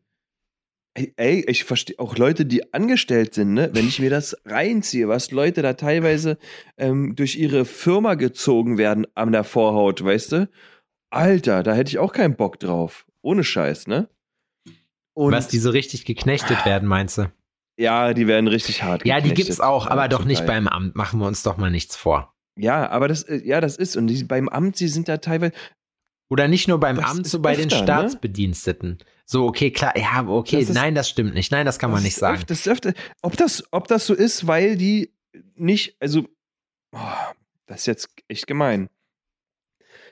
Ey, 0.96 1.12
ey, 1.16 1.44
ich 1.48 1.64
verstehe 1.64 1.98
auch 1.98 2.16
Leute, 2.16 2.46
die 2.46 2.72
angestellt 2.72 3.34
sind, 3.34 3.52
ne? 3.54 3.70
Wenn 3.72 3.88
ich 3.88 3.98
mir 3.98 4.10
das 4.10 4.36
reinziehe, 4.44 5.08
was 5.08 5.32
Leute 5.32 5.60
da 5.60 5.72
teilweise 5.72 6.38
ähm, 6.78 7.16
durch 7.16 7.34
ihre 7.36 7.64
Firma 7.64 8.14
gezogen 8.14 8.78
werden 8.78 9.04
an 9.16 9.32
der 9.32 9.42
Vorhaut, 9.42 10.04
weißt 10.04 10.32
du? 10.32 10.48
Alter, 11.10 11.62
da 11.64 11.74
hätte 11.74 11.88
ich 11.88 11.98
auch 11.98 12.12
keinen 12.12 12.36
Bock 12.36 12.60
drauf. 12.60 13.06
Ohne 13.22 13.42
Scheiß, 13.42 13.88
ne? 13.88 14.08
Und 15.14 15.32
Was 15.32 15.48
die 15.48 15.58
so 15.58 15.70
richtig 15.70 16.04
geknechtet 16.04 16.64
werden, 16.64 16.88
meinst 16.88 17.18
du? 17.18 17.30
ja, 17.76 18.14
die 18.14 18.28
werden 18.28 18.46
richtig 18.46 18.84
hart. 18.84 19.04
Ja, 19.04 19.16
die 19.16 19.22
geknechtet. 19.30 19.46
gibt's 19.46 19.60
auch, 19.60 19.86
Ja, 19.86 19.90
aber 19.92 20.06
doch 20.06 20.24
nicht 20.24 20.38
Teil. 20.38 20.46
beim 20.46 20.68
Amt. 20.68 20.94
Machen 20.94 21.18
wir 21.18 21.26
uns 21.26 21.42
doch 21.42 21.56
mal 21.56 21.70
nichts 21.72 21.96
vor. 21.96 22.32
Ja, 22.56 22.88
aber 22.88 23.08
das, 23.08 23.24
äh, 23.24 23.40
ja, 23.44 23.60
das 23.60 23.76
ist. 23.76 23.96
Und 23.96 24.06
die, 24.06 24.22
beim 24.22 24.48
Amt, 24.48 24.76
sie 24.76 24.86
sind 24.86 25.08
da 25.08 25.16
teilweise. 25.16 25.52
Oder 26.30 26.46
nicht 26.46 26.68
nur 26.68 26.78
beim 26.78 26.96
Das 26.96 27.10
Amt, 27.10 27.26
so 27.26 27.40
bei 27.40 27.56
den 27.56 27.64
öfter, 27.72 27.78
ne? 27.84 27.84
So, 29.26 29.46
okay, 29.46 29.70
klar, 29.70 29.96
ja, 29.96 30.26
okay, 30.26 30.60
Das 30.60 30.68
ist- 30.70 30.74
nein, 30.74 30.94
das 30.94 31.08
stimmt 31.08 31.34
nicht. 31.34 31.50
Nein, 31.50 31.64
das 31.66 31.78
kann 31.78 31.90
man 31.90 31.96
das 31.98 32.04
nicht 32.04 32.12
ist 32.14 32.20
sagen. 32.20 32.36
öfter- 32.36 32.46
Das 32.54 32.68
öfter, 32.68 32.92
ob, 33.22 33.36
das, 33.36 33.64
ob 33.70 33.88
das 33.88 34.06
so 34.06 34.14
ist, 34.14 34.46
weil 34.46 34.76
die 34.76 35.12
nicht, 35.56 35.96
also, 36.00 36.28
oh, 36.92 36.98
das 37.66 37.80
ist 37.80 37.86
jetzt 37.86 38.08
echt 38.28 38.46
gemein. 38.46 38.88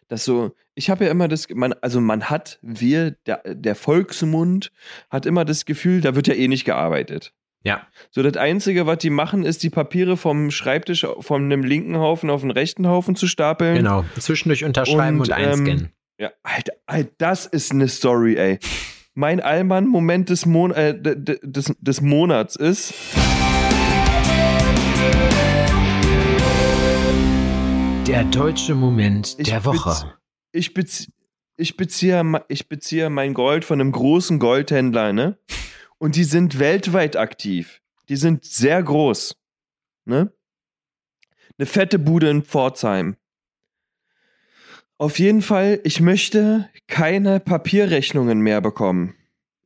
Das 0.09 0.25
so, 0.25 0.55
ich 0.75 0.91
habe 0.91 1.05
ja 1.05 1.11
immer 1.11 1.29
das, 1.29 1.47
man, 1.51 1.73
also 1.75 2.01
man 2.01 2.25
hat, 2.31 2.59
wir, 2.63 3.13
der, 3.27 3.43
der 3.55 3.75
Volksmund 3.75 4.73
hat 5.11 5.27
immer 5.27 5.45
das 5.45 5.65
Gefühl, 5.65 6.01
da 6.01 6.15
wird 6.15 6.27
ja 6.29 6.35
eh 6.35 6.49
nicht 6.49 6.65
gearbeitet. 6.65 7.33
Ja. 7.65 7.87
So, 8.11 8.23
das 8.23 8.37
Einzige, 8.37 8.87
was 8.87 8.99
die 8.99 9.11
machen, 9.11 9.45
ist 9.45 9.63
die 9.63 9.71
Papiere 9.71 10.17
vom 10.17 10.51
Schreibtisch 10.51 11.07
von 11.21 11.45
einem 11.45 11.63
linken 11.63 11.97
Haufen 11.97 12.29
auf 12.29 12.41
den 12.41 12.51
rechten 12.51 12.89
Haufen 12.89 13.15
zu 13.15 13.29
stapeln. 13.29 13.77
Genau. 13.77 14.05
Zwischendurch 14.19 14.65
unterschreiben 14.65 15.21
und, 15.21 15.29
Und, 15.29 15.33
einscannen. 15.33 15.69
ähm, 15.81 15.89
Ja, 16.19 16.31
Alter, 16.43 16.73
Alter, 16.87 17.11
das 17.19 17.47
ist 17.47 17.71
eine 17.71 17.89
Story, 17.89 18.37
ey. 18.37 18.59
Mein 19.15 19.41
Allmann-Moment 19.41 20.31
des, 20.31 20.47
Mon 20.47 20.71
äh, 20.73 20.99
des, 20.99 21.75
des 21.79 22.01
Monats 22.01 22.57
ist. 22.57 22.95
Der 28.07 28.25
deutsche 28.25 28.75
Moment 28.75 29.37
Ich 29.39 29.49
der 29.49 29.65
Woche. 29.65 29.89
bez- 29.91 30.07
Ich, 30.53 30.75
bezie 30.75 31.11
ich, 31.57 31.77
beziehe, 31.77 32.45
ich 32.49 32.69
beziehe 32.69 33.09
mein 33.11 33.35
Gold 33.35 33.65
von 33.65 33.81
einem 33.81 33.93
großen 33.93 34.39
Goldhändler, 34.39 35.13
ne? 35.13 35.39
Und 35.99 36.17
die 36.17 36.25
sind 36.25 36.59
weltweit 36.59 37.17
aktiv. 37.17 37.81
Die 38.09 38.17
sind 38.17 38.45
sehr 38.45 38.83
groß. 38.83 39.37
Ne? 40.05 40.33
Eine 41.59 41.67
fette 41.67 41.99
Bude 42.01 42.29
in 42.29 42.43
Pforzheim. 42.43 43.17
Auf 45.03 45.19
jeden 45.19 45.43
Fall, 45.43 45.81
ich 45.83 46.01
möchte 46.01 46.71
keine 46.87 47.41
Papierrechnungen 47.41 48.39
mehr 48.39 48.61
bekommen. 48.61 49.17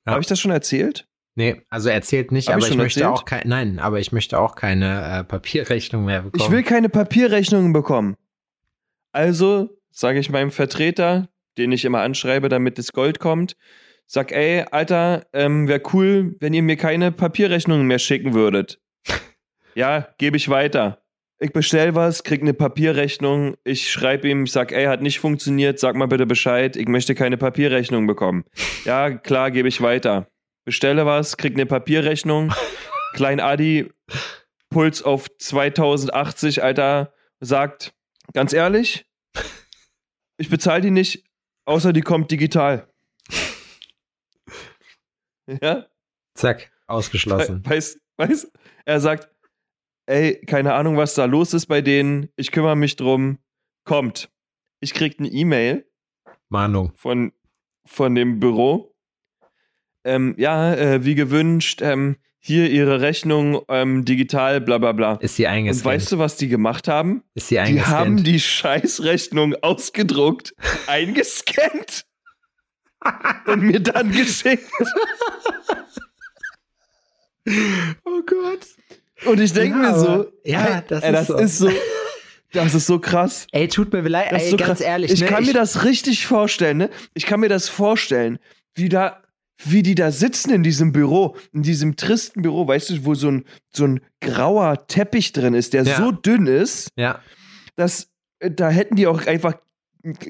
Ja. 0.07 0.13
Habe 0.13 0.23
ich 0.23 0.27
das 0.29 0.41
schon 0.41 0.51
erzählt? 0.51 1.07
Nee, 1.35 1.61
also 1.69 1.91
erzählt 1.91 2.33
nicht, 2.33 2.49
Hab 2.49 2.55
aber 2.55 2.65
ich 2.65 2.71
ich, 2.71 2.79
möchte 2.79 3.01
erzählt? 3.01 3.19
auch 3.19 3.25
kein, 3.27 3.43
nein, 3.47 3.79
aber 3.79 4.01
ich 4.01 4.13
möchte 4.13 4.39
auch 4.39 4.55
keine 4.55 5.03
äh, 5.03 5.25
Papierrechnung 5.25 6.07
mehr 6.07 6.23
bekommen. 6.23 6.43
Ich 6.43 6.51
will 6.51 6.63
keine 6.63 6.89
Papierrechnungen 6.89 7.75
bekommen. 7.75 8.17
Also 9.13 9.79
sage 9.91 10.21
ich 10.21 10.31
meinem 10.31 10.51
Vertreter, 10.51 11.29
den 11.59 11.71
ich 11.71 11.85
immer 11.85 12.01
anschreibe, 12.01 12.49
damit 12.49 12.79
das 12.79 12.93
Gold 12.93 13.19
kommt, 13.19 13.59
sag, 14.07 14.33
ey, 14.33 14.65
Alter, 14.71 15.27
ähm, 15.35 15.69
wäre 15.69 15.83
cool, 15.93 16.35
wenn 16.41 16.55
ihr 16.55 16.63
mir 16.63 16.79
keine 16.79 17.13
Papierrechnungen 17.13 17.87
mehr 17.87 17.99
schicken 17.99 18.33
würdet. 18.33 18.81
ja, 19.75 20.09
gebe 20.17 20.39
ich 20.39 20.49
weiter. 20.49 21.03
Ich 21.39 21.53
bestell 21.53 21.95
was, 21.95 22.25
krieg 22.25 22.41
eine 22.41 22.55
Papierrechnung, 22.55 23.57
ich 23.63 23.91
schreibe 23.91 24.27
ihm, 24.29 24.45
ich 24.45 24.53
sag, 24.53 24.73
ey, 24.73 24.87
hat 24.87 25.03
nicht 25.03 25.21
funktioniert, 25.21 25.79
sag 25.79 25.95
mal 25.95 26.07
bitte 26.07 26.25
Bescheid, 26.25 26.77
ich 26.77 26.89
möchte 26.89 27.15
keine 27.15 27.37
Papierrechnung 27.37 28.07
bekommen. 28.07 28.45
Ja, 28.85 29.11
klar, 29.11 29.51
gebe 29.51 29.67
ich 29.67 29.83
weiter. 29.83 30.29
Bestelle 30.65 31.07
was, 31.07 31.37
krieg 31.37 31.55
eine 31.55 31.67
Papierrechnung. 31.67 32.55
Klein 33.15 33.41
Adi, 33.41 33.93
Puls 34.71 35.03
auf 35.03 35.27
2080, 35.39 36.63
Alter, 36.63 37.13
sagt, 37.41 37.93
ganz 38.33 38.53
ehrlich, 38.53 39.07
ich 40.39 40.49
bezahle 40.49 40.83
die 40.83 40.91
nicht, 40.93 41.25
außer 41.65 41.93
die 41.93 42.03
kommt 42.03 42.31
digital. 42.31 42.89
Ja? 45.63 45.87
Zack, 46.35 46.73
ausgeschlossen. 46.89 47.63
Weiß, 47.65 48.01
weiß, 48.17 48.51
er 48.85 49.01
sagt, 49.01 49.29
ey, 50.07 50.41
keine 50.47 50.75
Ahnung, 50.75 50.97
was 50.97 51.15
da 51.15 51.25
los 51.27 51.53
ist 51.55 51.67
bei 51.67 51.81
denen, 51.83 52.29
ich 52.37 52.51
kümmere 52.53 52.77
mich 52.77 52.97
drum, 52.97 53.39
kommt. 53.85 54.31
Ich 54.81 54.95
krieg 54.95 55.17
eine 55.19 55.29
E-Mail 55.29 55.87
Mahnung. 56.49 56.93
von, 56.97 57.33
von 57.85 58.15
dem 58.15 58.41
Büro. 58.41 58.95
Ähm, 60.05 60.35
ja, 60.39 60.75
äh, 60.75 61.05
wie 61.05 61.15
gewünscht, 61.17 61.81
ähm, 61.83 62.17
hier 62.39 62.71
ihre 62.71 63.01
Rechnung 63.01 63.63
ähm, 63.69 64.05
digital, 64.05 64.61
bla 64.61 64.79
bla 64.79 64.93
bla. 64.93 65.15
Ist 65.15 65.35
sie 65.37 65.47
Und 65.47 65.53
eingescannt? 65.53 65.85
weißt 65.97 66.13
du, 66.13 66.19
was 66.19 66.37
die 66.37 66.47
gemacht 66.49 66.87
haben? 66.87 67.25
ist 67.35 67.49
sie 67.49 67.57
Die 67.57 67.61
eingescannt? 67.61 67.97
haben 67.97 68.23
die 68.23 68.39
Scheißrechnung 68.39 69.57
ausgedruckt, 69.63 70.55
eingescannt 70.87 72.07
und 73.47 73.63
mir 73.63 73.81
dann 73.81 74.13
geschickt. 74.13 74.71
oh 78.05 78.23
Gott. 78.27 78.67
Und 79.25 79.41
ich 79.41 79.53
denke 79.53 79.79
Ja, 79.83 79.93
mir 79.93 79.99
so, 79.99 80.27
ja, 80.45 80.83
das 80.87 81.03
ey, 81.03 81.11
ist 81.15 81.17
das 81.19 81.27
so. 81.29 81.37
ist 81.39 81.59
so, 81.59 81.71
das 82.53 82.75
ist 82.75 82.87
so 82.87 82.99
krass. 82.99 83.47
Ey, 83.53 83.67
tut 83.69 83.93
mir 83.93 84.03
leid, 84.03 84.31
ey, 84.33 84.51
so 84.51 84.57
ganz 84.57 84.69
krass. 84.69 84.81
ehrlich. 84.81 85.11
ich 85.11 85.21
ne, 85.21 85.27
kann 85.27 85.45
mir 85.45 85.55
das 85.55 85.85
richtig 85.85 86.27
vorstellen, 86.27 86.77
ne? 86.77 86.91
Ich 87.15 87.27
kann 87.27 87.41
mir 87.41 87.49
das 87.49 87.69
vorstellen, 87.69 88.39
wie 88.75 88.89
da, 88.89 89.23
wie 89.65 89.83
die 89.83 89.95
da 89.95 90.11
sitzen 90.11 90.51
in 90.53 90.63
diesem 90.63 90.93
Büro, 90.93 91.37
in 91.53 91.63
diesem 91.63 91.97
tristen 91.97 92.43
Büro, 92.43 92.69
weißt 92.69 92.91
du, 92.91 93.05
wo 93.07 93.15
so 93.15 93.29
ein, 93.31 93.45
so 93.75 93.85
ein 93.87 94.01
grauer 94.21 94.87
Teppich 94.87 95.33
drin 95.33 95.55
ist, 95.55 95.73
der 95.73 95.85
Ja. 95.85 95.97
so 95.97 96.13
dünn 96.13 96.47
ist, 96.47 96.89
Ja, 96.97 97.21
dass 97.75 98.11
äh, 98.41 98.51
da 98.51 98.69
hätten 98.69 98.97
die 98.97 99.07
auch 99.07 99.27
einfach, 99.27 99.55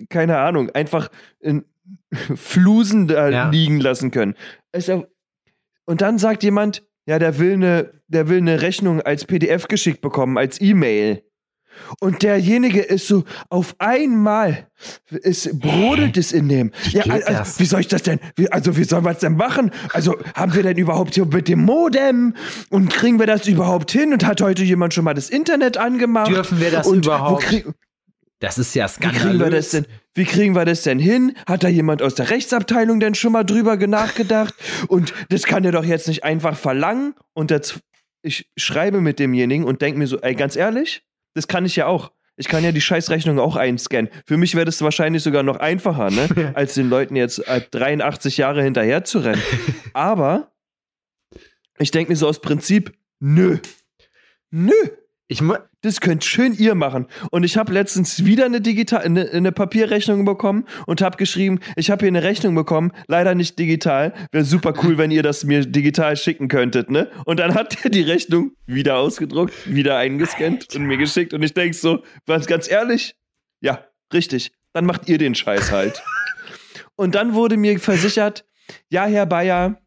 keine 0.08 0.38
Ahnung, 0.38 0.70
einfach 0.70 1.08
in 1.40 1.64
Flusen 2.36 3.08
da 3.08 3.28
Ja. 3.28 3.50
liegen 3.50 3.80
lassen 3.80 4.10
können. 4.12 4.36
Und 5.86 6.00
dann 6.00 6.18
sagt 6.18 6.42
jemand, 6.42 6.82
ja, 7.06 7.18
der 7.18 7.38
will 7.38 7.54
eine, 7.54 7.92
der 8.08 8.28
will 8.28 8.38
eine 8.38 8.62
Rechnung 8.62 9.00
als 9.00 9.24
PDF 9.24 9.68
geschickt 9.68 10.00
bekommen, 10.00 10.38
als 10.38 10.60
E-Mail. 10.60 11.22
Und 12.00 12.22
derjenige 12.22 12.80
ist 12.80 13.06
so 13.06 13.24
auf 13.48 13.74
einmal, 13.78 14.68
es 15.22 15.48
brodelt 15.52 16.16
es 16.16 16.32
in 16.32 16.48
dem. 16.48 16.72
Ja, 16.90 17.02
geht 17.02 17.26
also, 17.26 17.60
wie 17.60 17.64
soll 17.64 17.80
ich 17.80 17.88
das 17.88 18.02
denn? 18.02 18.18
Wie, 18.34 18.50
also, 18.50 18.76
wie 18.76 18.84
sollen 18.84 19.04
wir 19.04 19.12
es 19.12 19.18
denn 19.18 19.36
machen? 19.36 19.70
Also, 19.92 20.16
haben 20.34 20.54
wir 20.54 20.62
denn 20.62 20.78
überhaupt 20.78 21.14
hier 21.14 21.26
mit 21.26 21.48
dem 21.48 21.64
Modem? 21.64 22.34
Und 22.70 22.90
kriegen 22.90 23.18
wir 23.18 23.26
das 23.26 23.46
überhaupt 23.46 23.90
hin? 23.90 24.12
Und 24.12 24.24
hat 24.24 24.40
heute 24.40 24.64
jemand 24.64 24.94
schon 24.94 25.04
mal 25.04 25.14
das 25.14 25.30
Internet 25.30 25.76
angemacht? 25.76 26.30
Dürfen 26.30 26.60
wir 26.60 26.70
das 26.70 26.86
und 26.86 27.04
überhaupt? 27.04 27.64
Das 28.40 28.58
ist 28.58 28.74
ja 28.74 28.84
wie 28.84 28.88
skandalös. 28.90 29.22
kriegen 29.22 29.38
wir 29.40 29.50
das 29.50 29.70
denn? 29.70 29.86
Wie 30.14 30.24
kriegen 30.24 30.54
wir 30.54 30.64
das 30.64 30.82
denn 30.82 30.98
hin? 30.98 31.34
Hat 31.46 31.64
da 31.64 31.68
jemand 31.68 32.02
aus 32.02 32.14
der 32.14 32.28
Rechtsabteilung 32.30 33.00
denn 33.00 33.14
schon 33.14 33.32
mal 33.32 33.44
drüber 33.44 33.76
ge- 33.78 33.88
nachgedacht? 33.88 34.54
Und 34.88 35.14
das 35.30 35.44
kann 35.44 35.64
er 35.64 35.72
doch 35.72 35.84
jetzt 35.84 36.06
nicht 36.08 36.24
einfach 36.24 36.56
verlangen. 36.56 37.14
Und 37.34 37.50
das, 37.50 37.78
ich 38.22 38.50
schreibe 38.56 39.00
mit 39.00 39.18
demjenigen 39.18 39.64
und 39.64 39.80
denke 39.82 39.98
mir 39.98 40.06
so, 40.06 40.20
ey, 40.20 40.34
ganz 40.34 40.54
ehrlich, 40.56 41.02
das 41.34 41.48
kann 41.48 41.64
ich 41.64 41.76
ja 41.76 41.86
auch. 41.86 42.12
Ich 42.38 42.48
kann 42.48 42.62
ja 42.62 42.72
die 42.72 42.82
Scheißrechnung 42.82 43.38
auch 43.38 43.56
einscannen. 43.56 44.10
Für 44.26 44.36
mich 44.36 44.54
wäre 44.54 44.66
das 44.66 44.82
wahrscheinlich 44.82 45.22
sogar 45.22 45.42
noch 45.42 45.56
einfacher, 45.56 46.10
ne? 46.10 46.52
als 46.54 46.74
den 46.74 46.90
Leuten 46.90 47.16
jetzt 47.16 47.38
äh, 47.48 47.62
83 47.70 48.36
Jahre 48.36 48.62
hinterher 48.62 49.04
zu 49.04 49.20
rennen. 49.20 49.42
Aber 49.94 50.52
ich 51.78 51.90
denke 51.90 52.12
mir 52.12 52.16
so 52.16 52.28
aus 52.28 52.40
Prinzip, 52.42 52.92
nö. 53.20 53.58
Nö. 54.50 54.72
Ich 55.28 55.40
Das 55.86 56.00
könnt 56.00 56.24
schön 56.24 56.52
ihr 56.52 56.74
machen. 56.74 57.06
Und 57.30 57.44
ich 57.44 57.56
habe 57.56 57.72
letztens 57.72 58.24
wieder 58.24 58.44
eine 58.44 58.60
digital 58.60 59.02
eine, 59.02 59.30
eine 59.30 59.52
Papierrechnung 59.52 60.24
bekommen 60.24 60.64
und 60.88 61.00
habe 61.00 61.16
geschrieben, 61.16 61.60
ich 61.76 61.92
habe 61.92 62.00
hier 62.00 62.08
eine 62.08 62.24
Rechnung 62.24 62.56
bekommen, 62.56 62.90
leider 63.06 63.36
nicht 63.36 63.56
digital. 63.56 64.12
Wäre 64.32 64.42
super 64.42 64.74
cool, 64.82 64.98
wenn 64.98 65.12
ihr 65.12 65.22
das 65.22 65.44
mir 65.44 65.64
digital 65.64 66.16
schicken 66.16 66.48
könntet, 66.48 66.90
ne? 66.90 67.08
Und 67.24 67.38
dann 67.38 67.54
hat 67.54 67.84
er 67.84 67.90
die 67.90 68.02
Rechnung 68.02 68.50
wieder 68.66 68.96
ausgedruckt, 68.96 69.52
wieder 69.72 69.96
eingescannt 69.96 70.74
und 70.74 70.86
mir 70.86 70.96
geschickt. 70.96 71.32
Und 71.32 71.44
ich 71.44 71.54
denk 71.54 71.72
so, 71.76 72.02
ganz 72.26 72.68
ehrlich, 72.68 73.14
ja, 73.60 73.86
richtig. 74.12 74.50
Dann 74.72 74.86
macht 74.86 75.08
ihr 75.08 75.18
den 75.18 75.36
Scheiß 75.36 75.70
halt. 75.70 76.02
und 76.96 77.14
dann 77.14 77.34
wurde 77.34 77.56
mir 77.56 77.78
versichert, 77.78 78.44
ja, 78.88 79.06
Herr 79.06 79.26
Bayer, 79.26 79.80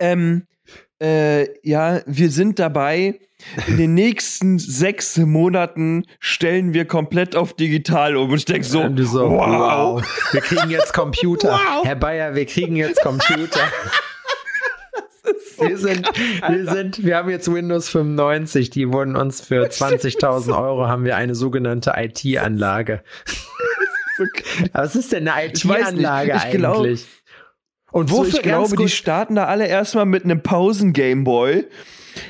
ähm, 0.00 0.46
äh, 1.02 1.48
ja, 1.68 2.00
wir 2.06 2.30
sind 2.30 2.58
dabei. 2.58 3.20
In 3.66 3.76
den 3.76 3.94
nächsten 3.94 4.60
sechs 4.60 5.16
Monaten 5.16 6.04
stellen 6.20 6.74
wir 6.74 6.84
komplett 6.84 7.34
auf 7.34 7.54
digital 7.54 8.16
um. 8.16 8.30
Und 8.30 8.38
ich 8.38 8.44
denke 8.44 8.62
so, 8.64 8.88
so, 8.98 9.30
wow. 9.30 10.00
wow. 10.00 10.30
Wir 10.30 10.40
kriegen 10.40 10.70
jetzt 10.70 10.94
Computer. 10.94 11.50
Wow. 11.50 11.84
Herr 11.84 11.96
Bayer, 11.96 12.36
wir 12.36 12.46
kriegen 12.46 12.76
jetzt 12.76 13.00
Computer. 13.02 13.60
wir, 15.58 15.76
sind, 15.76 16.08
wir 16.48 16.70
sind, 16.70 17.04
wir 17.04 17.16
haben 17.16 17.30
jetzt 17.30 17.52
Windows 17.52 17.88
95, 17.88 18.70
die 18.70 18.92
wurden 18.92 19.16
uns 19.16 19.40
für 19.40 19.66
20.000 19.66 20.56
Euro 20.56 20.86
haben 20.86 21.04
wir 21.04 21.16
eine 21.16 21.34
sogenannte 21.34 21.94
IT-Anlage. 21.96 23.02
Was 24.72 24.94
ist 24.94 25.10
denn 25.12 25.26
eine. 25.26 25.48
IT-Anlage 25.48 26.40
Ich 26.46 26.56
glaub- 26.56 26.86
Und 27.92 28.10
So, 28.10 28.18
wofür 28.18 28.40
ich 28.40 28.42
ganz 28.42 28.70
glaube, 28.70 28.82
die 28.82 28.88
starten 28.88 29.36
da 29.36 29.44
alle 29.44 29.66
erstmal 29.66 30.06
mit 30.06 30.24
einem 30.24 30.42
Pausen-Gameboy. 30.42 31.66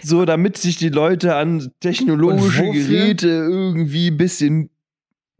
So, 0.02 0.24
damit 0.24 0.58
sich 0.58 0.76
die 0.76 0.90
Leute 0.90 1.34
an 1.34 1.72
technologische? 1.80 2.70
Geräte 2.70 3.28
irgendwie 3.28 4.10
ein 4.10 4.16
bisschen 4.16 4.70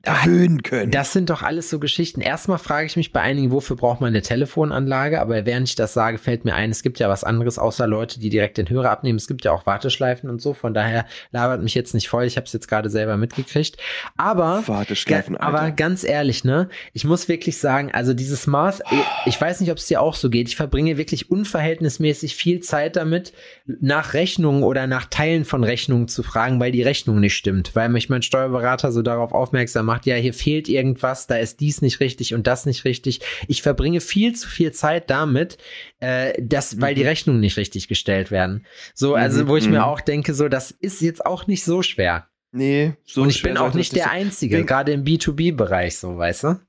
gewöhnen 0.03 0.62
können. 0.62 0.90
Das 0.90 1.12
sind 1.12 1.30
doch 1.30 1.42
alles 1.42 1.70
so 1.70 1.78
Geschichten. 1.78 2.20
Erstmal 2.20 2.59
frage 2.59 2.86
ich 2.86 2.96
mich 2.96 3.12
bei 3.12 3.20
einigen, 3.20 3.50
wofür 3.50 3.76
braucht 3.76 4.00
man 4.00 4.09
eine 4.09 4.22
Telefonanlage? 4.22 5.20
Aber 5.20 5.46
während 5.46 5.68
ich 5.68 5.74
das 5.74 5.94
sage, 5.94 6.18
fällt 6.18 6.44
mir 6.44 6.55
ein, 6.55 6.70
es 6.70 6.82
gibt 6.82 6.98
ja 6.98 7.09
was 7.09 7.24
anderes, 7.24 7.59
außer 7.59 7.86
Leute, 7.86 8.18
die 8.20 8.28
direkt 8.30 8.59
den 8.59 8.68
Hörer 8.68 8.90
abnehmen. 8.90 9.16
Es 9.18 9.28
gibt 9.28 9.44
ja 9.44 9.53
auch 9.53 9.66
Warteschleifen 9.66 10.28
und 10.28 10.40
so. 10.42 10.55
Von 10.55 10.74
daher 10.74 11.07
labert 11.30 11.62
mich 11.62 11.74
jetzt 11.74 11.94
nicht 11.94 12.09
voll. 12.09 12.24
Ich 12.24 12.36
habe 12.36 12.46
es 12.46 12.53
jetzt 12.53 12.68
gerade 12.68 12.90
selber 12.90 13.16
mitgekriegt. 13.16 13.76
Aber 14.16 14.62
Warteschleifen, 14.66 15.36
Ga- 15.36 15.40
Aber 15.42 15.61
Alter. 15.61 15.76
ganz 15.76 16.05
ehrlich, 16.05 16.44
ne? 16.44 16.68
Ich 16.92 17.05
muss 17.05 17.28
wirklich 17.28 17.59
sagen, 17.59 17.90
also 17.92 18.14
dieses 18.14 18.46
Maß, 18.46 18.82
ich 19.26 19.40
weiß 19.40 19.61
nicht, 19.61 19.70
ob 19.70 19.78
es 19.78 19.86
dir 19.86 20.00
auch 20.00 20.14
so 20.14 20.30
geht. 20.30 20.48
Ich 20.48 20.57
verbringe 20.57 20.96
wirklich 20.98 21.30
unverhältnismäßig 21.30 22.34
viel 22.34 22.61
Zeit 22.61 22.96
damit, 22.96 23.32
nach 23.66 24.14
Rechnungen 24.14 24.62
oder 24.64 24.86
nach 24.86 25.07
Teilen 25.07 25.44
von 25.44 25.62
Rechnungen 25.64 26.09
zu 26.09 26.22
fragen, 26.22 26.59
weil 26.61 26.72
die 26.72 26.82
Rechnung 26.82 27.20
nicht 27.20 27.36
stimmt. 27.36 27.74
Weil 27.76 27.88
mich 27.88 28.09
mein 28.09 28.22
Steuerberater 28.22 28.90
so 28.92 29.03
darauf 29.03 29.32
aufmerksam 29.32 29.86
macht, 29.86 29.91
ja, 30.05 30.16
hier 30.16 30.34
fehlt 30.34 30.68
irgendwas, 30.68 31.26
da 31.26 31.36
ist 31.36 31.61
dies 31.61 31.82
nicht 31.82 32.01
richtig 32.01 32.34
und 32.34 32.47
das 32.47 32.66
nicht 32.66 32.84
richtig. 32.84 33.20
Ich 33.49 33.62
verbringe 33.62 34.01
viel 34.01 34.34
zu 34.34 34.49
viel 34.49 34.72
Zeit 34.72 35.11
damit, 35.11 35.59
äh, 36.01 36.32
dass, 36.43 36.80
weil 36.80 36.95
die 36.95 37.03
Rechnungen 37.05 37.40
nicht 37.40 37.57
richtig 37.57 37.88
gestellt 37.88 38.30
werden. 38.30 38.66
So, 38.95 39.14
also 39.14 39.45
Mhm, 39.45 39.49
wo 39.49 39.57
ich 39.57 39.66
mhm. 39.66 39.72
mir 39.72 39.86
auch 39.86 40.01
denke, 40.01 40.34
so, 40.34 40.49
das 40.49 40.70
ist 40.70 41.01
jetzt 41.01 41.24
auch 41.24 41.47
nicht 41.47 41.64
so 41.64 41.82
schwer. 41.82 42.28
Nee, 42.53 42.95
so 43.05 43.22
und 43.22 43.30
ich 43.30 43.36
schwer 43.38 43.53
bin 43.53 43.59
auch 43.59 43.72
nicht 43.74 43.95
der 43.97 44.05
sein. 44.05 44.12
Einzige, 44.26 44.59
Wegen- 44.59 44.66
gerade 44.66 44.93
im 44.93 45.05
B2B-Bereich, 45.05 45.97
so, 45.99 46.16
weißt 46.18 46.45
du? 46.45 46.61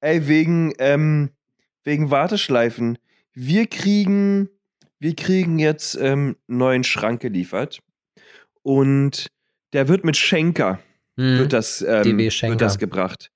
Ey, 0.00 0.26
wegen, 0.28 0.72
ähm, 0.78 1.30
wegen 1.84 2.10
Warteschleifen. 2.10 2.98
Wir 3.32 3.66
kriegen, 3.66 4.48
wir 4.98 5.14
kriegen 5.14 5.58
jetzt 5.58 5.94
ähm, 5.96 6.36
einen 6.48 6.58
neuen 6.58 6.84
Schrank 6.84 7.20
geliefert. 7.22 7.80
Und 8.62 9.28
der 9.72 9.88
wird 9.88 10.04
mit 10.04 10.16
Schenker, 10.16 10.80
Mhm. 11.16 11.38
wird, 11.38 11.52
das, 11.52 11.82
ähm, 11.82 12.18
wird 12.18 12.60
das 12.60 12.78
gebracht. 12.78 13.30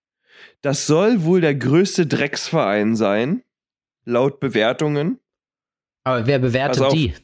Das 0.62 0.86
soll 0.86 1.22
wohl 1.24 1.40
der 1.40 1.54
größte 1.54 2.06
Drecksverein 2.06 2.96
sein, 2.96 3.42
laut 4.04 4.40
Bewertungen. 4.40 5.20
Aber 6.04 6.26
wer 6.26 6.38
bewertet 6.38 6.92
die? 6.92 7.14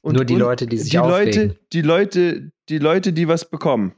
Und, 0.00 0.14
Nur 0.14 0.24
die 0.24 0.34
und 0.34 0.40
Leute, 0.40 0.66
die 0.66 0.78
sich 0.78 0.90
die 0.90 0.98
aufregen. 0.98 1.48
Leute, 1.48 1.60
die 1.72 1.82
Leute, 1.82 2.52
die 2.68 2.78
Leute, 2.78 3.12
die 3.12 3.28
was 3.28 3.50
bekommen. 3.50 3.94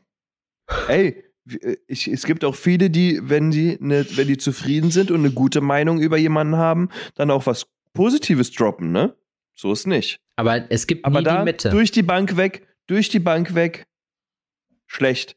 Ey, 0.89 1.23
äh, 1.49 1.77
ich, 1.87 2.09
es 2.09 2.25
gibt 2.25 2.45
auch 2.45 2.55
viele, 2.55 2.91
die, 2.91 3.21
wenn 3.23 3.51
die, 3.51 3.77
ne, 3.81 4.07
wenn 4.16 4.27
die 4.27 4.39
zufrieden 4.39 4.91
sind 4.91 5.11
und 5.11 5.21
eine 5.21 5.31
gute 5.31 5.61
Meinung 5.61 6.01
über 6.01 6.16
jemanden 6.16 6.57
haben, 6.57 6.89
dann 7.14 7.31
auch 7.31 7.47
was 7.47 7.66
Positives 7.93 8.51
droppen, 8.53 8.93
ne? 8.93 9.14
So 9.55 9.73
ist 9.73 9.87
nicht. 9.87 10.21
Aber 10.37 10.71
es 10.71 10.87
gibt 10.87 11.05
Aber 11.05 11.23
da 11.23 11.39
die 11.39 11.45
Mitte. 11.45 11.71
durch 11.71 11.91
die 11.91 12.03
Bank 12.03 12.37
weg, 12.37 12.66
durch 12.87 13.11
die 13.11 13.18
Bank 13.18 13.55
weg, 13.55 13.87
schlecht. 14.87 15.37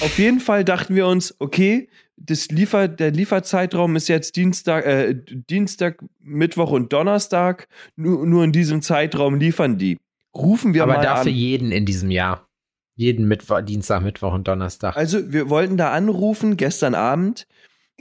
Auf 0.00 0.18
jeden 0.18 0.40
Fall 0.40 0.64
dachten 0.64 0.96
wir 0.96 1.06
uns, 1.06 1.34
okay, 1.38 1.88
das 2.16 2.48
Liefer, 2.48 2.88
der 2.88 3.10
Lieferzeitraum 3.10 3.96
ist 3.96 4.08
jetzt 4.08 4.36
Dienstag, 4.36 4.86
äh, 4.86 5.14
Dienstag, 5.14 6.04
Mittwoch 6.20 6.70
und 6.70 6.92
Donnerstag. 6.92 7.68
Nur, 7.96 8.26
nur 8.26 8.44
in 8.44 8.52
diesem 8.52 8.82
Zeitraum 8.82 9.36
liefern 9.36 9.78
die. 9.78 9.98
Rufen 10.34 10.74
wir 10.74 10.82
Aber 10.82 10.94
mal 10.94 11.02
dafür 11.02 11.30
an. 11.30 11.36
jeden 11.38 11.72
in 11.72 11.86
diesem 11.86 12.10
Jahr. 12.10 12.48
Jeden 12.96 13.26
Mittwoch, 13.26 13.60
Dienstag, 13.62 14.02
Mittwoch 14.02 14.32
und 14.32 14.46
Donnerstag. 14.46 14.96
Also, 14.96 15.32
wir 15.32 15.48
wollten 15.48 15.76
da 15.76 15.92
anrufen 15.92 16.56
gestern 16.56 16.94
Abend 16.94 17.46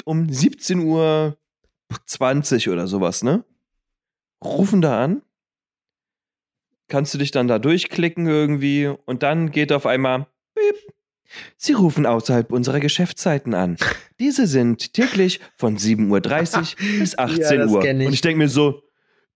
um 0.05 0.29
17 0.31 0.79
Uhr 0.79 1.37
20 2.05 2.69
oder 2.69 2.87
sowas, 2.87 3.23
ne? 3.23 3.43
Rufen 4.43 4.81
da 4.81 5.03
an. 5.03 5.21
Kannst 6.87 7.13
du 7.13 7.17
dich 7.17 7.31
dann 7.31 7.47
da 7.47 7.59
durchklicken 7.59 8.27
irgendwie 8.27 8.87
und 9.05 9.23
dann 9.23 9.51
geht 9.51 9.71
auf 9.71 9.85
einmal 9.85 10.27
Piep. 10.55 10.93
Sie 11.57 11.73
rufen 11.73 12.05
außerhalb 12.05 12.51
unserer 12.51 12.79
Geschäftszeiten 12.79 13.53
an. 13.53 13.77
Diese 14.19 14.47
sind 14.47 14.93
täglich 14.93 15.39
von 15.55 15.77
7.30 15.77 16.07
Uhr 16.09 16.19
bis 16.99 17.17
18 17.17 17.59
das 17.59 17.71
Uhr. 17.71 17.83
ich. 17.83 18.07
Und 18.07 18.13
ich 18.13 18.21
denke 18.21 18.37
mir 18.37 18.49
so, 18.49 18.81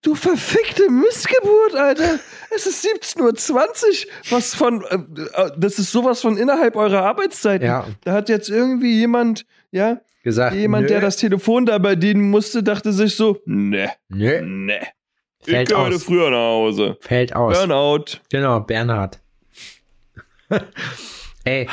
du 0.02 0.16
verfickte 0.16 0.89
Missgeburt, 0.89 1.76
Alter. 1.76 2.20
Es 2.56 2.66
ist 2.66 2.86
17.20 2.86 3.22
Uhr. 3.22 4.12
Was 4.30 4.56
von, 4.56 4.84
äh, 4.86 4.95
äh, 4.95 5.52
das 5.58 5.80
ist 5.80 5.91
sowas 5.91 6.22
von 6.22 6.38
innerhalb 6.38 6.76
eurer 6.76 7.04
Arbeitszeiten. 7.04 7.68
Ja. 7.68 7.88
Da 8.04 8.14
hat 8.14 8.30
jetzt 8.30 8.50
irgendwie 8.50 8.93
jemand, 8.93 9.45
ja, 9.72 10.02
Gesagt, 10.24 10.56
jemand, 10.56 10.84
nö, 10.84 10.88
der 10.89 11.02
das 11.02 11.16
Telefon 11.16 11.66
da 11.66 11.78
bedienen 11.78 12.30
musste, 12.30 12.62
dachte 12.62 12.91
sich 12.91 13.16
so, 13.16 13.41
ne, 13.45 13.91
nö, 14.10 14.41
ne. 14.41 14.80
Fällt 15.39 15.70
ich 15.70 15.76
gehe 15.76 15.86
heute 15.86 16.00
früher 16.00 16.30
nach 16.30 16.38
Hause. 16.38 16.98
fällt 17.00 17.34
aus. 17.34 17.58
Burnout. 17.58 18.06
Genau, 18.30 18.60
Bernhard. 18.60 19.22
Ey, 21.48 21.68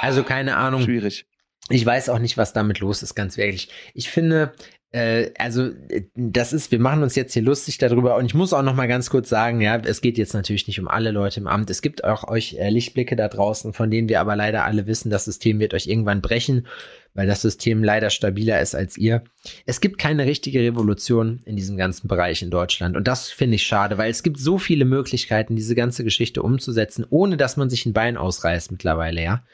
also 0.00 0.24
keine 0.24 0.56
Ahnung. 0.56 0.82
Schwierig. 0.82 1.24
Ich 1.68 1.86
weiß 1.86 2.08
auch 2.08 2.18
nicht, 2.18 2.36
was 2.36 2.52
damit 2.52 2.80
los 2.80 3.02
ist, 3.02 3.14
ganz 3.14 3.36
wirklich. 3.36 3.68
Ich 3.94 4.10
finde, 4.10 4.52
äh, 4.90 5.30
also 5.38 5.68
äh, 5.88 6.02
das 6.16 6.52
ist, 6.52 6.72
wir 6.72 6.80
machen 6.80 7.04
uns 7.04 7.14
jetzt 7.14 7.32
hier 7.32 7.42
lustig 7.42 7.78
darüber 7.78 8.16
und 8.16 8.26
ich 8.26 8.34
muss 8.34 8.52
auch 8.52 8.62
noch 8.62 8.74
mal 8.74 8.88
ganz 8.88 9.08
kurz 9.08 9.28
sagen, 9.28 9.60
ja, 9.60 9.76
es 9.76 10.00
geht 10.00 10.18
jetzt 10.18 10.34
natürlich 10.34 10.66
nicht 10.66 10.80
um 10.80 10.88
alle 10.88 11.12
Leute 11.12 11.38
im 11.38 11.46
Amt. 11.46 11.70
Es 11.70 11.80
gibt 11.80 12.02
auch 12.02 12.26
euch 12.26 12.54
äh, 12.54 12.70
Lichtblicke 12.70 13.14
da 13.14 13.28
draußen, 13.28 13.72
von 13.72 13.88
denen 13.88 14.08
wir 14.08 14.20
aber 14.20 14.34
leider 14.34 14.64
alle 14.64 14.88
wissen, 14.88 15.10
das 15.10 15.26
System 15.26 15.60
wird 15.60 15.74
euch 15.74 15.86
irgendwann 15.86 16.22
brechen, 16.22 16.66
weil 17.14 17.26
das 17.26 17.42
System 17.42 17.82
leider 17.82 18.10
stabiler 18.10 18.60
ist 18.60 18.74
als 18.74 18.96
ihr. 18.96 19.24
Es 19.66 19.80
gibt 19.80 19.98
keine 19.98 20.26
richtige 20.26 20.60
Revolution 20.60 21.40
in 21.44 21.56
diesem 21.56 21.76
ganzen 21.76 22.08
Bereich 22.08 22.42
in 22.42 22.50
Deutschland 22.50 22.96
und 22.96 23.08
das 23.08 23.28
finde 23.30 23.56
ich 23.56 23.62
schade, 23.62 23.98
weil 23.98 24.10
es 24.10 24.22
gibt 24.22 24.38
so 24.38 24.58
viele 24.58 24.84
Möglichkeiten, 24.84 25.56
diese 25.56 25.74
ganze 25.74 26.04
Geschichte 26.04 26.42
umzusetzen, 26.42 27.04
ohne 27.08 27.36
dass 27.36 27.56
man 27.56 27.70
sich 27.70 27.86
ein 27.86 27.92
Bein 27.92 28.16
ausreißt 28.16 28.70
mittlerweile, 28.70 29.22
ja. 29.22 29.44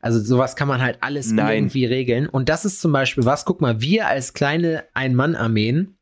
Also 0.00 0.20
sowas 0.20 0.56
kann 0.56 0.68
man 0.68 0.80
halt 0.80 0.98
alles 1.00 1.32
Nein. 1.32 1.64
irgendwie 1.64 1.86
regeln. 1.86 2.28
Und 2.28 2.48
das 2.48 2.64
ist 2.64 2.80
zum 2.80 2.92
Beispiel 2.92 3.24
was, 3.24 3.44
guck 3.44 3.60
mal, 3.60 3.80
wir 3.80 4.06
als 4.06 4.34
kleine 4.34 4.84
Ein-Mann-Armeen 4.94 5.98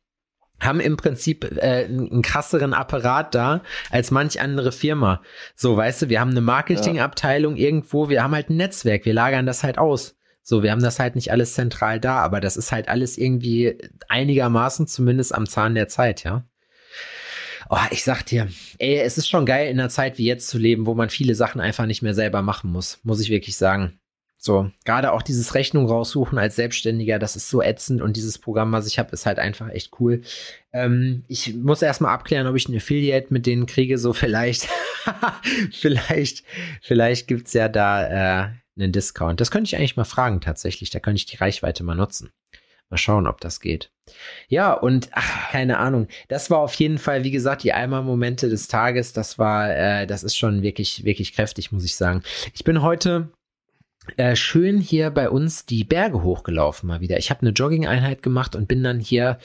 haben 0.61 0.81
im 0.81 0.97
Prinzip 0.97 1.45
äh, 1.45 1.85
einen 1.85 2.23
krasseren 2.23 2.73
Apparat 2.73 3.35
da 3.35 3.63
als 3.91 4.11
manch 4.11 4.41
andere 4.41 4.73
Firma. 4.73 5.23
So, 5.55 5.77
weißt 5.77 6.03
du, 6.03 6.09
wir 6.09 6.21
haben 6.21 6.31
eine 6.31 6.41
Marketingabteilung 6.41 7.57
irgendwo, 7.57 8.09
wir 8.09 8.23
haben 8.23 8.35
halt 8.35 8.51
ein 8.51 8.57
Netzwerk, 8.57 9.05
wir 9.05 9.15
lagern 9.15 9.47
das 9.47 9.63
halt 9.63 9.79
aus. 9.79 10.17
So, 10.49 10.62
wir 10.62 10.70
haben 10.70 10.80
das 10.80 11.01
halt 11.01 11.16
nicht 11.16 11.32
alles 11.32 11.55
zentral 11.55 11.99
da, 11.99 12.18
aber 12.18 12.40
das 12.40 12.57
ist 12.57 12.70
halt 12.70 12.88
alles 12.88 13.18
irgendwie 13.18 13.78
einigermaßen 14.07 14.86
zumindest 14.86 15.34
am 15.34 15.44
Zahn 15.49 15.74
der 15.74 15.88
Zeit, 15.88 16.22
ja. 16.22 16.44
Oh, 17.68 17.78
ich 17.90 18.05
sag 18.05 18.22
dir, 18.26 18.47
ey, 18.78 19.01
es 19.01 19.18
ist 19.18 19.28
schon 19.28 19.44
geil 19.44 19.68
in 19.68 19.80
einer 19.80 19.88
Zeit 19.88 20.18
wie 20.18 20.24
jetzt 20.24 20.47
zu 20.47 20.57
leben, 20.57 20.86
wo 20.86 20.94
man 20.94 21.11
viele 21.11 21.34
Sachen 21.34 21.61
einfach 21.61 21.86
nicht 21.86 22.01
mehr 22.01 22.14
selber 22.14 22.42
machen 22.42 22.70
muss, 22.70 23.01
muss 23.03 23.18
ich 23.18 23.28
wirklich 23.28 23.57
sagen. 23.57 23.99
So, 24.38 24.70
gerade 24.84 25.11
auch 25.11 25.22
dieses 25.22 25.57
Rechnung 25.57 25.86
raussuchen 25.86 26.38
als 26.38 26.55
Selbstständiger, 26.55 27.18
das 27.18 27.34
ist 27.34 27.51
so 27.51 27.61
ätzend 27.61 28.01
und 28.01 28.16
dieses 28.16 28.38
Programm, 28.38 28.70
was 28.70 28.86
ich 28.86 29.01
habe, 29.01 29.11
ist 29.11 29.26
halt 29.26 29.40
einfach 29.40 29.70
echt 29.70 29.99
cool. 29.99 30.22
Ähm, 30.72 31.24
ich 31.26 31.57
muss 31.57 31.82
erstmal 31.82 32.14
abklären, 32.14 32.47
ob 32.47 32.55
ich 32.55 32.68
einen 32.68 32.76
Affiliate 32.76 33.34
mit 33.34 33.47
denen 33.47 33.66
kriege, 33.66 33.99
so 33.99 34.12
vielleicht, 34.12 34.68
vielleicht, 35.72 36.44
vielleicht 36.82 37.26
gibt's 37.26 37.53
ja 37.53 37.68
da 37.68 38.44
äh, 38.44 38.49
einen 38.77 38.93
Discount. 38.93 39.41
Das 39.41 39.51
könnte 39.51 39.68
ich 39.68 39.77
eigentlich 39.77 39.97
mal 39.97 40.05
fragen 40.05 40.41
tatsächlich, 40.41 40.91
da 40.91 41.01
könnte 41.01 41.18
ich 41.18 41.27
die 41.27 41.37
Reichweite 41.37 41.83
mal 41.85 41.95
nutzen. 41.95 42.33
Mal 42.89 42.99
schauen, 42.99 43.27
ob 43.27 43.41
das 43.41 43.59
geht. 43.61 43.91
Ja, 44.49 44.72
und 44.72 45.09
ach, 45.11 45.51
keine 45.51 45.79
Ahnung. 45.79 46.07
Das 46.29 46.51
war 46.51 46.59
auf 46.59 46.74
jeden 46.74 46.99
Fall, 46.99 47.24
wie 47.24 47.33
gesagt, 47.33 47.64
die 47.64 47.72
Eimer-Momente 47.72 48.49
des 48.49 48.68
Tages. 48.68 49.12
Das 49.12 49.39
war, 49.41 49.74
äh, 49.74 50.07
das 50.07 50.22
ist 50.22 50.37
schon 50.37 50.62
wirklich, 50.62 51.05
wirklich 51.05 51.33
kräftig, 51.33 51.72
muss 51.72 51.85
ich 51.85 51.97
sagen. 51.97 52.22
Ich 52.55 52.62
bin 52.62 52.83
heute 52.83 53.33
äh, 54.16 54.37
schön 54.37 54.81
hier 54.81 55.11
bei 55.11 55.29
uns 55.29 55.66
die 55.66 55.83
Berge 55.83 56.22
hochgelaufen 56.22 56.87
mal 56.87 57.01
wieder. 57.01 57.18
Ich 57.18 57.31
habe 57.31 57.41
eine 57.41 57.51
Jogging-Einheit 57.51 58.22
gemacht 58.22 58.55
und 58.55 58.68
bin 58.68 58.85
dann 58.85 59.01
hier 59.01 59.39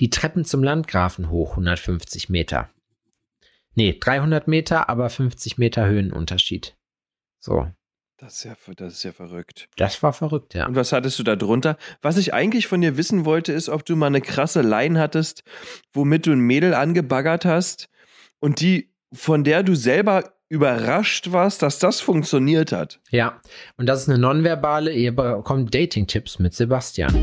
die 0.00 0.10
Treppen 0.10 0.44
zum 0.44 0.64
Landgrafen 0.64 1.30
hoch, 1.30 1.50
150 1.52 2.28
Meter. 2.28 2.70
Nee, 3.76 3.96
300 3.98 4.48
Meter, 4.48 4.88
aber 4.88 5.08
50 5.10 5.58
Meter 5.58 5.86
Höhenunterschied. 5.86 6.76
So, 7.38 7.68
Das 8.20 8.34
ist 8.34 8.44
ja, 8.44 8.54
das 8.76 8.92
ist 8.92 9.02
ja 9.02 9.12
verrückt. 9.12 9.66
das 9.78 10.02
war 10.02 10.12
verrückt, 10.12 10.52
ja. 10.52 10.66
Und 10.66 10.76
was 10.76 10.92
hattest 10.92 11.18
du 11.18 11.22
da 11.22 11.36
drunter? 11.36 11.78
Was 12.02 12.18
ich 12.18 12.34
eigentlich 12.34 12.66
von 12.66 12.82
dir 12.82 12.98
wissen 12.98 13.24
wollte, 13.24 13.54
ist, 13.54 13.70
ob 13.70 13.86
du 13.86 13.96
mal 13.96 14.08
eine 14.08 14.20
krasse 14.20 14.60
Line 14.60 15.00
hattest, 15.00 15.42
womit 15.94 16.26
du 16.26 16.32
ein 16.32 16.40
Mädel 16.40 16.74
angebaggert 16.74 17.46
hast 17.46 17.88
und 18.38 18.60
die, 18.60 18.92
von 19.10 19.42
der 19.42 19.62
du 19.62 19.74
selber 19.74 20.34
überrascht 20.50 21.32
warst, 21.32 21.62
dass 21.62 21.78
das 21.78 22.02
funktioniert 22.02 22.72
hat. 22.72 23.00
Ja, 23.08 23.40
und 23.78 23.86
das 23.86 24.02
ist 24.02 24.10
eine 24.10 24.18
nonverbale, 24.18 24.92
ihr 24.92 25.16
bekommt 25.16 25.74
Dating-Tipps 25.74 26.38
mit 26.38 26.52
Sebastian. 26.52 27.14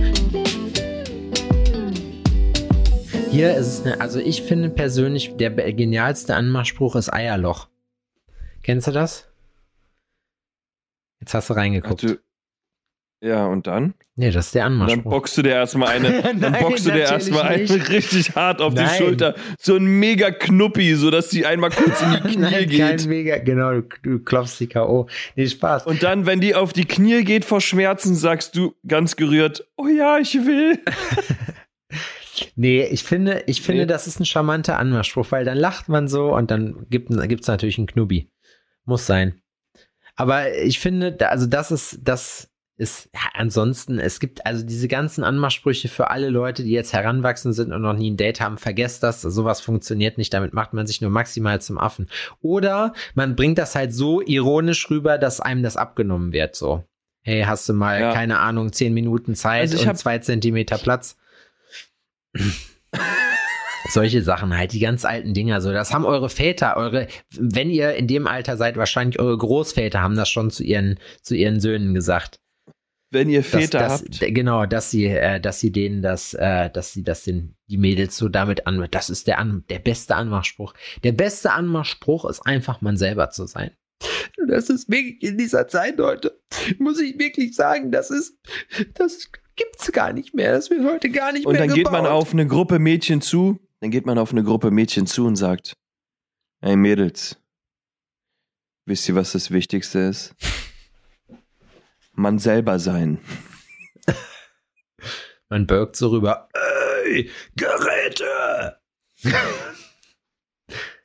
Hier 3.30 3.56
ist 3.56 3.68
es 3.68 3.86
eine, 3.86 4.02
also 4.02 4.18
ich 4.18 4.42
finde 4.42 4.72
persönlich, 4.72 5.38
der 5.38 5.52
genialste 5.52 6.36
Anmachspruch 6.36 6.96
ist 6.96 7.14
Eierloch. 7.14 7.68
Kennst 8.64 8.88
du 8.88 8.92
das? 8.92 9.28
Jetzt 11.20 11.34
hast 11.34 11.50
du 11.50 11.54
reingeguckt. 11.54 12.04
Du, 12.04 12.20
ja, 13.20 13.48
und 13.48 13.66
dann? 13.66 13.96
nee, 14.16 14.30
das 14.30 14.48
ist 14.48 14.56
der 14.56 14.68
Und 14.68 14.88
dann 14.88 15.02
boxst 15.04 15.38
du 15.38 15.42
dir 15.42 15.54
erstmal 15.54 15.90
eine, 15.90 16.22
dann 16.22 16.40
Nein, 16.40 16.62
boxst 16.62 16.86
du 16.86 16.92
dir 16.92 17.00
erstmal 17.02 17.44
eine 17.44 17.90
richtig 17.90 18.36
hart 18.36 18.62
auf 18.62 18.76
Nein. 18.76 18.88
die 18.92 18.96
Schulter. 19.04 19.36
So 19.60 19.76
ein 19.76 19.86
mega 19.86 20.30
Knuppi, 20.30 20.94
sodass 20.96 21.30
die 21.30 21.44
einmal 21.46 21.72
kurz 21.72 22.00
in 22.04 22.12
die 22.12 22.20
Knie 22.34 22.38
Nein, 22.38 22.52
kein 22.70 22.98
geht. 22.98 23.08
mega, 23.08 23.38
genau, 23.40 23.72
du, 23.82 23.88
du 24.04 24.20
klopfst 24.20 24.60
die 24.60 24.68
K.O. 24.68 25.08
Nee, 25.36 25.48
Spaß. 25.48 25.88
Und 25.88 26.04
dann, 26.04 26.28
wenn 26.28 26.42
die 26.42 26.54
auf 26.54 26.74
die 26.74 26.86
Knie 26.86 27.24
geht 27.24 27.44
vor 27.44 27.60
Schmerzen, 27.60 28.14
sagst 28.16 28.56
du 28.56 28.76
ganz 28.88 29.16
gerührt, 29.16 29.68
oh 29.78 29.88
ja, 29.88 30.20
ich 30.20 30.34
will. 30.36 30.80
Nee, 32.56 32.84
ich 32.86 33.02
finde, 33.04 33.44
ich 33.48 33.64
finde, 33.64 33.82
Nee. 33.82 33.88
das 33.88 34.06
ist 34.06 34.20
ein 34.20 34.26
charmanter 34.26 34.78
Anmachspruch, 34.78 35.32
weil 35.32 35.44
dann 35.44 35.58
lacht 35.58 35.90
man 35.90 36.08
so 36.08 36.36
und 36.36 36.52
dann 36.52 36.86
gibt 36.90 37.10
es 37.10 37.48
natürlich 37.48 37.80
einen 37.80 37.88
Knubbi. 37.88 38.30
Muss 38.86 39.08
sein. 39.08 39.42
Aber 40.18 40.54
ich 40.56 40.80
finde, 40.80 41.16
also 41.30 41.46
das 41.46 41.72
ist, 41.72 42.00
das 42.04 42.50
ist, 42.76 43.10
ja, 43.14 43.22
ansonsten, 43.34 43.98
es 43.98 44.20
gibt 44.20 44.46
also 44.46 44.66
diese 44.66 44.88
ganzen 44.88 45.24
Anmachsprüche 45.24 45.88
für 45.88 46.10
alle 46.10 46.30
Leute, 46.30 46.64
die 46.64 46.72
jetzt 46.72 46.94
heranwachsen 46.94 47.54
sind 47.54 47.72
und 47.72 47.82
noch 47.82 47.94
nie 47.94 48.12
ein 48.12 48.18
Date 48.18 48.42
haben, 48.42 48.58
vergesst 48.58 49.02
das, 49.04 49.22
sowas 49.22 49.62
funktioniert 49.62 50.18
nicht, 50.18 50.34
damit 50.34 50.54
macht 50.54 50.74
man 50.74 50.86
sich 50.86 51.02
nur 51.02 51.10
maximal 51.10 51.62
zum 51.62 51.78
Affen. 51.80 52.08
Oder 52.42 52.94
man 53.16 53.36
bringt 53.36 53.58
das 53.58 53.74
halt 53.76 53.94
so 53.94 54.22
ironisch 54.22 54.90
rüber, 54.90 55.18
dass 55.18 55.40
einem 55.40 55.64
das 55.64 55.78
abgenommen 55.78 56.34
wird, 56.34 56.56
so. 56.56 56.84
Hey, 57.24 57.44
hast 57.44 57.68
du 57.68 57.74
mal, 57.74 58.00
Ja. 58.00 58.14
keine 58.14 58.40
Ahnung, 58.40 58.72
zehn 58.72 58.94
Minuten 58.94 59.36
Zeit 59.36 59.62
Also 59.62 59.78
ich 59.78 59.88
und 59.88 59.98
zwei 59.98 60.20
Zentimeter 60.20 60.78
Platz? 60.78 61.18
Solche 63.90 64.22
Sachen 64.22 64.56
halt, 64.56 64.74
die 64.74 64.80
ganz 64.80 65.06
alten 65.06 65.34
Dinger 65.34 65.62
so. 65.62 65.72
Das 65.72 65.94
haben 65.94 66.06
eure 66.06 66.30
Väter, 66.30 66.76
eure, 66.78 67.08
wenn 67.38 67.70
ihr 67.70 67.94
in 67.96 68.08
dem 68.08 68.28
Alter 68.28 68.58
seid, 68.58 68.76
wahrscheinlich 68.78 69.20
eure 69.20 69.38
Großväter 69.38 70.02
haben 70.02 70.16
das 70.16 70.30
schon 70.30 70.52
zu 70.52 70.64
ihren, 70.64 71.00
zu 71.22 71.36
ihren 71.36 71.60
Söhnen 71.60 71.94
gesagt. 71.94 72.40
Wenn 73.10 73.30
ihr 73.30 73.40
Dass, 73.42 73.50
Väter 73.50 73.80
dass, 73.80 74.02
habt. 74.02 74.22
d- 74.22 74.32
Genau, 74.32 74.66
dass 74.66 74.92
sie, 74.92 75.06
äh, 75.06 75.40
dass 75.40 75.62
sie 75.62 75.72
denen 75.72 76.02
das, 76.02 76.34
äh, 76.34 76.70
dass 76.70 76.92
sie 76.92 77.04
das 77.04 77.24
den, 77.24 77.56
die 77.70 77.78
Mädels 77.78 78.18
so 78.18 78.28
damit 78.28 78.68
an, 78.68 78.86
das 78.92 79.10
ist 79.10 79.28
der, 79.28 79.40
an, 79.40 79.64
der 79.70 79.80
beste 79.80 80.16
Anmachspruch. 80.16 80.74
Der 81.04 81.14
beste 81.14 81.52
Anmachspruch 81.54 82.26
ist 82.30 82.42
einfach 82.46 82.82
man 82.82 82.98
selber 82.98 83.30
zu 83.30 83.46
sein. 83.48 83.72
Das 84.48 84.70
ist 84.70 84.90
wirklich 84.92 85.24
in 85.24 85.38
dieser 85.38 85.68
Zeit, 85.70 85.98
Leute, 85.98 86.38
muss 86.80 87.00
ich 87.00 87.18
wirklich 87.18 87.56
sagen, 87.56 87.92
das 87.92 88.12
ist, 88.12 88.38
das 88.96 89.32
gibt's 89.56 89.90
gar 89.94 90.12
nicht 90.12 90.36
mehr. 90.36 90.52
Das 90.52 90.70
wird 90.70 90.84
heute 90.84 91.10
gar 91.10 91.32
nicht 91.32 91.46
Und 91.46 91.54
mehr 91.54 91.66
dann 91.66 91.74
geht 91.74 91.86
man 91.86 92.04
gebaut. 92.04 92.12
auf 92.12 92.34
eine 92.34 92.46
Gruppe 92.46 92.78
Mädchen 92.78 93.22
zu, 93.22 93.58
dann 93.80 93.92
geht 93.92 94.06
man 94.06 94.18
auf 94.18 94.32
eine 94.32 94.44
Gruppe 94.44 94.72
Mädchen 94.72 95.08
zu 95.08 95.26
und 95.26 95.36
sagt, 95.36 95.74
hey 96.62 96.76
Mädels, 96.76 97.42
wisst 98.86 99.08
ihr, 99.10 99.16
was 99.16 99.34
das 99.34 99.52
Wichtigste 99.52 100.00
ist? 100.00 100.36
man 102.18 102.40
selber 102.40 102.80
sein. 102.80 103.20
Man 105.50 105.66
birgt 105.66 105.96
so 105.96 106.10
rüber. 106.10 106.50
Ey, 107.06 107.30
Geräte! 107.56 108.80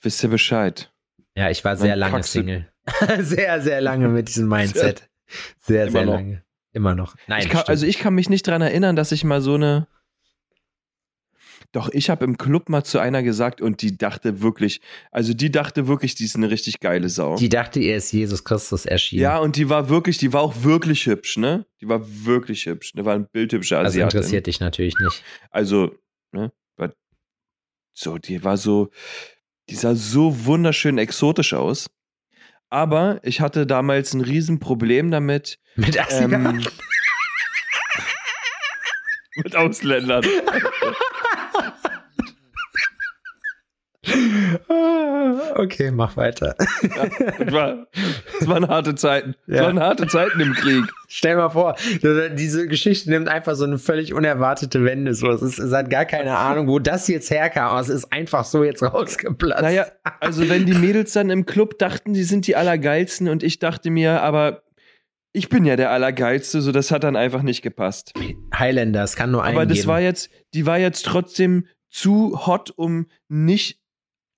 Wisst 0.00 0.22
ihr 0.24 0.30
Bescheid? 0.30 0.92
Ja, 1.36 1.48
ich 1.48 1.64
war 1.64 1.76
sehr 1.76 1.94
lange 1.94 2.22
Single. 2.24 2.68
sehr, 3.20 3.60
sehr 3.60 3.80
lange 3.80 4.08
mit 4.08 4.28
diesem 4.28 4.48
Mindset. 4.48 5.08
Sehr, 5.60 5.90
sehr 5.90 6.04
noch. 6.04 6.14
lange. 6.14 6.44
Immer 6.72 6.94
noch. 6.94 7.14
Nein, 7.28 7.42
Ich 7.42 7.50
kann, 7.50 7.62
also 7.66 7.86
ich 7.86 7.98
kann 7.98 8.14
mich 8.14 8.28
nicht 8.28 8.46
dran 8.46 8.62
erinnern, 8.62 8.96
dass 8.96 9.12
ich 9.12 9.22
mal 9.24 9.40
so 9.40 9.54
eine. 9.54 9.86
Doch, 11.72 11.88
ich 11.90 12.10
habe 12.10 12.24
im 12.24 12.36
Club 12.36 12.68
mal 12.68 12.84
zu 12.84 12.98
einer 12.98 13.22
gesagt 13.22 13.60
und 13.60 13.80
die 13.82 13.96
dachte 13.96 14.42
wirklich, 14.42 14.80
also 15.10 15.32
die 15.32 15.50
dachte 15.50 15.88
wirklich, 15.88 16.14
die 16.14 16.24
ist 16.24 16.36
eine 16.36 16.50
richtig 16.50 16.80
geile 16.80 17.08
Sau. 17.08 17.36
die 17.36 17.48
dachte, 17.48 17.80
ihr 17.80 17.96
ist 17.96 18.12
Jesus 18.12 18.44
Christus 18.44 18.84
erschienen. 18.84 19.22
ja, 19.22 19.38
und 19.38 19.56
die 19.56 19.70
war 19.70 19.88
wirklich, 19.88 20.18
die 20.18 20.32
war 20.34 20.42
auch 20.42 20.62
wirklich 20.62 21.06
hübsch, 21.06 21.38
ne? 21.38 21.64
Die 21.80 21.88
war 21.88 22.02
wirklich 22.24 22.66
hübsch. 22.66 22.92
Die 22.92 23.04
war 23.04 23.14
ein 23.14 23.26
bildhübscher 23.26 23.78
also 23.78 23.88
Asiatin. 23.88 24.18
interessiert 24.18 24.46
dich 24.46 24.60
natürlich 24.60 24.94
nicht. 25.00 25.24
Also, 25.50 25.94
ne? 26.32 26.52
So, 27.94 28.16
die 28.18 28.42
war 28.42 28.56
so, 28.56 28.88
die 29.68 29.74
sah 29.74 29.94
so 29.94 30.46
wunderschön 30.46 30.96
exotisch 30.98 31.52
aus. 31.52 31.90
Aber 32.70 33.20
ich 33.22 33.42
hatte 33.42 33.66
damals 33.66 34.14
ein 34.14 34.22
Riesenproblem 34.22 35.10
damit, 35.10 35.58
Mit 35.76 35.98
Asiaten. 36.00 36.32
ähm, 36.34 36.66
mit 39.36 39.56
Ausländern. 39.56 40.24
Ah, 44.68 45.55
okay, 45.57 45.90
mach 45.90 46.16
weiter. 46.16 46.55
Das, 46.59 47.53
war, 47.53 47.86
das 48.38 48.48
waren 48.48 48.68
harte 48.68 48.94
Zeiten. 48.94 49.34
Das 49.46 49.57
Ja. 49.59 49.64
waren 49.64 49.80
harte 49.80 50.07
Zeiten 50.07 50.40
im 50.40 50.53
Krieg. 50.55 50.84
Stell 51.09 51.36
mal 51.36 51.50
vor, 51.50 51.76
diese 52.03 52.66
Geschichte 52.68 53.11
nimmt 53.11 53.28
einfach 53.28 53.55
so 53.55 53.64
eine 53.64 53.78
völlig 53.78 54.12
unerwartete 54.14 54.84
Wende. 54.84 55.14
So, 55.14 55.30
es, 55.30 55.42
ist, 55.42 55.59
es 55.59 55.72
hat 55.72 55.90
gar 55.90 56.05
keine 56.05 56.36
Ahnung, 56.36 56.68
wo 56.68 56.78
das 56.78 57.09
jetzt 57.09 57.30
herkam, 57.30 57.70
aber 57.70 57.80
es 57.80 57.88
ist 57.88 58.12
einfach 58.12 58.44
so 58.44 58.64
jetzt 58.64 58.82
rausgeplatzt. 58.82 59.62
Naja, 59.62 59.86
also 60.20 60.48
wenn 60.48 60.66
die 60.66 60.74
Mädels 60.74 61.12
dann 61.12 61.30
im 61.30 61.46
Club 61.46 61.78
dachten, 61.78 62.12
die 62.14 62.24
sind 62.24 62.46
die 62.46 62.57
Allergeilsten 62.57 63.28
und 63.28 63.42
ich 63.42 63.59
dachte 63.59 63.90
mir, 63.90 64.22
aber 64.22 64.62
ich 65.32 65.48
bin 65.48 65.64
ja 65.64 65.76
der 65.76 65.90
Allergeilste, 65.90 66.61
so 66.61 66.72
das 66.72 66.90
hat 66.90 67.05
dann 67.05 67.16
einfach 67.16 67.42
nicht 67.42 67.62
gepasst. 67.62 68.12
Highlander, 68.55 69.03
es 69.05 69.16
kann 69.16 69.30
nur 69.30 69.42
einen 69.44 69.57
Aber 69.57 69.66
das 69.66 69.78
geben. 69.78 69.88
war 69.88 70.00
jetzt, 70.00 70.30
die 70.55 70.66
war 70.66 70.78
jetzt 70.78 71.07
trotzdem 71.07 71.66
zu 71.88 72.46
hot, 72.46 72.70
um 72.74 73.07
nicht 73.28 73.82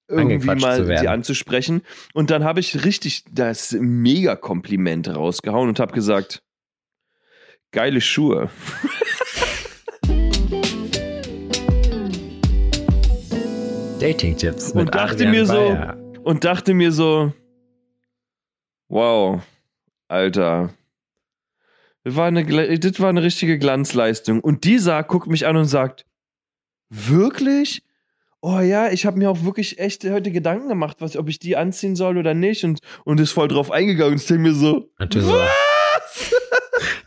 irgendwie 0.09 0.55
mal 0.55 0.85
die 0.85 1.09
anzusprechen. 1.09 1.83
Und 2.13 2.31
dann 2.31 2.45
habe 2.45 2.61
ich 2.61 2.85
richtig 2.85 3.25
das 3.31 3.73
Mega-Kompliment 3.73 5.15
rausgehauen 5.15 5.69
und 5.69 5.81
habe 5.81 5.93
gesagt, 5.93 6.43
geile 7.73 8.01
Schuhe. 8.01 8.51
Dating-Tipps. 14.05 14.73
Und 14.73 14.85
mit 14.85 14.95
dachte 14.95 15.15
Adrian 15.15 15.31
mir 15.31 15.47
so, 15.47 15.55
Bayer. 15.55 15.97
Und 16.25 16.45
dachte 16.45 16.75
mir 16.75 16.93
so, 16.93 17.33
wow, 18.89 19.43
Alter. 20.09 20.75
Das 22.03 22.15
war 22.15 22.27
eine, 22.27 22.45
das 22.79 23.01
war 23.01 23.09
eine 23.09 23.23
richtige 23.23 23.59
Glanzleistung. 23.59 24.41
Und 24.41 24.65
dieser 24.65 25.03
guckt 25.05 25.27
mich 25.27 25.47
an 25.47 25.57
und 25.57 25.65
sagt, 25.65 26.05
wirklich? 26.91 27.83
Oh 28.47 28.61
ja, 28.61 28.91
ich 28.91 29.07
habe 29.07 29.17
mir 29.17 29.31
auch 29.31 29.43
wirklich 29.43 29.79
echt 29.79 30.05
heute 30.05 30.31
Gedanken 30.31 30.69
gemacht, 30.69 30.99
was, 31.01 31.17
ob 31.17 31.31
ich 31.31 31.39
die 31.39 31.57
anziehen 31.57 31.97
soll 31.97 32.19
oder 32.19 32.35
nicht. 32.35 32.63
Und, 32.63 32.81
und 33.07 33.19
ist 33.19 33.33
voll 33.33 33.49
drauf 33.49 33.71
eingegangen. 33.71 34.13
Und 34.13 34.21
ich 34.21 34.27
denke 34.27 34.43
mir 34.43 34.53
so, 34.53 34.91
du, 34.99 35.21
so, 35.23 35.41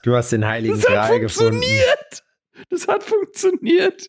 du 0.02 0.16
hast 0.16 0.32
den 0.32 0.48
heiligen 0.48 0.74
das 0.74 0.86
hat 0.86 0.94
Gral 0.94 1.20
gefunden. 1.20 1.62
funktioniert. 1.62 2.24
Das 2.72 2.88
hat 2.88 3.04
funktioniert. 3.04 4.08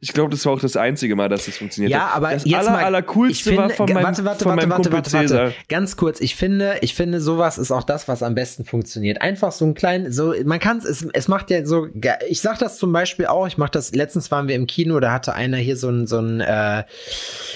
Ich 0.00 0.12
glaube, 0.12 0.30
das 0.30 0.44
war 0.46 0.54
auch 0.54 0.60
das 0.60 0.76
einzige 0.76 1.14
Mal, 1.14 1.28
dass 1.28 1.46
das 1.46 1.56
funktioniert 1.58 1.92
Ja, 1.92 2.08
hat. 2.08 2.16
aber 2.16 2.30
das 2.30 2.44
jetzt 2.44 2.54
aller, 2.56 2.70
mal, 2.70 2.84
allercoolste 2.84 3.50
ich 3.50 3.56
war 3.56 3.68
finde, 3.68 3.74
von 3.76 3.92
meinem, 3.92 4.04
warte, 4.04 4.24
warte, 4.24 4.44
von 4.44 4.50
warte, 4.52 4.66
meinem 4.66 4.70
warte, 4.70 4.90
Kumpel 4.90 4.92
warte, 4.92 5.12
warte. 5.12 5.28
Cäsar. 5.28 5.52
Ganz 5.68 5.96
kurz, 5.96 6.20
ich 6.20 6.36
finde, 6.36 6.78
ich 6.80 6.94
finde, 6.94 7.20
sowas 7.20 7.58
ist 7.58 7.70
auch 7.70 7.84
das, 7.84 8.08
was 8.08 8.22
am 8.22 8.34
besten 8.34 8.64
funktioniert. 8.64 9.20
Einfach 9.20 9.52
so 9.52 9.64
ein 9.66 9.74
kleinen, 9.74 10.12
so, 10.12 10.34
man 10.44 10.58
kann 10.58 10.78
es, 10.78 11.06
es 11.12 11.28
macht 11.28 11.50
ja 11.50 11.66
so, 11.66 11.88
ich 12.28 12.40
sag 12.40 12.58
das 12.58 12.78
zum 12.78 12.92
Beispiel 12.92 13.26
auch, 13.26 13.46
ich 13.46 13.58
mach 13.58 13.68
das, 13.68 13.94
letztens 13.94 14.30
waren 14.30 14.48
wir 14.48 14.54
im 14.54 14.66
Kino, 14.66 15.00
da 15.00 15.12
hatte 15.12 15.34
einer 15.34 15.58
hier 15.58 15.76
so 15.76 15.88
ein, 15.90 16.06
so 16.06 16.18
ein, 16.18 16.40
äh, 16.40 16.84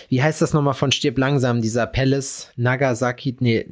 wie 0.09 0.23
heißt 0.23 0.43
das 0.43 0.53
nochmal 0.53 0.75
von 0.75 0.93
Stirb 0.93 1.19
langsam, 1.19 1.63
dieser 1.63 1.87
Palace, 1.87 2.51
Nagasaki, 2.57 3.37
nee, 3.41 3.67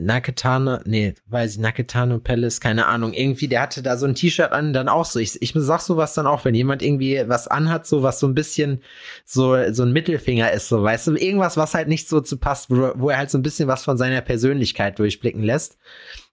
Nakatano, 0.00 0.78
nee, 0.84 1.14
weiß 1.26 1.52
ich, 1.54 1.58
Nakatano 1.58 2.20
Palace, 2.20 2.60
keine 2.60 2.86
Ahnung, 2.86 3.12
irgendwie, 3.12 3.48
der 3.48 3.62
hatte 3.62 3.82
da 3.82 3.96
so 3.96 4.06
ein 4.06 4.14
T-Shirt 4.14 4.52
an, 4.52 4.72
dann 4.72 4.88
auch 4.88 5.04
so. 5.04 5.18
Ich, 5.18 5.42
ich 5.42 5.52
sag 5.56 5.80
sowas 5.80 6.14
dann 6.14 6.26
auch, 6.28 6.44
wenn 6.44 6.54
jemand 6.54 6.82
irgendwie 6.82 7.20
was 7.26 7.48
anhat, 7.48 7.86
so 7.86 8.02
was 8.04 8.20
so 8.20 8.28
ein 8.28 8.34
bisschen 8.34 8.82
so, 9.24 9.56
so 9.72 9.82
ein 9.82 9.92
Mittelfinger 9.92 10.52
ist, 10.52 10.68
so, 10.68 10.82
weißt 10.82 11.08
du, 11.08 11.16
irgendwas, 11.16 11.56
was 11.56 11.74
halt 11.74 11.88
nicht 11.88 12.08
so 12.08 12.20
zu 12.20 12.36
passt, 12.36 12.70
wo, 12.70 12.92
wo 12.94 13.10
er 13.10 13.18
halt 13.18 13.30
so 13.30 13.38
ein 13.38 13.42
bisschen 13.42 13.68
was 13.68 13.82
von 13.82 13.98
seiner 13.98 14.20
Persönlichkeit 14.20 14.98
durchblicken 15.00 15.42
lässt. 15.42 15.78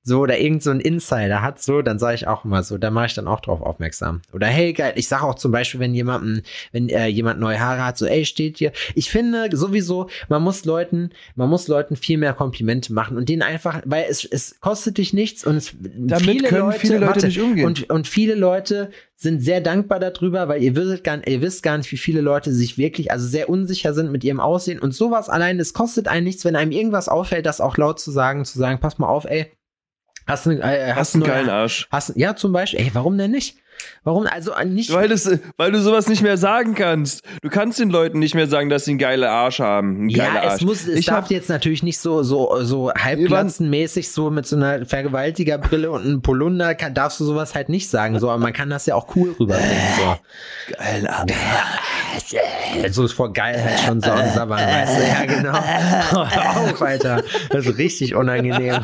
So, 0.08 0.20
oder 0.20 0.38
irgend 0.38 0.62
so 0.62 0.70
ein 0.70 0.82
Insider 0.82 1.42
hat, 1.42 1.60
so, 1.60 1.82
dann 1.82 1.98
sage 1.98 2.14
ich 2.14 2.28
auch 2.28 2.46
immer 2.46 2.62
so, 2.62 2.78
da 2.78 2.92
mache 2.92 3.08
ich 3.08 3.16
dann 3.16 3.28
auch 3.28 3.40
drauf 3.40 3.60
aufmerksam. 3.62 4.22
Oder 4.34 4.46
hey, 4.46 4.72
geil, 4.72 4.94
ich 4.98 5.08
sage 5.08 5.24
auch 5.24 5.34
zum 5.34 5.52
Beispiel, 5.52 5.80
wenn 5.80 5.96
jemanden, 5.96 6.44
wenn 6.72 6.90
äh, 6.90 7.08
jemand 7.08 7.40
neue 7.40 7.60
Haare 7.60 7.84
hat, 7.84 7.98
so, 7.98 8.06
ey, 8.06 8.24
steht 8.24 8.60
hier. 8.60 8.72
Ich 8.94 9.10
finde 9.10 9.50
sowieso, 9.58 10.08
man 10.30 10.44
muss 10.44 10.64
Leuten, 10.64 11.10
man 11.36 11.50
muss 11.50 11.68
Leuten 11.68 11.96
viel 11.96 12.20
mehr 12.20 12.34
Komplimente 12.34 12.94
machen 12.94 13.18
und 13.18 13.30
denen 13.30 13.42
einfach, 13.42 13.82
weil 13.84 14.06
es, 14.08 14.24
es 14.24 14.60
kostet 14.60 15.00
dich 15.00 15.12
nichts 15.12 15.44
und 15.44 15.56
es 15.56 15.74
Damit 15.82 16.46
können 16.46 16.72
viele 16.74 17.00
Leute 17.00 17.26
nicht 17.26 17.42
umgehen. 17.42 17.66
Und, 17.66 17.90
und 17.90 18.08
viele 18.08 18.36
Leute 18.36 18.92
sind 19.16 19.42
sehr 19.42 19.60
dankbar 19.60 20.00
darüber, 20.00 20.48
weil 20.48 20.62
ihr 20.62 20.76
wisst, 20.76 21.04
gar, 21.04 21.26
ihr 21.28 21.42
wisst 21.42 21.64
gar 21.64 21.80
nicht, 21.80 21.92
wie 21.92 21.98
viele 21.98 22.22
Leute 22.22 22.54
sich 22.54 22.78
wirklich, 22.78 23.12
also 23.12 23.26
sehr 23.26 23.50
unsicher 23.50 23.96
sind 23.96 24.12
mit 24.12 24.24
ihrem 24.24 24.40
Aussehen 24.40 24.78
und 24.78 24.94
sowas 24.94 25.30
allein, 25.30 25.60
es 25.60 25.74
kostet 25.74 26.08
einen 26.08 26.26
nichts, 26.26 26.46
wenn 26.46 26.56
einem 26.56 26.72
irgendwas 26.72 27.10
auffällt, 27.10 27.48
das 27.48 27.60
auch 27.60 27.78
laut 27.78 28.00
zu 28.00 28.12
sagen, 28.12 28.46
zu 28.46 28.60
sagen, 28.60 28.80
pass 28.80 29.00
mal 29.00 29.08
auf, 29.08 29.26
ey, 29.26 29.52
hast 30.28 30.46
du 30.46 30.52
äh, 30.52 30.94
Hast 30.94 31.16
einen 31.16 31.24
du 31.24 31.30
geilen 31.30 31.50
Arsch. 31.50 31.88
Hast, 31.92 32.14
ja, 32.16 32.36
zum 32.36 32.52
Beispiel, 32.52 32.80
ey, 32.82 32.92
warum 32.94 33.18
denn 33.18 33.32
nicht? 33.32 33.58
Warum, 34.04 34.28
also 34.28 34.54
äh, 34.54 34.66
nicht, 34.66 34.94
Weil, 34.94 35.10
das, 35.10 35.30
weil 35.58 35.72
du 35.72 35.82
sowas 35.82 36.08
nicht 36.08 36.22
mehr 36.22 36.38
sagen 36.38 36.76
kannst. 36.76 37.24
Du 37.42 37.50
kannst 37.50 37.80
den 37.80 37.90
Leuten 37.90 38.20
nicht 38.20 38.36
mehr 38.36 38.48
sagen, 38.48 38.70
dass 38.70 38.86
sie 38.86 38.92
einen 38.92 39.00
geilen 39.00 39.24
Arsch 39.24 39.60
haben. 39.60 39.98
Einen 39.98 40.10
ja, 40.10 40.28
es 40.44 40.52
Arsch. 40.54 40.62
muss, 40.62 40.88
es 40.88 41.00
ich 41.00 41.06
darf 41.08 41.26
hab, 41.26 41.32
jetzt 41.32 41.50
natürlich 41.50 41.82
nicht 41.84 41.98
so, 41.98 42.24
so, 42.24 42.64
so 42.64 42.92
halbglatzenmäßig 42.94 44.12
so 44.12 44.30
mit 44.30 44.46
so 44.46 44.56
einer 44.56 44.86
Vergewaltigerbrille 44.86 45.90
und 45.92 46.04
einem 46.04 46.22
Polunder 46.22 46.76
kann, 46.76 46.94
darfst 46.94 47.20
du 47.20 47.26
sowas 47.26 47.56
halt 47.56 47.70
nicht 47.70 47.90
sagen, 47.90 48.20
so, 48.20 48.30
aber 48.30 48.40
man 48.40 48.54
kann 48.54 48.70
das 48.70 48.86
ja 48.86 48.96
auch 48.96 49.16
cool 49.16 49.36
rüberbringen, 49.40 49.76
so. 49.98 50.76
geilen 50.78 51.08
Arsch. 51.08 51.34
So 52.92 53.06
ist 53.06 53.14
vor 53.14 53.34
Geilheit 53.34 53.80
schon 53.82 54.02
so 54.02 54.12
am 54.12 54.30
Sabbern, 54.30 54.60
weißt 54.60 54.98
du? 54.98 55.04
Ja, 55.04 55.26
genau. 55.26 55.64
Hör 56.12 56.58
auf, 56.72 56.82
Alter. 56.82 57.24
Das 57.50 57.66
ist 57.66 57.78
richtig 57.78 58.16
unangenehm. 58.16 58.80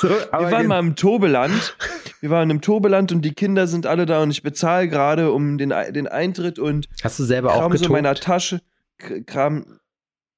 So, 0.00 0.08
Wir 0.08 0.50
waren 0.50 0.66
mal 0.66 0.78
im 0.78 0.96
Tobeland. 0.96 1.76
Wir 2.20 2.30
waren 2.30 2.50
im 2.50 2.60
Tobeland 2.60 3.12
und 3.12 3.22
die 3.22 3.34
Kinder 3.34 3.66
sind 3.66 3.86
alle 3.86 4.06
da 4.06 4.22
und 4.22 4.30
ich 4.30 4.42
bezahle 4.42 4.88
gerade 4.88 5.32
um 5.32 5.58
den, 5.58 5.72
den 5.90 6.08
Eintritt 6.08 6.58
und 6.58 6.88
Hast 7.02 7.18
du 7.18 7.24
selber 7.24 7.54
auch 7.54 7.60
kram 7.60 7.76
so 7.76 7.84
in 7.84 7.92
meiner 7.92 8.14
Tasche. 8.14 8.62
Kram, 9.26 9.80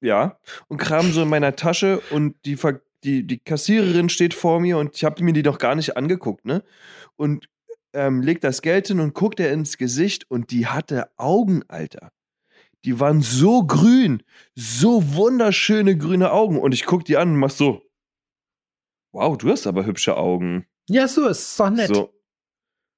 ja. 0.01 0.39
Und 0.69 0.79
kram 0.79 1.13
so 1.13 1.23
in 1.23 1.29
meiner 1.29 1.55
Tasche 1.57 2.01
und 2.11 2.35
die, 2.45 2.59
die, 3.05 3.27
die 3.27 3.39
Kassiererin 3.39 4.09
steht 4.09 4.35
vor 4.35 4.61
mir 4.61 4.79
und 4.79 4.97
ich 4.97 5.05
habe 5.05 5.23
mir 5.23 5.33
die 5.33 5.43
noch 5.43 5.59
gar 5.59 5.75
nicht 5.75 5.97
angeguckt, 5.97 6.45
ne? 6.45 6.63
Und 7.17 7.49
ähm, 7.93 8.23
legt 8.23 8.43
das 8.43 8.61
Geld 8.61 8.89
hin 8.89 8.99
und 8.99 9.15
guckt 9.15 9.39
er 9.39 9.53
ins 9.53 9.79
Gesicht 9.79 10.29
und 10.31 10.51
die 10.51 10.67
hatte 10.67 11.09
Augen, 11.17 11.63
Alter. 11.69 12.11
Die 12.85 12.99
waren 12.99 13.23
so 13.23 13.65
grün, 13.65 14.23
so 14.55 15.15
wunderschöne 15.15 15.97
grüne 15.97 16.33
Augen. 16.33 16.59
Und 16.59 16.75
ich 16.75 16.85
guck 16.85 17.05
die 17.05 17.17
an 17.17 17.31
und 17.31 17.37
mach 17.37 17.51
so. 17.51 17.84
Wow, 19.15 19.39
du 19.39 19.49
hast 19.49 19.69
aber 19.69 19.87
hübsche 19.87 20.17
Augen. 20.17 20.67
Ja, 20.89 21.07
so, 21.07 21.29
ist 21.29 21.39
ist 21.43 21.61
doch 21.61 21.71
nett. 21.71 21.95
So. 21.95 22.13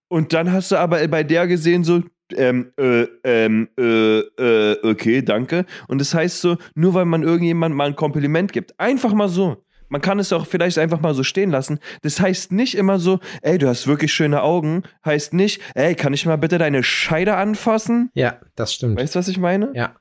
Und 0.09 0.33
dann 0.33 0.51
hast 0.51 0.73
du 0.73 0.77
aber 0.77 1.07
bei 1.09 1.23
der 1.23 1.47
gesehen, 1.47 1.85
so, 1.85 2.03
ähm, 2.35 2.73
äh, 2.79 3.07
ähm, 3.23 3.69
äh, 3.79 4.21
äh, 4.21 4.79
okay, 4.83 5.21
danke. 5.21 5.67
Und 5.89 6.01
das 6.01 6.15
heißt 6.15 6.41
so, 6.41 6.57
nur 6.75 6.95
weil 6.95 7.05
man 7.05 7.23
irgendjemand 7.23 7.75
mal 7.75 7.89
ein 7.89 7.97
Kompliment 7.97 8.55
gibt, 8.55 8.81
einfach 8.81 9.13
mal 9.13 9.29
so. 9.29 9.63
Man 9.89 10.01
kann 10.01 10.19
es 10.19 10.33
auch 10.33 10.47
vielleicht 10.47 10.79
einfach 10.79 11.01
mal 11.01 11.15
so 11.15 11.23
stehen 11.23 11.51
lassen. 11.51 11.81
Das 12.01 12.19
heißt 12.19 12.51
nicht 12.51 12.77
immer 12.77 12.99
so, 12.99 13.21
ey, 13.43 13.59
du 13.59 13.69
hast 13.69 13.87
wirklich 13.87 14.13
schöne 14.13 14.43
Augen. 14.43 14.85
Heißt 15.05 15.35
nicht, 15.35 15.61
ey, 15.75 15.95
kann 15.95 16.15
ich 16.15 16.25
mal 16.25 16.37
bitte 16.37 16.57
deine 16.57 16.83
Scheide 16.83 17.37
anfassen? 17.37 18.11
Ja, 18.15 18.41
das 18.55 18.73
stimmt. 18.73 18.99
Weißt 18.99 19.15
du, 19.15 19.19
was 19.19 19.29
ich 19.29 19.39
meine? 19.39 19.71
Ja. 19.75 19.95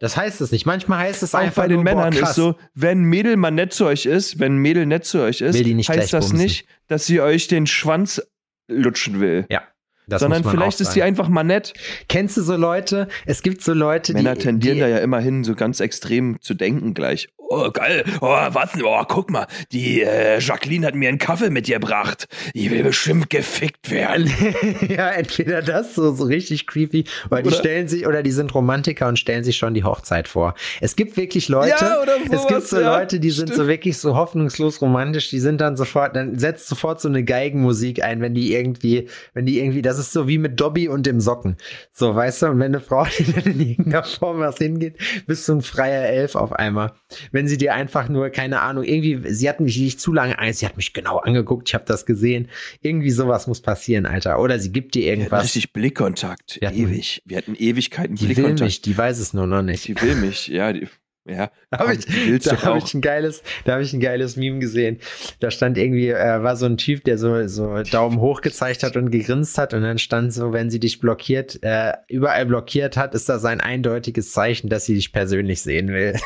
Das 0.00 0.16
heißt 0.16 0.40
es 0.40 0.50
nicht. 0.50 0.66
Manchmal 0.66 0.98
heißt 0.98 1.22
es 1.22 1.34
Auch 1.34 1.40
einfach 1.40 1.62
bei 1.62 1.68
den 1.68 1.76
nur, 1.76 1.84
Männern 1.84 2.14
boah, 2.14 2.22
ist 2.22 2.34
so, 2.34 2.56
wenn 2.74 3.02
Mädel 3.04 3.36
mal 3.36 3.50
nett 3.50 3.72
zu 3.72 3.84
euch 3.84 4.06
ist, 4.06 4.40
wenn 4.40 4.56
Mädel 4.56 4.86
nett 4.86 5.04
zu 5.04 5.20
euch 5.20 5.42
ist, 5.42 5.54
heißt 5.54 6.12
das 6.12 6.30
bumsen. 6.30 6.38
nicht, 6.38 6.66
dass 6.88 7.06
sie 7.06 7.20
euch 7.20 7.48
den 7.48 7.66
Schwanz 7.66 8.20
lutschen 8.66 9.20
will. 9.20 9.46
Ja. 9.50 9.62
Das 10.10 10.20
sondern 10.20 10.44
vielleicht 10.44 10.80
ist 10.80 10.92
sie 10.92 11.02
einfach 11.02 11.28
mal 11.28 11.44
nett. 11.44 11.72
Kennst 12.08 12.36
du 12.36 12.42
so 12.42 12.56
Leute? 12.56 13.08
Es 13.26 13.42
gibt 13.42 13.62
so 13.62 13.72
Leute, 13.72 14.12
Männer 14.12 14.34
die. 14.34 14.42
tendieren 14.42 14.76
die, 14.76 14.80
da 14.80 14.88
ja 14.88 14.98
immerhin 14.98 15.44
so 15.44 15.54
ganz 15.54 15.80
extrem 15.80 16.40
zu 16.40 16.54
denken 16.54 16.94
gleich. 16.94 17.28
oh, 17.50 17.70
geil, 17.70 18.04
oh, 18.20 18.28
was, 18.28 18.70
oh, 18.82 19.04
guck 19.08 19.30
mal, 19.30 19.46
die 19.72 20.02
äh, 20.02 20.38
Jacqueline 20.38 20.86
hat 20.86 20.94
mir 20.94 21.08
einen 21.08 21.18
Kaffee 21.18 21.50
mitgebracht. 21.50 22.28
Die 22.54 22.70
will 22.70 22.84
bestimmt 22.84 23.28
gefickt 23.28 23.90
werden. 23.90 24.32
ja, 24.88 25.10
entweder 25.10 25.60
das, 25.60 25.96
so, 25.96 26.14
so 26.14 26.24
richtig 26.24 26.66
creepy, 26.66 27.04
weil 27.28 27.42
die 27.42 27.50
stellen 27.50 27.88
sich, 27.88 28.06
oder 28.06 28.22
die 28.22 28.30
sind 28.30 28.54
Romantiker 28.54 29.08
und 29.08 29.18
stellen 29.18 29.42
sich 29.42 29.56
schon 29.56 29.74
die 29.74 29.82
Hochzeit 29.82 30.28
vor. 30.28 30.54
Es 30.80 30.94
gibt 30.94 31.16
wirklich 31.16 31.48
Leute, 31.48 31.74
Ja, 31.80 32.00
oder 32.00 32.16
es 32.16 32.30
gibt 32.30 32.48
sowas, 32.48 32.70
so 32.70 32.80
ja, 32.80 32.98
Leute, 32.98 33.18
die 33.18 33.30
sind 33.30 33.52
so 33.52 33.66
wirklich 33.66 33.98
so 33.98 34.14
hoffnungslos 34.14 34.80
romantisch, 34.80 35.30
die 35.30 35.40
sind 35.40 35.60
dann 35.60 35.76
sofort, 35.76 36.14
dann 36.14 36.38
setzt 36.38 36.68
sofort 36.68 37.00
so 37.00 37.08
eine 37.08 37.24
Geigenmusik 37.24 38.02
ein, 38.02 38.20
wenn 38.20 38.34
die 38.34 38.54
irgendwie, 38.54 39.08
wenn 39.34 39.44
die 39.44 39.58
irgendwie, 39.58 39.82
das 39.82 39.98
ist 40.00 40.12
so 40.12 40.26
wie 40.26 40.38
mit 40.38 40.58
Dobby 40.60 40.88
und 40.88 41.06
dem 41.06 41.20
Socken. 41.20 41.56
So, 41.92 42.14
weißt 42.14 42.42
du, 42.42 42.46
und 42.46 42.58
wenn 42.58 42.66
eine 42.74 42.80
Frau 42.80 43.04
die 43.18 43.22
in 43.44 43.60
irgendeiner 43.60 44.02
Form 44.04 44.40
was 44.40 44.58
hingeht, 44.58 44.98
bist 45.26 45.48
du 45.48 45.54
ein 45.54 45.62
freier 45.62 46.08
Elf 46.08 46.34
auf 46.34 46.52
einmal. 46.52 46.92
Wenn 47.32 47.46
sie 47.46 47.56
dir 47.58 47.74
einfach 47.74 48.08
nur, 48.08 48.30
keine 48.30 48.60
Ahnung, 48.60 48.84
irgendwie, 48.84 49.32
sie 49.32 49.48
hat 49.48 49.60
mich 49.60 49.78
nicht 49.78 50.00
zu 50.00 50.12
lange 50.12 50.38
ein, 50.38 50.52
sie 50.52 50.66
hat 50.66 50.76
mich 50.76 50.92
genau 50.92 51.18
angeguckt, 51.18 51.68
ich 51.68 51.74
habe 51.74 51.84
das 51.86 52.06
gesehen. 52.06 52.48
Irgendwie 52.80 53.10
sowas 53.10 53.46
muss 53.46 53.60
passieren, 53.62 54.06
Alter. 54.06 54.40
Oder 54.40 54.58
sie 54.58 54.72
gibt 54.72 54.94
dir 54.94 55.04
irgendwas. 55.04 55.44
richtig 55.44 55.72
Blickkontakt. 55.72 56.58
Wir 56.60 56.68
hatten- 56.68 56.78
Ewig. 56.78 57.22
Wir 57.26 57.36
hatten 57.38 57.54
Ewigkeiten 57.54 58.16
Die 58.16 58.22
will 58.28 58.34
Blickkontakt. 58.34 58.60
mich, 58.62 58.80
die 58.82 58.96
weiß 58.98 59.18
es 59.18 59.34
nur 59.34 59.46
noch 59.46 59.62
nicht. 59.62 59.86
Die 59.88 60.00
will 60.00 60.14
mich, 60.16 60.48
ja. 60.48 60.72
Die, 60.72 60.88
ja. 61.26 61.50
Da 61.70 61.78
habe 61.78 61.94
ich, 61.94 62.42
da 62.42 62.74
ein 62.74 63.00
geiles, 63.00 63.42
da 63.64 63.72
habe 63.72 63.82
ich 63.82 63.92
ein 63.92 64.00
geiles 64.00 64.36
Meme 64.36 64.58
gesehen. 64.58 64.98
Da 65.40 65.50
stand 65.50 65.78
irgendwie, 65.78 66.08
äh, 66.08 66.42
war 66.42 66.56
so 66.56 66.66
ein 66.66 66.76
Typ, 66.76 67.04
der 67.04 67.18
so, 67.18 67.46
so 67.46 67.82
Daumen 67.82 68.20
hoch 68.20 68.40
gezeigt 68.40 68.82
hat 68.82 68.96
und 68.96 69.10
gegrinst 69.10 69.58
hat 69.58 69.74
und 69.74 69.82
dann 69.82 69.98
stand 69.98 70.32
so, 70.32 70.52
wenn 70.52 70.70
sie 70.70 70.80
dich 70.80 71.00
blockiert, 71.00 71.62
äh, 71.62 71.92
überall 72.08 72.46
blockiert 72.46 72.96
hat, 72.96 73.14
ist 73.14 73.28
das 73.28 73.44
ein 73.44 73.60
eindeutiges 73.60 74.32
Zeichen, 74.32 74.68
dass 74.68 74.86
sie 74.86 74.94
dich 74.94 75.12
persönlich 75.12 75.62
sehen 75.62 75.88
will. 75.88 76.16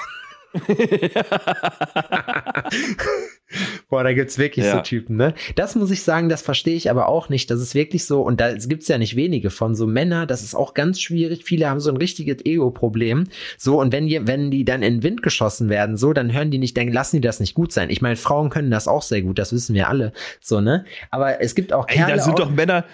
Boah, 3.89 4.03
da 4.03 4.13
gibt's 4.13 4.39
wirklich 4.39 4.65
so 4.67 4.77
Ja. 4.77 4.83
Typen, 4.83 5.17
ne? 5.17 5.35
Das 5.57 5.75
muss 5.75 5.91
ich 5.91 6.03
sagen, 6.03 6.29
das 6.29 6.43
verstehe 6.43 6.75
ich 6.75 6.91
aber 6.91 7.09
auch 7.09 7.29
nicht. 7.29 7.51
Das 7.51 7.61
ist 7.61 7.75
wirklich 7.75 8.05
so, 8.05 8.23
und 8.23 8.41
da 8.41 8.53
gibt's 8.55 8.89
ja 8.89 8.99
nicht 8.99 9.17
wenige 9.17 9.51
von 9.51 9.75
so 9.75 9.87
Männer, 9.87 10.27
das 10.27 10.43
ist 10.43 10.55
auch 10.55 10.75
ganz 10.75 11.01
schwierig. 11.01 11.45
Viele 11.45 11.69
haben 11.69 11.81
so 11.81 11.91
ein 11.91 11.97
richtiges 11.97 12.45
Ego-Problem. 12.45 13.29
So, 13.59 13.81
und 13.81 13.93
wenn 13.93 14.07
die, 14.07 14.27
wenn 14.27 14.51
die 14.51 14.65
dann 14.65 14.83
in 14.83 14.97
den 14.97 15.03
Wind 15.03 15.23
geschossen 15.23 15.69
werden, 15.69 15.97
so, 15.97 16.13
dann 16.13 16.33
hören 16.33 16.51
die 16.51 16.59
nicht, 16.59 16.77
dann 16.77 16.89
lassen 16.89 17.17
die 17.17 17.23
das 17.23 17.41
nicht 17.41 17.55
gut 17.55 17.73
sein. 17.73 17.91
Ich 17.91 18.03
meine, 18.03 18.17
Frauen 18.17 18.51
können 18.51 18.71
das 18.71 18.89
auch 18.89 19.03
sehr 19.03 19.23
gut, 19.23 19.39
das 19.39 19.53
wissen 19.53 19.75
wir 19.75 19.89
alle. 19.89 20.13
So, 20.41 20.61
ne? 20.61 20.85
Aber 21.11 21.41
es 21.41 21.55
gibt 21.55 21.73
auch 21.73 21.89
Ey, 21.89 21.97
Kerle 21.97 22.17
da 22.17 22.23
sind 22.23 22.39
doch 22.39 22.51
Männer. 22.51 22.85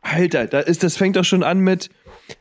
Alter, 0.00 0.46
da 0.46 0.60
ist, 0.60 0.82
das 0.82 0.96
fängt 0.96 1.16
doch 1.16 1.24
schon 1.24 1.42
an 1.42 1.60
mit, 1.60 1.88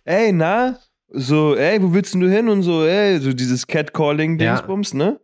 ey, 0.04 0.34
na, 0.34 0.80
so, 1.16 1.56
ey, 1.56 1.82
wo 1.82 1.94
willst 1.94 2.14
du 2.16 2.28
hin? 2.28 2.50
Und 2.50 2.64
so, 2.64 2.84
ey, 2.86 3.20
so 3.20 3.34
dieses 3.34 3.68
Catcalling-Dingsbums, 3.68 4.96
ne? 4.96 5.20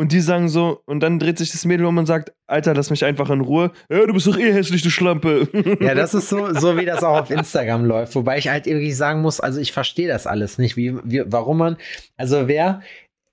Und 0.00 0.12
die 0.12 0.20
sagen 0.20 0.48
so, 0.48 0.80
und 0.86 1.00
dann 1.00 1.18
dreht 1.18 1.36
sich 1.36 1.52
das 1.52 1.66
Mädel 1.66 1.84
um 1.84 1.98
und 1.98 2.06
sagt, 2.06 2.32
Alter, 2.46 2.72
lass 2.72 2.88
mich 2.88 3.04
einfach 3.04 3.28
in 3.28 3.42
Ruhe. 3.42 3.70
Ja, 3.90 4.06
du 4.06 4.14
bist 4.14 4.26
doch 4.26 4.38
eh 4.38 4.50
hässlich, 4.50 4.80
du 4.80 4.88
Schlampe. 4.88 5.46
Ja, 5.78 5.94
das 5.94 6.14
ist 6.14 6.30
so, 6.30 6.54
so 6.54 6.78
wie 6.78 6.86
das 6.86 7.04
auch 7.04 7.18
auf 7.20 7.30
Instagram 7.30 7.84
läuft. 7.84 8.14
Wobei 8.14 8.38
ich 8.38 8.48
halt 8.48 8.64
wirklich 8.64 8.96
sagen 8.96 9.20
muss, 9.20 9.40
also 9.40 9.60
ich 9.60 9.72
verstehe 9.72 10.08
das 10.08 10.26
alles 10.26 10.56
nicht, 10.56 10.78
wie, 10.78 10.96
wie, 11.04 11.22
warum 11.26 11.58
man, 11.58 11.76
also 12.16 12.48
wer 12.48 12.80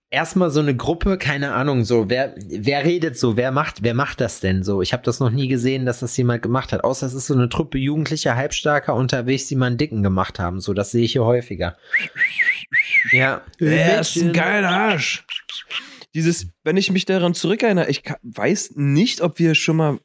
erstmal 0.09 0.49
so 0.49 0.59
eine 0.59 0.75
Gruppe, 0.75 1.17
keine 1.17 1.53
Ahnung, 1.53 1.85
so, 1.85 2.09
wer, 2.09 2.35
wer 2.35 2.83
redet 2.83 3.17
so, 3.17 3.37
wer 3.37 3.53
macht, 3.53 3.83
wer 3.83 3.93
macht 3.93 4.19
das 4.19 4.41
denn 4.41 4.61
so? 4.61 4.81
Ich 4.81 4.91
habe 4.91 5.03
das 5.03 5.21
noch 5.21 5.29
nie 5.29 5.47
gesehen, 5.47 5.85
dass 5.85 6.01
das 6.01 6.17
jemand 6.17 6.41
gemacht 6.41 6.73
hat, 6.73 6.83
außer 6.83 7.07
es 7.07 7.13
ist 7.13 7.27
so 7.27 7.33
eine 7.33 7.47
Truppe 7.47 7.77
jugendlicher 7.77 8.35
Halbstarker 8.35 8.93
unterwegs, 8.93 9.47
die 9.47 9.55
mal 9.55 9.67
einen 9.67 9.77
Dicken 9.77 10.03
gemacht 10.03 10.37
haben, 10.37 10.59
so, 10.59 10.73
das 10.73 10.91
sehe 10.91 11.05
ich 11.05 11.13
hier 11.13 11.23
häufiger. 11.23 11.77
Ja. 13.13 13.41
Er 13.57 14.01
ist 14.01 14.17
ein 14.17 14.33
geiler 14.33 14.69
Arsch. 14.69 15.23
Dieses, 16.17 16.47
wenn 16.63 16.77
ich 16.77 16.89
mich 16.91 17.05
daran 17.05 17.35
zurückerinnere, 17.35 17.91
ich 17.91 18.01
weiß 18.23 18.71
nicht, 18.73 19.21
ob 19.21 19.37
wir 19.37 19.53
schon 19.53 19.75
mal, 19.75 19.99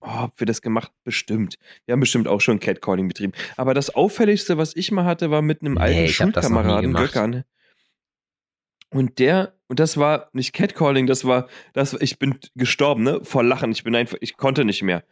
oh, 0.00 0.22
ob 0.22 0.40
wir 0.40 0.46
das 0.46 0.62
gemacht, 0.62 0.90
bestimmt. 1.04 1.58
Wir 1.84 1.92
haben 1.92 2.00
bestimmt 2.00 2.26
auch 2.26 2.40
schon 2.40 2.58
Catcalling 2.58 3.06
betrieben. 3.06 3.34
Aber 3.58 3.74
das 3.74 3.94
Auffälligste, 3.94 4.56
was 4.56 4.74
ich 4.74 4.92
mal 4.92 5.04
hatte, 5.04 5.30
war 5.30 5.42
mit 5.42 5.60
einem 5.60 5.76
alten 5.76 6.04
Nee, 6.04 6.08
Schulkameraden. 6.08 6.94
Göckern. 6.94 7.44
Und 8.88 9.18
der, 9.18 9.54
und 9.68 9.78
das 9.78 9.98
war 9.98 10.30
nicht 10.32 10.54
Catcalling, 10.54 11.06
das 11.06 11.26
war, 11.26 11.48
das, 11.74 11.92
ich 12.00 12.18
bin 12.18 12.38
gestorben, 12.54 13.02
ne, 13.02 13.20
vor 13.22 13.44
Lachen. 13.44 13.72
Ich 13.72 13.84
bin 13.84 13.94
einfach, 13.94 14.16
ich 14.22 14.38
konnte 14.38 14.64
nicht 14.64 14.82
mehr. 14.82 15.04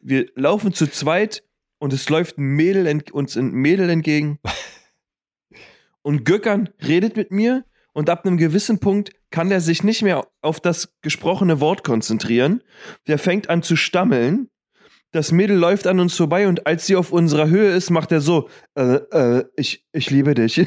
Wir 0.00 0.26
laufen 0.34 0.72
zu 0.72 0.90
zweit 0.90 1.44
und 1.78 1.92
es 1.92 2.08
läuft 2.08 2.38
ein 2.38 2.56
Mädel 2.56 2.88
ent, 2.88 3.12
uns 3.12 3.36
ein 3.36 3.52
Mädel 3.52 3.88
entgegen. 3.88 4.40
Und 6.02 6.24
Göckern 6.24 6.70
redet 6.84 7.16
mit 7.16 7.30
mir 7.30 7.64
und 7.96 8.10
ab 8.10 8.26
einem 8.26 8.36
gewissen 8.36 8.78
Punkt 8.78 9.12
kann 9.30 9.48
der 9.48 9.62
sich 9.62 9.82
nicht 9.82 10.02
mehr 10.02 10.26
auf 10.42 10.60
das 10.60 10.90
gesprochene 11.00 11.60
Wort 11.60 11.82
konzentrieren. 11.82 12.62
Der 13.06 13.18
fängt 13.18 13.48
an 13.48 13.62
zu 13.62 13.74
stammeln. 13.74 14.50
Das 15.12 15.32
Mädel 15.32 15.56
läuft 15.56 15.86
an 15.86 15.98
uns 15.98 16.14
vorbei 16.14 16.46
und 16.46 16.66
als 16.66 16.84
sie 16.84 16.94
auf 16.94 17.10
unserer 17.10 17.48
Höhe 17.48 17.70
ist, 17.70 17.88
macht 17.88 18.12
er 18.12 18.20
so, 18.20 18.50
äh, 18.74 18.96
äh, 18.96 19.44
ich, 19.56 19.86
ich 19.92 20.10
liebe 20.10 20.34
dich. 20.34 20.66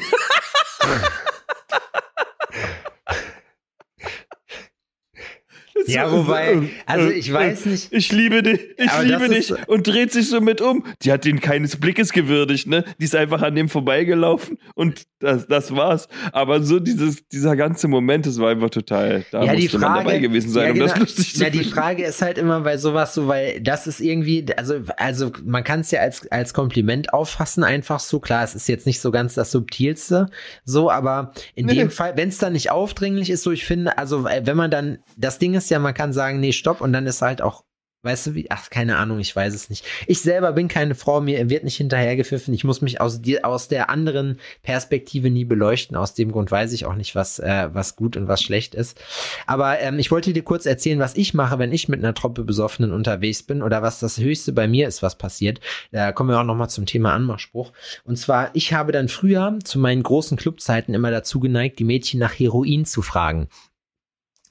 Ja, 5.86 6.10
wobei, 6.12 6.62
also 6.86 7.08
ich 7.10 7.32
weiß 7.32 7.66
nicht. 7.66 7.92
Ich 7.92 8.12
liebe 8.12 8.42
dich, 8.42 8.60
ich 8.76 8.90
Aber 8.90 9.02
liebe 9.04 9.28
dich 9.28 9.52
und 9.68 9.86
dreht 9.86 10.12
sich 10.12 10.28
so 10.28 10.40
mit 10.40 10.60
um. 10.60 10.84
Die 11.02 11.12
hat 11.12 11.24
ihn 11.26 11.40
keines 11.40 11.76
Blickes 11.76 12.12
gewürdigt, 12.12 12.66
ne? 12.66 12.84
Die 12.98 13.04
ist 13.04 13.16
einfach 13.16 13.42
an 13.42 13.54
dem 13.54 13.68
vorbeigelaufen 13.68 14.58
und 14.74 15.02
das, 15.20 15.46
das 15.46 15.74
war's. 15.74 16.08
Aber 16.32 16.62
so 16.62 16.80
dieses, 16.80 17.26
dieser 17.28 17.56
ganze 17.56 17.88
Moment, 17.88 18.26
das 18.26 18.38
war 18.38 18.50
einfach 18.50 18.70
total, 18.70 19.24
da 19.30 19.44
ja, 19.44 19.54
die 19.54 19.62
musste 19.64 19.78
Frage, 19.78 19.94
man 19.94 20.04
dabei 20.04 20.18
gewesen 20.18 20.50
sein, 20.50 20.66
ja, 20.66 20.72
um 20.72 20.78
das 20.78 20.92
genau. 20.94 21.04
lustig 21.04 21.34
zu 21.34 21.42
Na, 21.42 21.50
die. 21.50 21.64
Frage 21.64 22.04
ist 22.04 22.20
halt 22.20 22.36
immer 22.38 22.60
bei 22.60 22.78
sowas 22.78 23.14
so, 23.14 23.28
weil 23.28 23.60
das 23.60 23.86
ist 23.86 24.00
irgendwie, 24.00 24.44
also, 24.56 24.80
also 24.96 25.30
man 25.44 25.62
kann 25.62 25.80
es 25.80 25.90
ja 25.90 26.00
als, 26.00 26.26
als 26.32 26.52
Kompliment 26.54 27.12
auffassen, 27.12 27.64
einfach 27.64 28.00
so. 28.00 28.18
Klar, 28.20 28.44
es 28.44 28.54
ist 28.54 28.68
jetzt 28.68 28.86
nicht 28.86 29.00
so 29.00 29.10
ganz 29.10 29.34
das 29.34 29.50
Subtilste, 29.52 30.26
so, 30.64 30.90
aber 30.90 31.32
in 31.54 31.66
Nee. 31.66 31.74
dem 31.74 31.90
Fall, 31.90 32.16
wenn 32.16 32.28
es 32.28 32.38
dann 32.38 32.54
nicht 32.54 32.70
aufdringlich 32.70 33.30
ist, 33.30 33.42
so 33.44 33.52
ich 33.52 33.64
finde, 33.64 33.96
also 33.98 34.26
äh, 34.26 34.42
wenn 34.44 34.56
man 34.56 34.70
dann, 34.70 34.98
das 35.16 35.38
Ding 35.38 35.54
ist 35.54 35.69
ja, 35.70 35.78
man 35.78 35.94
kann 35.94 36.12
sagen, 36.12 36.40
nee, 36.40 36.52
stopp, 36.52 36.80
und 36.80 36.92
dann 36.92 37.06
ist 37.06 37.22
halt 37.22 37.42
auch 37.42 37.64
Weißt 38.02 38.28
du 38.28 38.34
wie? 38.34 38.50
Ach, 38.50 38.70
keine 38.70 38.96
Ahnung, 38.96 39.18
ich 39.18 39.36
weiß 39.36 39.52
es 39.52 39.68
nicht. 39.68 39.84
Ich 40.06 40.22
selber 40.22 40.52
bin 40.52 40.68
keine 40.68 40.94
Frau, 40.94 41.20
mir 41.20 41.50
wird 41.50 41.64
nicht 41.64 41.76
hinterhergepfiffen. 41.76 42.54
Ich 42.54 42.64
muss 42.64 42.80
mich 42.80 42.98
aus, 42.98 43.20
die, 43.20 43.44
aus 43.44 43.68
der 43.68 43.90
anderen 43.90 44.40
Perspektive 44.62 45.28
nie 45.28 45.44
beleuchten. 45.44 45.98
Aus 45.98 46.14
dem 46.14 46.32
Grund 46.32 46.50
weiß 46.50 46.72
ich 46.72 46.86
auch 46.86 46.94
nicht, 46.94 47.14
was, 47.14 47.38
äh, 47.40 47.68
was 47.74 47.96
gut 47.96 48.16
und 48.16 48.26
was 48.26 48.42
schlecht 48.42 48.74
ist. 48.74 48.98
Aber 49.46 49.80
ähm, 49.80 49.98
ich 49.98 50.10
wollte 50.10 50.32
dir 50.32 50.42
kurz 50.42 50.64
erzählen, 50.64 50.98
was 50.98 51.14
ich 51.14 51.34
mache, 51.34 51.58
wenn 51.58 51.72
ich 51.72 51.90
mit 51.90 51.98
einer 52.02 52.14
Truppe 52.14 52.44
Besoffenen 52.44 52.92
unterwegs 52.92 53.42
bin 53.42 53.60
oder 53.62 53.82
was 53.82 54.00
das 54.00 54.16
Höchste 54.16 54.54
bei 54.54 54.66
mir 54.66 54.88
ist, 54.88 55.02
was 55.02 55.18
passiert. 55.18 55.60
Da 55.92 56.12
kommen 56.12 56.30
wir 56.30 56.40
auch 56.40 56.44
noch 56.44 56.56
mal 56.56 56.68
zum 56.68 56.86
Thema 56.86 57.12
Anmachspruch. 57.12 57.70
Und 58.04 58.16
zwar, 58.16 58.48
ich 58.54 58.72
habe 58.72 58.92
dann 58.92 59.08
früher 59.08 59.58
zu 59.62 59.78
meinen 59.78 60.02
großen 60.02 60.38
Clubzeiten 60.38 60.94
immer 60.94 61.10
dazu 61.10 61.38
geneigt, 61.38 61.78
die 61.78 61.84
Mädchen 61.84 62.18
nach 62.18 62.32
Heroin 62.32 62.86
zu 62.86 63.02
fragen. 63.02 63.48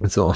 So. 0.02 0.36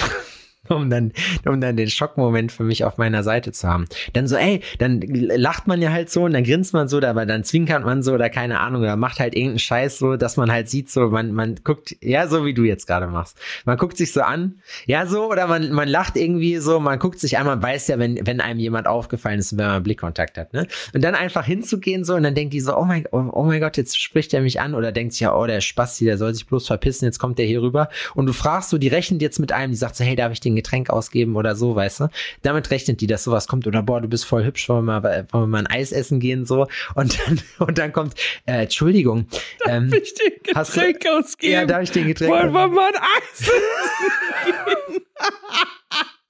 Um 0.69 0.89
dann, 0.89 1.11
um 1.45 1.59
dann 1.59 1.75
den 1.75 1.89
Schockmoment 1.89 2.51
für 2.51 2.63
mich 2.63 2.85
auf 2.85 2.97
meiner 2.97 3.21
Seite 3.23 3.51
zu 3.51 3.67
haben. 3.67 3.85
Dann 4.13 4.27
so, 4.27 4.37
ey, 4.37 4.61
dann 4.79 5.01
lacht 5.01 5.67
man 5.67 5.81
ja 5.81 5.91
halt 5.91 6.09
so 6.09 6.23
und 6.23 6.33
dann 6.33 6.45
grinst 6.45 6.73
man 6.73 6.87
so, 6.87 7.01
aber 7.01 7.25
dann 7.25 7.43
zwinkert 7.43 7.83
man 7.83 8.01
so 8.01 8.13
oder 8.13 8.29
keine 8.29 8.61
Ahnung 8.61 8.81
oder 8.81 8.95
macht 8.95 9.19
halt 9.19 9.35
irgendeinen 9.35 9.59
Scheiß 9.59 9.99
so, 9.99 10.15
dass 10.15 10.37
man 10.37 10.49
halt 10.49 10.69
sieht, 10.69 10.89
so, 10.89 11.09
man, 11.09 11.33
man 11.33 11.55
guckt, 11.65 11.97
ja, 12.01 12.27
so 12.27 12.45
wie 12.45 12.53
du 12.53 12.63
jetzt 12.63 12.87
gerade 12.87 13.07
machst. 13.07 13.37
Man 13.65 13.77
guckt 13.77 13.97
sich 13.97 14.13
so 14.13 14.21
an, 14.21 14.61
ja, 14.85 15.05
so, 15.05 15.29
oder 15.29 15.47
man, 15.47 15.71
man 15.73 15.89
lacht 15.89 16.15
irgendwie 16.15 16.57
so, 16.57 16.79
man 16.79 16.97
guckt 16.97 17.19
sich 17.19 17.37
an, 17.37 17.45
man 17.45 17.61
weiß 17.61 17.89
ja, 17.89 17.99
wenn, 17.99 18.25
wenn 18.25 18.39
einem 18.39 18.59
jemand 18.59 18.87
aufgefallen 18.87 19.39
ist 19.39 19.51
und 19.51 19.57
wenn 19.57 19.67
man 19.67 19.83
Blickkontakt 19.83 20.37
hat, 20.37 20.53
ne? 20.53 20.67
Und 20.93 21.03
dann 21.03 21.15
einfach 21.15 21.45
hinzugehen 21.45 22.05
so 22.05 22.15
und 22.15 22.23
dann 22.23 22.35
denkt 22.35 22.53
die 22.53 22.61
so, 22.61 22.77
oh 22.77 22.85
mein, 22.85 23.05
oh, 23.11 23.29
oh 23.33 23.43
mein 23.43 23.59
Gott, 23.59 23.75
jetzt 23.75 23.99
spricht 23.99 24.33
er 24.33 24.41
mich 24.41 24.61
an 24.61 24.75
oder 24.75 24.93
denkt 24.93 25.13
sich 25.13 25.21
ja, 25.21 25.35
oh, 25.35 25.45
der 25.45 25.59
Spasti, 25.59 26.05
der 26.05 26.17
soll 26.17 26.33
sich 26.33 26.47
bloß 26.47 26.67
verpissen, 26.67 27.05
jetzt 27.05 27.19
kommt 27.19 27.37
der 27.37 27.45
hier 27.45 27.61
rüber. 27.61 27.89
Und 28.15 28.27
du 28.27 28.33
fragst 28.33 28.69
so, 28.69 28.77
die 28.77 28.87
rechnet 28.87 29.21
jetzt 29.21 29.39
mit 29.39 29.51
einem, 29.51 29.71
die 29.71 29.77
sagt 29.77 29.97
so, 29.97 30.05
hey, 30.05 30.15
darf 30.15 30.31
ich 30.31 30.39
dir 30.39 30.52
ein 30.53 30.55
Getränk 30.55 30.89
ausgeben 30.89 31.35
oder 31.35 31.55
so, 31.55 31.75
weißt 31.75 31.99
du? 32.01 32.09
Damit 32.41 32.71
rechnet 32.71 33.01
die, 33.01 33.07
dass 33.07 33.23
sowas 33.23 33.47
kommt 33.47 33.67
oder 33.67 33.83
boah, 33.83 34.01
du 34.01 34.07
bist 34.07 34.25
voll 34.25 34.43
hübsch, 34.45 34.69
wollen 34.69 34.85
wir 34.85 35.01
mal, 35.01 35.27
wollen 35.31 35.43
wir 35.43 35.47
mal 35.47 35.57
ein 35.59 35.67
Eis 35.67 35.91
essen 35.91 36.19
gehen 36.19 36.45
so 36.45 36.67
und 36.95 37.19
dann, 37.27 37.41
und 37.67 37.77
dann 37.77 37.91
kommt, 37.91 38.13
äh, 38.45 38.63
Entschuldigung, 38.63 39.27
ähm, 39.67 39.91
ich 39.93 40.13
dir 40.13 40.25
ein 40.25 40.55
Hast 40.55 40.75
du- 40.75 40.79
Getränk 40.81 41.05
ausgeben? 41.07 41.53
ja, 41.53 41.65
darf 41.65 41.83
ich 41.83 41.91
dir 41.91 42.01
ein 42.01 42.07
Getränk 42.07 42.31
Wollen 42.31 42.53
wir 42.53 42.67
mal 42.67 42.91
ein 42.93 43.01
Eis? 43.01 43.51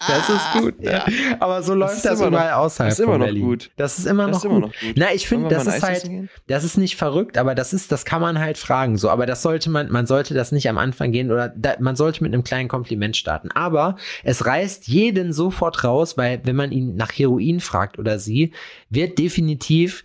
Das 0.08 0.30
ist 0.30 0.52
gut, 0.54 0.76
ja. 0.82 1.06
Aber 1.40 1.62
so 1.64 1.74
läuft 1.74 1.96
ist 1.98 2.06
das, 2.06 2.20
immer 2.20 2.30
noch- 2.32 2.38
überall 2.40 2.54
außerhalb 2.54 2.90
das 2.92 3.00
ist 3.00 3.04
immer 3.06 3.18
noch 3.18 3.26
Berlin. 3.26 3.44
gut. 3.44 3.72
Das 3.78 3.98
ist 4.00 4.06
immer, 4.06 4.28
Das 4.28 4.32
noch, 4.32 4.38
ist 4.40 4.46
immer 4.46 4.54
gut. 4.62 4.64
noch 4.74 4.80
gut. 4.82 4.94
Na, 4.98 5.14
ich 5.14 5.28
finde, 5.28 5.50
das 5.50 5.68
ist 5.68 5.74
Eis 5.76 5.82
halt, 5.84 6.04
gehen? 6.04 6.30
das 6.48 6.64
ist 6.64 6.78
nicht 6.78 6.96
verrückt, 6.96 7.38
aber 7.38 7.56
das 7.56 7.74
ist, 7.74 7.92
das 7.92 8.06
kann 8.06 8.22
man 8.22 8.40
halt 8.40 8.58
fragen, 8.58 8.98
so. 8.98 9.10
Aber 9.10 9.26
das 9.26 9.42
sollte 9.42 9.70
man, 9.70 9.92
man 9.92 10.06
sollte 10.08 10.34
das 10.34 10.52
nicht 10.52 10.68
am 10.70 10.78
Anfang 10.78 11.12
gehen 11.12 11.32
oder 11.32 11.50
da, 11.50 11.76
man 11.80 11.96
sollte 11.96 12.24
mit 12.24 12.34
einem 12.34 12.44
kleinen 12.44 12.70
Kompliment 12.70 13.16
starten. 13.18 13.52
Aber 13.52 13.98
es 14.24 14.46
reißt 14.46 14.88
jeden 14.88 15.34
sofort 15.34 15.84
raus, 15.84 16.18
weil 16.18 16.42
wenn 16.44 16.56
man 16.56 16.72
ihn 16.72 16.96
nach 16.96 17.12
Heroin 17.12 17.60
fragt 17.60 18.00
oder 18.00 18.20
sie, 18.20 18.52
wird 18.90 19.18
definitiv 19.20 20.04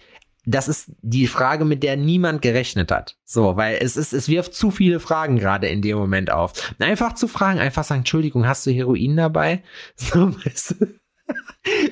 das 0.49 0.67
ist 0.67 0.91
die 1.03 1.27
Frage, 1.27 1.65
mit 1.65 1.83
der 1.83 1.97
niemand 1.97 2.41
gerechnet 2.41 2.91
hat. 2.91 3.19
So, 3.25 3.57
weil 3.57 3.79
es 3.83 3.97
ist, 3.97 4.15
es 4.15 4.29
wirft 4.29 4.55
zu 4.55 4.71
viele 4.71 4.99
Fragen 4.99 5.37
gerade 5.37 5.69
in 5.69 5.83
dem 5.83 5.99
Moment 5.99 6.31
auf. 6.31 6.75
Einfach 6.79 7.15
zu 7.15 7.29
fragen, 7.29 7.59
einfach 7.59 7.85
sagen, 7.85 8.01
Entschuldigung, 8.01 8.47
hast 8.47 8.67
du 8.67 8.71
Heroin 8.71 9.17
dabei? 9.17 9.63
So, 9.97 10.35
weißt 10.45 10.77
du? 10.81 10.87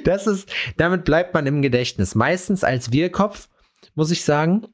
Das 0.04 0.26
ist, 0.26 0.50
damit 0.78 1.04
bleibt 1.04 1.34
man 1.34 1.46
im 1.46 1.60
Gedächtnis. 1.60 2.14
Meistens 2.14 2.64
als 2.64 2.92
Wirkopf, 2.92 3.48
muss 3.94 4.10
ich 4.10 4.24
sagen. 4.24 4.66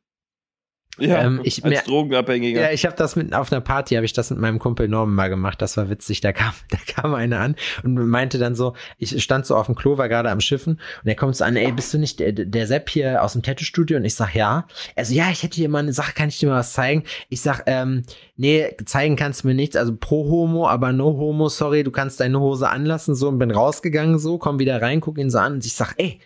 Ja, 0.99 1.23
Ähm, 1.23 1.41
ich- 1.43 1.65
als 1.65 1.73
mir- 1.73 1.81
Drogenabhängiger. 1.87 2.61
Ja, 2.61 2.71
ich 2.71 2.85
habe 2.85 2.95
das 2.97 3.17
mit 3.17 3.35
auf 3.35 3.51
einer 3.51 3.63
Party, 3.63 3.95
habe 3.95 4.05
ich 4.05 4.13
das 4.13 4.29
mit 4.29 4.39
meinem 4.39 4.59
Kumpel 4.59 4.89
Norman 4.89 5.15
mal 5.15 5.29
gemacht. 5.31 5.63
Das 5.63 5.79
war 5.79 5.89
witzig. 5.89 6.21
Da 6.21 6.33
kam, 6.33 6.53
da 6.71 6.77
kam 6.87 7.15
einer 7.15 7.41
an 7.41 7.57
und 7.83 7.95
meinte 7.95 8.39
dann 8.39 8.55
so, 8.55 8.75
ich 8.99 9.23
stand 9.23 9.47
so 9.47 9.57
auf 9.57 9.67
dem 9.67 9.75
Klo, 9.75 9.97
war 9.97 10.11
gerade 10.11 10.31
am 10.31 10.41
Schiffen 10.41 10.75
und 11.03 11.09
er 11.09 11.15
kommt 11.15 11.35
so 11.35 11.45
an, 11.45 11.57
ey, 11.57 11.73
bist 11.73 11.95
du 11.95 11.99
nicht 11.99 12.21
der, 12.21 12.33
der 12.33 12.67
Sepp 12.67 12.91
hier 12.91 13.23
aus 13.23 13.33
dem 13.33 13.43
Tattoo-Studio? 13.43 13.97
Und 13.97 14.05
ich 14.05 14.15
sag, 14.15 14.35
ja. 14.35 14.67
Also 14.95 15.15
ja, 15.15 15.31
ich 15.31 15.43
hätte 15.43 15.57
dir 15.57 15.71
mal 15.71 15.79
eine 15.79 15.95
Sache, 15.95 16.13
kann 16.13 16.29
ich 16.29 16.39
dir 16.39 16.51
mal 16.51 16.59
was 16.59 16.75
zeigen? 16.75 17.05
Ich 17.31 17.41
sag, 17.41 17.63
ähm, 17.67 18.03
nee, 18.37 18.67
zeigen 18.85 19.17
kannst 19.17 19.45
du 19.45 19.49
mir 19.49 19.55
nichts. 19.55 19.77
Also 19.77 19.97
pro 19.97 20.29
Homo, 20.29 20.69
aber 20.69 20.93
no 20.93 21.17
Homo, 21.17 21.49
sorry, 21.49 21.85
du 21.85 21.91
kannst 21.91 22.21
deine 22.21 22.39
Hose 22.39 22.69
anlassen, 22.69 23.15
so 23.15 23.29
und 23.29 23.39
bin 23.39 23.51
rausgegangen, 23.51 24.19
so, 24.19 24.37
komm 24.37 24.59
wieder 24.59 24.83
rein, 24.83 25.01
guck 25.01 25.17
ihn 25.17 25.31
so 25.31 25.39
an 25.39 25.55
und 25.55 25.65
ich 25.65 25.73
sag, 25.75 25.95
ey, 25.97 26.19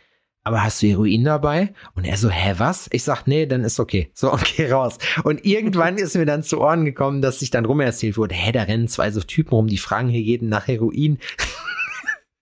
aber 0.47 0.63
hast 0.63 0.81
du 0.81 0.87
Heroin 0.87 1.25
dabei? 1.25 1.73
Und 1.97 2.05
er 2.05 2.17
so, 2.17 2.31
hä, 2.31 2.55
was? 2.59 2.89
Ich 2.93 3.03
sag, 3.03 3.27
nee, 3.27 3.47
dann 3.47 3.65
ist 3.65 3.81
okay. 3.81 4.11
So, 4.15 4.33
okay, 4.33 4.71
raus. 4.71 4.97
Und 5.25 5.45
irgendwann 5.45 5.97
ist 5.97 6.15
mir 6.17 6.25
dann 6.25 6.45
zu 6.45 6.61
Ohren 6.61 6.85
gekommen, 6.85 7.21
dass 7.21 7.41
sich 7.41 7.51
dann 7.51 7.65
rumerzählt 7.65 8.17
wurde, 8.17 8.37
hä, 8.37 8.53
da 8.53 8.63
rennen 8.63 8.87
zwei 8.87 9.11
so 9.11 9.21
Typen 9.21 9.51
rum, 9.51 9.67
die 9.67 9.77
fragen 9.77 10.09
hier 10.09 10.21
jeden 10.21 10.49
nach 10.49 10.69
Heroin. 10.69 11.19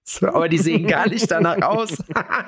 So, 0.06 0.28
aber 0.28 0.50
die 0.50 0.58
sehen 0.58 0.86
gar 0.86 1.08
nicht 1.08 1.30
danach 1.30 1.62
aus. 1.62 1.96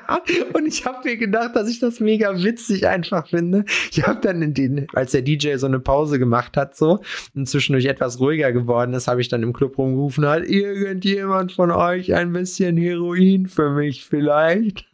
und 0.53 0.67
ich 0.67 0.85
habe 0.85 1.09
mir 1.09 1.17
gedacht, 1.17 1.57
dass 1.57 1.71
ich 1.71 1.81
das 1.81 2.01
mega 2.01 2.43
witzig 2.45 2.87
einfach 2.87 3.27
finde. 3.29 3.65
Ich 3.91 4.07
habe 4.07 4.21
dann 4.21 4.43
in 4.43 4.53
den, 4.53 4.87
als 4.93 5.13
der 5.13 5.23
DJ 5.23 5.57
so 5.57 5.67
eine 5.67 5.81
Pause 5.81 6.19
gemacht 6.19 6.59
hat, 6.59 6.77
so 6.77 7.01
und 7.35 7.49
zwischendurch 7.49 7.87
etwas 7.87 8.21
ruhiger 8.21 8.53
geworden 8.53 8.93
ist, 8.93 9.09
habe 9.09 9.23
ich 9.23 9.29
dann 9.29 9.43
im 9.43 9.55
Club 9.55 9.79
rumgerufen, 9.79 10.27
hat 10.27 10.45
irgendjemand 10.45 11.51
von 11.51 11.71
euch 11.71 12.15
ein 12.15 12.35
bisschen 12.35 12.77
Heroin 12.77 13.47
für 13.47 13.71
mich 13.71 14.05
vielleicht? 14.05 14.85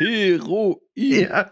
Heroin. 0.00 0.76
Ja. 0.94 1.50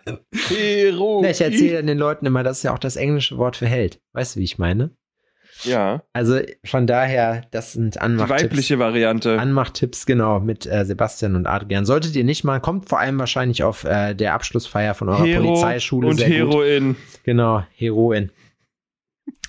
Heroin. 0.48 1.22
Na, 1.22 1.30
ich 1.30 1.40
erzähle 1.40 1.84
den 1.84 1.98
Leuten 1.98 2.26
immer, 2.26 2.42
das 2.42 2.58
ist 2.58 2.62
ja 2.64 2.72
auch 2.74 2.78
das 2.78 2.96
englische 2.96 3.36
Wort 3.38 3.56
für 3.56 3.66
Held. 3.66 4.00
Weißt 4.12 4.34
du, 4.36 4.40
wie 4.40 4.44
ich 4.44 4.58
meine? 4.58 4.90
Ja, 5.64 6.04
Also 6.12 6.38
von 6.64 6.86
daher, 6.86 7.42
das 7.50 7.72
sind 7.72 7.96
die 7.96 8.00
Anmachtipps. 8.00 8.42
weibliche 8.44 8.78
Variante. 8.78 9.40
Anmachtipps, 9.40 10.06
genau, 10.06 10.38
mit 10.38 10.66
äh, 10.66 10.84
Sebastian 10.84 11.34
und 11.34 11.46
Adrian. 11.48 11.84
Solltet 11.84 12.14
ihr 12.14 12.22
nicht 12.22 12.44
mal, 12.44 12.60
kommt 12.60 12.88
vor 12.88 13.00
allem 13.00 13.18
wahrscheinlich 13.18 13.64
auf 13.64 13.82
äh, 13.84 14.14
der 14.14 14.34
Abschlussfeier 14.34 14.94
von 14.94 15.08
eurer 15.08 15.24
Hero 15.24 15.42
Polizeischule 15.42 16.08
und 16.08 16.16
sehr 16.18 16.28
gut. 16.44 16.54
Heroin. 16.54 16.96
Genau, 17.24 17.64
Heroin. 17.74 18.30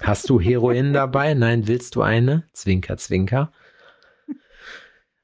Hast 0.02 0.28
du 0.30 0.40
Heroin 0.42 0.94
dabei? 0.94 1.36
Nein, 1.36 1.68
willst 1.68 1.96
du 1.96 2.02
eine? 2.02 2.44
Zwinker, 2.54 2.98
zwinker. 2.98 3.52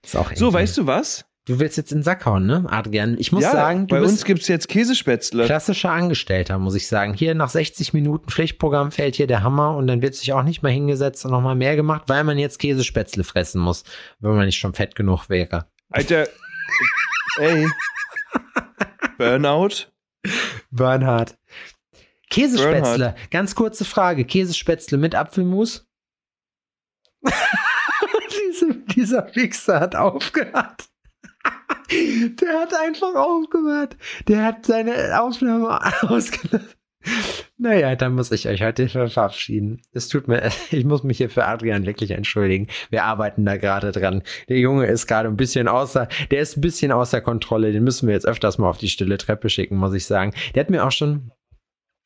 Ist 0.03 0.15
auch 0.15 0.31
So, 0.35 0.53
weißt 0.53 0.77
du 0.77 0.85
was? 0.85 1.25
Du 1.45 1.59
willst 1.59 1.77
jetzt 1.77 1.91
in 1.91 1.99
den 1.99 2.03
Sack 2.03 2.25
hauen, 2.25 2.47
ne, 2.47 2.65
Adrian? 2.69 3.17
Ich 3.19 3.31
muss 3.31 3.43
ja, 3.43 3.51
sagen, 3.51 3.85
du 3.85 3.95
bei 3.95 4.01
uns 4.01 4.25
gibt's 4.25 4.47
jetzt 4.47 4.67
Käsespätzle. 4.67 5.45
klassischer 5.45 5.91
Angestellter, 5.91 6.57
muss 6.57 6.73
ich 6.73 6.87
sagen. 6.87 7.13
Hier 7.13 7.35
nach 7.35 7.49
60 7.49 7.93
Minuten 7.93 8.31
Pflichtprogramm 8.31 8.91
fällt 8.91 9.15
hier 9.15 9.27
der 9.27 9.43
Hammer 9.43 9.77
und 9.77 9.85
dann 9.85 10.01
wird 10.01 10.15
sich 10.15 10.33
auch 10.33 10.41
nicht 10.41 10.63
mal 10.63 10.71
hingesetzt 10.71 11.23
und 11.23 11.29
nochmal 11.29 11.53
mehr 11.53 11.75
gemacht, 11.75 12.05
weil 12.07 12.23
man 12.23 12.39
jetzt 12.39 12.57
Käsespätzle 12.57 13.23
fressen 13.23 13.61
muss, 13.61 13.83
wenn 14.19 14.35
man 14.35 14.47
nicht 14.47 14.57
schon 14.57 14.73
fett 14.73 14.95
genug 14.95 15.29
wäre. 15.29 15.67
Alter, 15.91 16.27
ey. 17.37 17.67
Burnout? 19.19 19.85
Bernhard. 20.71 21.37
Käsespätzle, 22.31 23.13
ganz 23.29 23.53
kurze 23.53 23.85
Frage. 23.85 24.25
Käsespätzle 24.25 24.97
mit 24.97 25.13
Apfelmus? 25.13 25.85
Diese, 28.31 28.73
dieser 28.95 29.35
Wichser 29.35 29.79
hat 29.79 29.95
aufgehört. 29.95 30.89
Der 32.41 32.59
hat 32.59 32.73
einfach 32.73 33.15
aufgehört. 33.15 33.97
Der 34.27 34.43
hat 34.43 34.65
seine 34.65 35.21
Aufnahme 35.21 35.79
ausgelassen. 36.01 36.69
Naja, 37.57 37.95
dann 37.95 38.15
muss 38.15 38.31
ich 38.31 38.47
euch 38.47 38.63
heute 38.63 38.89
verabschieden. 38.89 39.81
Es 39.91 40.07
tut 40.07 40.27
mir, 40.27 40.49
ich 40.71 40.85
muss 40.85 41.03
mich 41.03 41.17
hier 41.17 41.29
für 41.29 41.45
Adrian 41.45 41.85
wirklich 41.85 42.11
entschuldigen. 42.11 42.67
Wir 42.89 43.03
arbeiten 43.03 43.45
da 43.45 43.57
gerade 43.57 43.91
dran. 43.91 44.23
Der 44.49 44.57
Junge 44.57 44.87
ist 44.87 45.07
gerade 45.07 45.29
ein 45.29 45.37
bisschen 45.37 45.67
außer, 45.67 46.07
der 46.31 46.41
ist 46.41 46.57
ein 46.57 46.61
bisschen 46.61 46.91
außer 46.91 47.21
Kontrolle. 47.21 47.71
Den 47.71 47.83
müssen 47.83 48.07
wir 48.07 48.15
jetzt 48.15 48.27
öfters 48.27 48.57
mal 48.57 48.69
auf 48.69 48.77
die 48.77 48.89
stille 48.89 49.17
Treppe 49.17 49.49
schicken, 49.49 49.77
muss 49.77 49.93
ich 49.93 50.05
sagen. 50.05 50.33
Der 50.53 50.61
hat 50.61 50.69
mir 50.69 50.85
auch 50.85 50.91
schon 50.91 51.31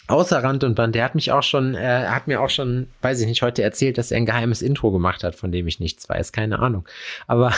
außer 0.08 0.44
Rand 0.44 0.64
und 0.64 0.76
Band, 0.76 0.96
der 0.96 1.06
hat 1.06 1.16
mich 1.16 1.32
auch 1.32 1.44
schon, 1.44 1.76
äh, 1.76 2.08
hat 2.08 2.28
mir 2.28 2.42
auch 2.42 2.50
schon, 2.50 2.88
weiß 3.02 3.22
ich 3.22 3.28
nicht, 3.28 3.44
heute 3.44 3.62
erzählt, 3.62 3.98
dass 3.98 4.12
er 4.12 4.18
ein 4.18 4.26
geheimes 4.26 4.62
Intro 4.62 4.92
gemacht 4.92 5.24
hat, 5.24 5.36
von 5.36 5.52
dem 5.52 5.68
ich 5.68 5.80
nichts 5.80 6.10
weiß, 6.10 6.32
keine 6.32 6.60
Ahnung. 6.60 6.88
Aber 7.28 7.54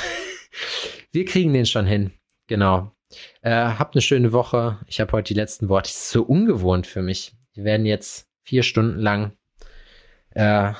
wir 1.12 1.26
kriegen 1.26 1.54
den 1.54 1.66
schon 1.66 1.86
hin. 1.86 2.12
Genau. 2.48 2.92
Äh, 3.42 3.52
habt 3.52 3.96
eine 3.96 4.02
schöne 4.02 4.32
Woche. 4.32 4.80
Ich 4.88 5.00
habe 5.02 5.12
heute 5.12 5.34
die 5.34 5.40
letzten 5.40 5.70
Worte. 5.70 5.90
Das 5.90 5.98
ist 5.98 6.10
so 6.12 6.24
ungewohnt 6.24 6.88
für 6.88 7.02
mich. 7.02 7.36
Wir 7.54 7.64
werden 7.64 7.86
jetzt 7.86 8.30
vier 8.44 8.64
Stunden 8.64 9.00
lang 9.00 9.34
äh, 10.32 10.74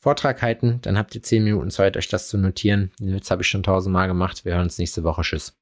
Vortrag 0.00 0.42
halten. 0.42 0.80
Dann 0.82 0.98
habt 0.98 1.14
ihr 1.14 1.22
zehn 1.22 1.44
Minuten 1.44 1.70
Zeit, 1.70 1.96
euch 1.96 2.08
das 2.08 2.28
zu 2.28 2.38
notieren. 2.38 2.92
Den 3.00 3.14
Witz 3.14 3.30
habe 3.30 3.42
ich 3.42 3.48
schon 3.48 3.62
tausendmal 3.62 4.08
gemacht. 4.08 4.44
Wir 4.44 4.54
hören 4.54 4.64
uns 4.64 4.78
nächste 4.78 5.04
Woche. 5.04 5.22
Tschüss. 5.22 5.57